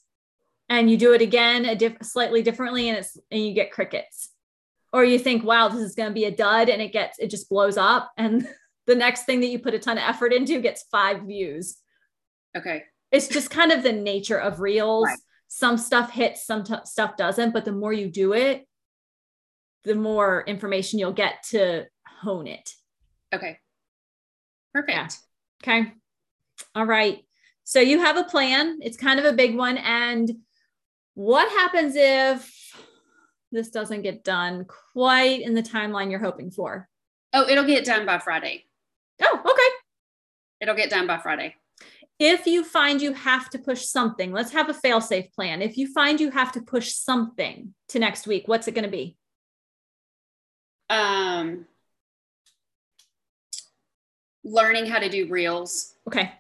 and 0.69 0.89
you 0.89 0.97
do 0.97 1.13
it 1.13 1.21
again 1.21 1.65
a 1.65 1.75
diff- 1.75 1.97
slightly 2.01 2.41
differently 2.41 2.89
and 2.89 2.99
it's 2.99 3.17
and 3.31 3.45
you 3.45 3.53
get 3.53 3.71
crickets. 3.71 4.29
Or 4.93 5.03
you 5.03 5.19
think, 5.19 5.43
wow, 5.43 5.67
this 5.67 5.82
is 5.82 5.95
going 5.95 6.10
to 6.10 6.13
be 6.13 6.25
a 6.25 6.32
dud 6.32 6.69
and 6.69 6.82
it 6.82 6.93
gets 6.93 7.19
it 7.19 7.29
just 7.29 7.49
blows 7.49 7.77
up 7.77 8.12
and 8.17 8.47
the 8.86 8.95
next 8.95 9.25
thing 9.25 9.39
that 9.39 9.47
you 9.47 9.60
put 9.60 9.73
a 9.73 9.79
ton 9.79 9.97
of 9.97 10.03
effort 10.03 10.34
into 10.34 10.62
gets 10.62 10.86
5 10.91 11.23
views. 11.23 11.77
Okay. 12.56 12.84
It's 13.12 13.27
just 13.27 13.49
kind 13.49 13.71
of 13.71 13.84
the 13.84 13.93
nature 13.93 14.39
of 14.39 14.60
reels. 14.60 15.06
Right. 15.06 15.19
Some 15.47 15.77
stuff 15.77 16.12
hits, 16.12 16.45
some 16.45 16.63
t- 16.63 16.75
stuff 16.86 17.15
doesn't, 17.15 17.51
but 17.51 17.65
the 17.65 17.71
more 17.71 17.93
you 17.93 18.10
do 18.10 18.34
it, 18.34 18.67
the 19.84 19.95
more 19.95 20.43
information 20.47 20.99
you'll 20.99 21.12
get 21.12 21.43
to 21.49 21.86
hone 22.08 22.47
it. 22.47 22.69
Okay. 23.34 23.58
Perfect. 24.73 25.19
Yeah. 25.65 25.79
Okay. 25.79 25.93
All 26.75 26.86
right. 26.86 27.23
So 27.63 27.79
you 27.79 27.99
have 27.99 28.17
a 28.17 28.23
plan. 28.23 28.79
It's 28.82 28.97
kind 28.97 29.19
of 29.19 29.25
a 29.25 29.34
big 29.34 29.56
one. 29.56 29.77
And 29.77 30.29
what 31.13 31.49
happens 31.49 31.95
if 31.95 32.51
this 33.53 33.69
doesn't 33.69 34.01
get 34.01 34.23
done 34.23 34.65
quite 34.93 35.41
in 35.41 35.53
the 35.53 35.63
timeline 35.63 36.11
you're 36.11 36.19
hoping 36.19 36.51
for? 36.51 36.89
Oh, 37.31 37.47
it'll 37.47 37.63
get 37.63 37.85
done 37.85 38.05
by 38.05 38.19
Friday. 38.19 38.65
Oh, 39.21 39.39
okay. 39.39 39.75
It'll 40.61 40.75
get 40.75 40.89
done 40.89 41.07
by 41.07 41.17
Friday. 41.19 41.55
If 42.19 42.45
you 42.45 42.63
find 42.63 43.01
you 43.01 43.13
have 43.13 43.49
to 43.51 43.59
push 43.59 43.85
something, 43.85 44.31
let's 44.31 44.51
have 44.51 44.69
a 44.69 44.73
fail 44.73 45.01
safe 45.01 45.31
plan. 45.33 45.61
If 45.61 45.77
you 45.77 45.91
find 45.91 46.19
you 46.19 46.31
have 46.31 46.51
to 46.53 46.61
push 46.61 46.93
something 46.93 47.73
to 47.89 47.99
next 47.99 48.27
week, 48.27 48.47
what's 48.47 48.67
it 48.67 48.75
going 48.75 48.85
to 48.85 48.91
be? 48.91 49.17
Um, 50.89 51.65
learning 54.43 54.85
how 54.85 54.99
to 54.99 55.09
do 55.09 55.27
reels. 55.27 55.95
Okay. 56.07 56.21
I 56.21 56.31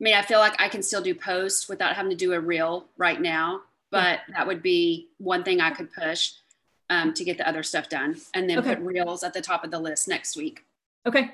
mean, 0.00 0.14
I 0.14 0.22
feel 0.22 0.38
like 0.38 0.60
I 0.60 0.68
can 0.68 0.82
still 0.82 1.00
do 1.00 1.14
posts 1.14 1.68
without 1.68 1.96
having 1.96 2.10
to 2.10 2.16
do 2.16 2.34
a 2.34 2.40
reel 2.40 2.86
right 2.98 3.20
now, 3.20 3.62
but 3.94 4.20
that 4.34 4.46
would 4.46 4.62
be 4.62 5.08
one 5.18 5.44
thing 5.44 5.60
I 5.60 5.70
could 5.70 5.92
push 5.92 6.32
um, 6.90 7.14
to 7.14 7.24
get 7.24 7.38
the 7.38 7.48
other 7.48 7.62
stuff 7.62 7.88
done 7.88 8.16
and 8.34 8.48
then 8.50 8.58
Okay. 8.58 8.74
put 8.74 8.84
reels 8.84 9.22
at 9.22 9.32
the 9.32 9.40
top 9.40 9.64
of 9.64 9.70
the 9.70 9.78
list 9.78 10.08
next 10.08 10.36
week. 10.36 10.64
Okay. 11.06 11.30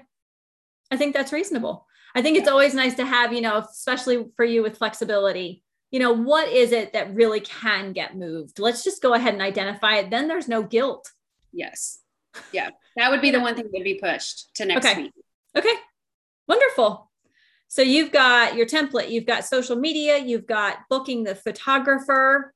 I 0.90 0.96
think 0.96 1.14
that's 1.14 1.32
reasonable. 1.32 1.86
I 2.14 2.22
think 2.22 2.36
it's 2.36 2.48
always 2.48 2.74
nice 2.74 2.94
to 2.96 3.04
have, 3.06 3.32
you 3.32 3.40
know, 3.40 3.58
especially 3.58 4.26
for 4.36 4.44
you 4.44 4.62
with 4.62 4.78
flexibility, 4.78 5.62
you 5.90 6.00
know, 6.00 6.12
what 6.12 6.48
is 6.48 6.72
it 6.72 6.92
that 6.92 7.14
really 7.14 7.40
can 7.40 7.92
get 7.92 8.16
moved? 8.16 8.58
Let's 8.58 8.84
just 8.84 9.00
go 9.02 9.14
ahead 9.14 9.32
and 9.32 9.42
identify 9.42 9.96
it. 9.96 10.10
Then 10.10 10.28
there's 10.28 10.48
no 10.48 10.62
guilt. 10.62 11.10
Yes. 11.52 12.00
Yeah. 12.52 12.70
That 12.96 13.10
would 13.10 13.20
be 13.20 13.30
the 13.30 13.40
one 13.40 13.54
thing 13.54 13.64
that 13.64 13.72
would 13.72 13.84
be 13.84 13.94
pushed 14.02 14.54
to 14.56 14.66
next 14.66 14.84
Okay. 14.86 15.02
week. 15.02 15.12
Okay. 15.56 15.74
Wonderful. 16.48 17.09
So 17.70 17.82
you've 17.82 18.10
got 18.10 18.56
your 18.56 18.66
template, 18.66 19.10
you've 19.10 19.26
got 19.26 19.44
social 19.44 19.76
media, 19.76 20.18
you've 20.18 20.46
got 20.46 20.78
booking 20.90 21.22
the 21.22 21.36
photographer. 21.36 22.52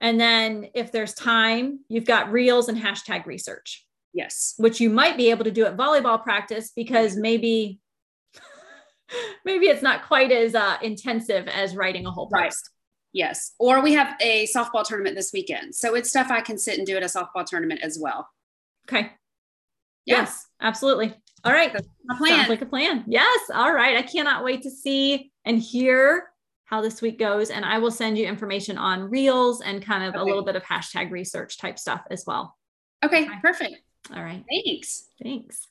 And 0.00 0.18
then 0.18 0.68
if 0.74 0.90
there's 0.90 1.12
time, 1.12 1.80
you've 1.90 2.06
got 2.06 2.32
reels 2.32 2.70
and 2.70 2.80
hashtag 2.80 3.26
research. 3.26 3.84
Yes. 4.14 4.54
which 4.56 4.80
you 4.80 4.88
might 4.88 5.18
be 5.18 5.30
able 5.30 5.44
to 5.44 5.50
do 5.50 5.66
at 5.66 5.76
volleyball 5.76 6.20
practice 6.20 6.72
because 6.74 7.14
maybe 7.14 7.78
maybe 9.44 9.66
it's 9.66 9.82
not 9.82 10.06
quite 10.06 10.32
as 10.32 10.54
uh, 10.54 10.78
intensive 10.82 11.46
as 11.46 11.76
writing 11.76 12.06
a 12.06 12.10
whole 12.10 12.26
post. 12.26 12.32
Right. 12.32 12.52
Yes. 13.12 13.52
Or 13.58 13.82
we 13.82 13.92
have 13.92 14.16
a 14.20 14.46
softball 14.46 14.82
tournament 14.82 15.14
this 15.14 15.30
weekend. 15.32 15.74
So 15.74 15.94
it's 15.94 16.08
stuff 16.08 16.30
I 16.30 16.40
can 16.40 16.56
sit 16.56 16.78
and 16.78 16.86
do 16.86 16.96
at 16.96 17.02
a 17.02 17.06
softball 17.06 17.44
tournament 17.44 17.80
as 17.82 17.98
well. 18.00 18.28
Okay. 18.88 19.12
Yeah. 20.06 20.20
Yes, 20.20 20.46
absolutely. 20.60 21.14
All 21.44 21.52
right. 21.52 21.72
My 22.04 22.16
plan. 22.16 22.36
Sounds 22.36 22.48
like 22.48 22.62
a 22.62 22.66
plan. 22.66 23.04
Yes. 23.06 23.50
All 23.52 23.72
right. 23.72 23.96
I 23.96 24.02
cannot 24.02 24.44
wait 24.44 24.62
to 24.62 24.70
see 24.70 25.30
and 25.44 25.58
hear 25.58 26.28
how 26.64 26.82
this 26.82 27.00
week 27.00 27.18
goes. 27.18 27.50
And 27.50 27.64
I 27.64 27.78
will 27.78 27.90
send 27.90 28.18
you 28.18 28.26
information 28.26 28.76
on 28.76 29.10
reels 29.10 29.60
and 29.60 29.84
kind 29.84 30.04
of 30.04 30.14
okay. 30.14 30.20
a 30.20 30.24
little 30.24 30.44
bit 30.44 30.56
of 30.56 30.62
hashtag 30.62 31.10
research 31.10 31.58
type 31.58 31.78
stuff 31.78 32.02
as 32.10 32.24
well. 32.26 32.56
Okay, 33.04 33.24
okay. 33.24 33.34
perfect. 33.40 33.76
All 34.14 34.22
right. 34.22 34.44
Thanks. 34.48 35.08
Thanks. 35.22 35.66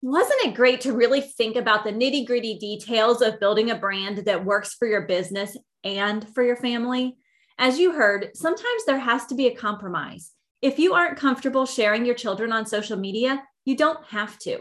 Wasn't 0.00 0.44
it 0.44 0.54
great 0.54 0.80
to 0.82 0.92
really 0.92 1.20
think 1.20 1.54
about 1.54 1.84
the 1.84 1.92
nitty 1.92 2.26
gritty 2.26 2.58
details 2.58 3.22
of 3.22 3.38
building 3.38 3.70
a 3.70 3.76
brand 3.76 4.18
that 4.18 4.44
works 4.44 4.74
for 4.74 4.88
your 4.88 5.02
business 5.02 5.56
and 5.84 6.28
for 6.34 6.42
your 6.42 6.56
family? 6.56 7.16
As 7.58 7.78
you 7.78 7.92
heard, 7.92 8.30
sometimes 8.34 8.84
there 8.86 8.98
has 8.98 9.26
to 9.26 9.36
be 9.36 9.46
a 9.46 9.54
compromise. 9.54 10.32
If 10.60 10.80
you 10.80 10.94
aren't 10.94 11.18
comfortable 11.18 11.66
sharing 11.66 12.04
your 12.04 12.16
children 12.16 12.50
on 12.52 12.66
social 12.66 12.96
media, 12.96 13.42
you 13.64 13.76
don't 13.76 14.04
have 14.06 14.38
to 14.38 14.60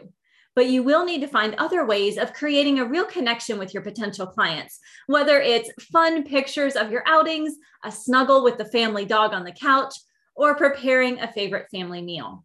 but 0.56 0.68
you 0.68 0.84
will 0.84 1.06
need 1.06 1.22
to 1.22 1.28
find 1.28 1.56
other 1.56 1.86
ways 1.86 2.18
of 2.18 2.34
creating 2.34 2.80
a 2.80 2.86
real 2.86 3.06
connection 3.06 3.58
with 3.58 3.74
your 3.74 3.84
potential 3.84 4.28
clients, 4.28 4.80
whether 5.08 5.39
it's 5.39 5.72
fun 5.86 6.24
pictures 6.24 6.76
of 6.76 6.91
your 6.91 7.04
outings, 7.06 7.56
a 7.84 7.91
snuggle 7.91 8.43
with 8.43 8.58
the 8.58 8.66
family 8.66 9.06
dog 9.06 9.34
on 9.34 9.43
the 9.43 9.54
couch, 9.54 9.95
or 10.36 10.56
preparing 10.56 11.20
a 11.20 11.32
favorite 11.32 11.68
family 11.72 12.02
meal. 12.02 12.43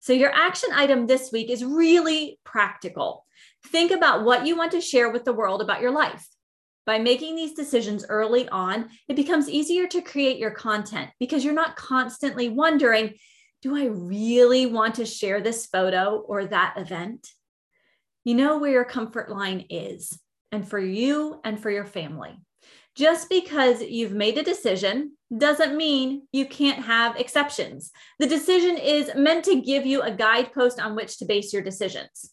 So, 0.00 0.12
your 0.12 0.32
action 0.32 0.70
item 0.72 1.06
this 1.06 1.30
week 1.30 1.50
is 1.50 1.64
really 1.64 2.40
practical. 2.44 3.26
Think 3.66 3.90
about 3.90 4.24
what 4.24 4.46
you 4.46 4.56
want 4.56 4.72
to 4.72 4.80
share 4.80 5.10
with 5.10 5.24
the 5.24 5.32
world 5.32 5.60
about 5.60 5.82
your 5.82 5.90
life. 5.90 6.26
By 6.86 6.98
making 6.98 7.36
these 7.36 7.52
decisions 7.52 8.06
early 8.08 8.48
on, 8.48 8.88
it 9.06 9.14
becomes 9.14 9.50
easier 9.50 9.86
to 9.88 10.00
create 10.00 10.38
your 10.38 10.50
content 10.50 11.10
because 11.20 11.44
you're 11.44 11.52
not 11.52 11.76
constantly 11.76 12.48
wondering 12.48 13.14
do 13.62 13.76
I 13.76 13.86
really 13.86 14.66
want 14.66 14.96
to 14.96 15.06
share 15.06 15.40
this 15.40 15.66
photo 15.66 16.16
or 16.18 16.46
that 16.46 16.74
event? 16.76 17.28
You 18.24 18.34
know 18.34 18.58
where 18.58 18.70
your 18.70 18.84
comfort 18.84 19.30
line 19.30 19.66
is, 19.68 20.18
and 20.52 20.66
for 20.68 20.78
you 20.78 21.40
and 21.44 21.60
for 21.60 21.70
your 21.70 21.84
family. 21.84 22.36
Just 22.96 23.28
because 23.28 23.82
you've 23.82 24.12
made 24.12 24.36
a 24.36 24.42
decision 24.42 25.12
doesn't 25.36 25.76
mean 25.76 26.26
you 26.32 26.44
can't 26.44 26.84
have 26.84 27.16
exceptions. 27.16 27.92
The 28.18 28.26
decision 28.26 28.76
is 28.76 29.12
meant 29.14 29.44
to 29.44 29.60
give 29.60 29.86
you 29.86 30.02
a 30.02 30.10
guidepost 30.10 30.80
on 30.80 30.96
which 30.96 31.18
to 31.18 31.24
base 31.24 31.52
your 31.52 31.62
decisions. 31.62 32.32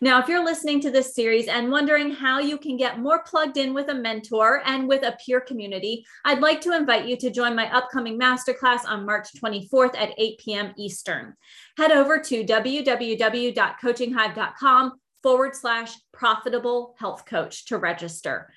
Now, 0.00 0.20
if 0.20 0.28
you're 0.28 0.44
listening 0.44 0.80
to 0.82 0.90
this 0.90 1.14
series 1.14 1.48
and 1.48 1.70
wondering 1.70 2.10
how 2.12 2.38
you 2.38 2.58
can 2.58 2.76
get 2.76 3.00
more 3.00 3.22
plugged 3.24 3.56
in 3.56 3.72
with 3.74 3.88
a 3.88 3.94
mentor 3.94 4.62
and 4.64 4.86
with 4.88 5.02
a 5.02 5.16
peer 5.24 5.40
community, 5.40 6.04
I'd 6.24 6.40
like 6.40 6.60
to 6.62 6.76
invite 6.76 7.06
you 7.06 7.16
to 7.16 7.30
join 7.30 7.56
my 7.56 7.72
upcoming 7.74 8.18
masterclass 8.18 8.84
on 8.86 9.06
March 9.06 9.28
24th 9.42 9.96
at 9.96 10.12
8 10.16 10.38
p.m. 10.38 10.72
Eastern. 10.76 11.34
Head 11.76 11.92
over 11.92 12.18
to 12.20 12.44
www.coachinghive.com 12.44 14.92
forward 15.22 15.56
slash 15.56 15.94
profitable 16.12 16.94
health 16.98 17.24
coach 17.26 17.66
to 17.66 17.78
register 17.78 18.48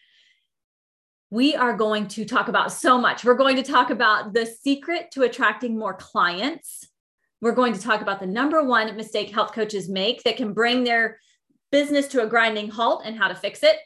we 1.32 1.56
are 1.56 1.76
going 1.76 2.08
to 2.10 2.26
talk 2.26 2.50
about 2.50 2.74
so 2.74 2.98
much. 2.98 3.24
We're 3.24 3.36
going 3.36 3.56
to 3.56 3.64
talk 3.64 3.90
about 3.90 4.34
the 4.34 4.46
secret 4.46 5.12
to 5.12 5.24
attracting 5.24 5.80
more 5.80 5.94
clients. 5.94 6.86
We're 7.42 7.54
going 7.54 7.74
to 7.74 7.82
talk 7.82 8.02
about 8.02 8.20
the 8.20 8.28
number 8.28 8.64
one 8.64 8.96
mistake 8.96 9.32
health 9.32 9.54
coaches 9.54 9.90
make 9.90 10.22
that 10.24 10.38
can 10.38 10.54
bring 10.54 10.84
their 10.84 11.18
business 11.72 12.08
to 12.10 12.24
a 12.24 12.28
grinding 12.28 12.70
halt 12.70 13.02
and 13.04 13.18
how 13.18 13.28
to 13.28 13.34
fix 13.36 13.64
it. 13.64 13.78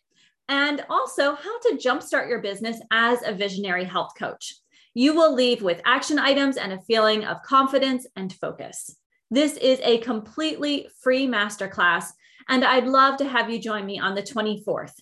And 0.49 0.83
also 0.89 1.35
how 1.35 1.59
to 1.59 1.77
jumpstart 1.77 2.27
your 2.29 2.41
business 2.41 2.81
as 2.91 3.19
a 3.25 3.33
visionary 3.33 3.85
health 3.85 4.11
coach. 4.17 4.55
You 4.93 5.15
will 5.15 5.33
leave 5.33 5.61
with 5.61 5.81
action 5.85 6.19
items 6.19 6.57
and 6.57 6.73
a 6.73 6.81
feeling 6.81 7.23
of 7.25 7.41
confidence 7.41 8.05
and 8.15 8.31
focus. 8.33 8.95
This 9.31 9.57
is 9.57 9.79
a 9.81 9.97
completely 9.99 10.87
free 11.01 11.25
masterclass, 11.25 12.09
and 12.47 12.63
I'd 12.63 12.85
love 12.85 13.17
to 13.17 13.27
have 13.27 13.49
you 13.49 13.59
join 13.59 13.83
me 13.85 13.99
on 13.99 14.15
the 14.15 14.21
24th. 14.21 14.93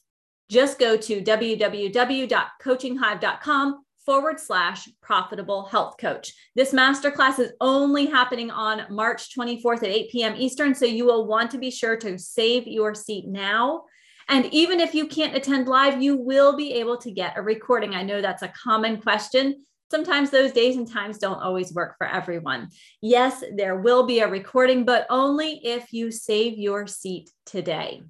Just 0.50 0.80
go 0.80 0.96
to 0.96 1.22
www.coachinghive.com 1.22 3.84
forward 4.06 4.40
slash 4.40 4.88
profitable 5.02 5.66
health 5.66 5.96
coach. 5.98 6.34
This 6.56 6.74
masterclass 6.74 7.40
is 7.40 7.54
only 7.62 8.06
happening 8.06 8.52
on 8.52 8.86
March 8.90 9.36
24th 9.36 9.78
at 9.78 9.84
8 9.86 10.12
p.m. 10.12 10.36
Eastern. 10.38 10.76
So 10.76 10.86
you 10.86 11.06
will 11.06 11.28
want 11.28 11.52
to 11.52 11.58
be 11.58 11.72
sure 11.72 11.98
to 11.98 12.18
save 12.18 12.68
your 12.68 12.94
seat 12.96 13.28
now. 13.28 13.84
And 14.30 14.46
even 14.54 14.80
if 14.80 14.96
you 14.96 15.08
can't 15.08 15.36
attend 15.36 15.68
live, 15.68 16.02
you 16.02 16.18
will 16.18 16.56
be 16.56 16.74
able 16.74 16.98
to 16.98 17.12
get 17.12 17.38
a 17.38 17.42
recording. 17.42 17.94
I 17.94 18.04
know 18.04 18.22
that's 18.22 18.44
a 18.44 18.54
common 18.64 19.02
question. 19.02 19.66
Sometimes 19.92 20.32
those 20.32 20.54
days 20.54 20.76
and 20.76 20.90
times 20.90 21.18
don't 21.20 21.42
always 21.42 21.74
work 21.74 21.96
for 21.98 22.08
everyone. 22.08 22.70
Yes, 23.02 23.44
there 23.56 23.76
will 23.76 24.08
be 24.08 24.20
a 24.20 24.28
recording, 24.28 24.86
but 24.86 25.06
only 25.10 25.60
if 25.64 25.94
you 25.94 26.10
save 26.10 26.58
your 26.58 26.88
seat 26.88 27.30
today. 27.46 28.02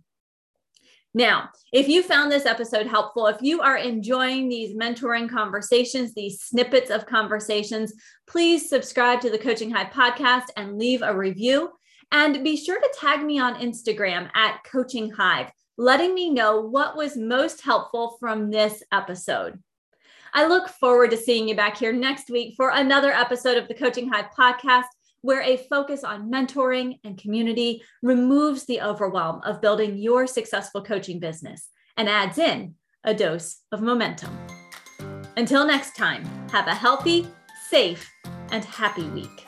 Now, 1.15 1.49
if 1.71 1.87
you 1.87 2.01
found 2.01 2.31
this 2.31 2.47
episode 2.47 2.87
helpful, 2.87 3.27
if 3.27 3.37
you 3.41 3.61
are 3.61 3.77
enjoying 3.77 4.49
these 4.49 4.75
mentoring 4.75 5.29
conversations, 5.29 6.13
these 6.13 6.41
snippets 6.41 6.89
of 6.89 7.05
conversations, 7.05 7.93
please 8.25 8.67
subscribe 8.67 9.21
to 9.21 9.29
the 9.29 9.37
Coaching 9.37 9.69
Hive 9.69 9.93
podcast 9.93 10.45
and 10.57 10.79
leave 10.79 11.03
a 11.03 11.15
review. 11.15 11.69
And 12.11 12.43
be 12.43 12.57
sure 12.57 12.79
to 12.79 12.95
tag 12.99 13.23
me 13.23 13.39
on 13.39 13.55
Instagram 13.55 14.29
at 14.33 14.63
Coaching 14.63 15.11
Hive, 15.11 15.51
letting 15.77 16.15
me 16.15 16.31
know 16.31 16.61
what 16.61 16.97
was 16.97 17.15
most 17.15 17.61
helpful 17.61 18.17
from 18.19 18.49
this 18.49 18.81
episode. 18.91 19.61
I 20.33 20.47
look 20.47 20.67
forward 20.67 21.11
to 21.11 21.17
seeing 21.17 21.47
you 21.47 21.55
back 21.55 21.77
here 21.77 21.93
next 21.93 22.31
week 22.31 22.55
for 22.57 22.71
another 22.71 23.11
episode 23.11 23.57
of 23.57 23.67
the 23.67 23.75
Coaching 23.75 24.09
Hive 24.09 24.31
podcast 24.37 24.85
where 25.23 25.41
a 25.41 25.57
focus 25.57 26.03
on 26.03 26.29
mentoring 26.29 26.99
and 27.03 27.17
community 27.17 27.81
removes 28.03 28.65
the 28.65 28.81
overwhelm 28.81 29.41
of 29.43 29.61
building 29.61 29.97
your 29.97 30.27
successful 30.27 30.83
coaching 30.83 31.19
business 31.19 31.69
and 31.97 32.07
adds 32.07 32.37
in 32.37 32.75
a 33.05 33.13
dose 33.13 33.61
of 33.71 33.81
momentum. 33.81 34.37
Until 35.35 35.65
next 35.65 35.95
time, 35.95 36.23
have 36.51 36.67
a 36.67 36.75
healthy, 36.75 37.27
safe, 37.69 38.11
and 38.51 38.63
happy 38.63 39.05
week. 39.09 39.47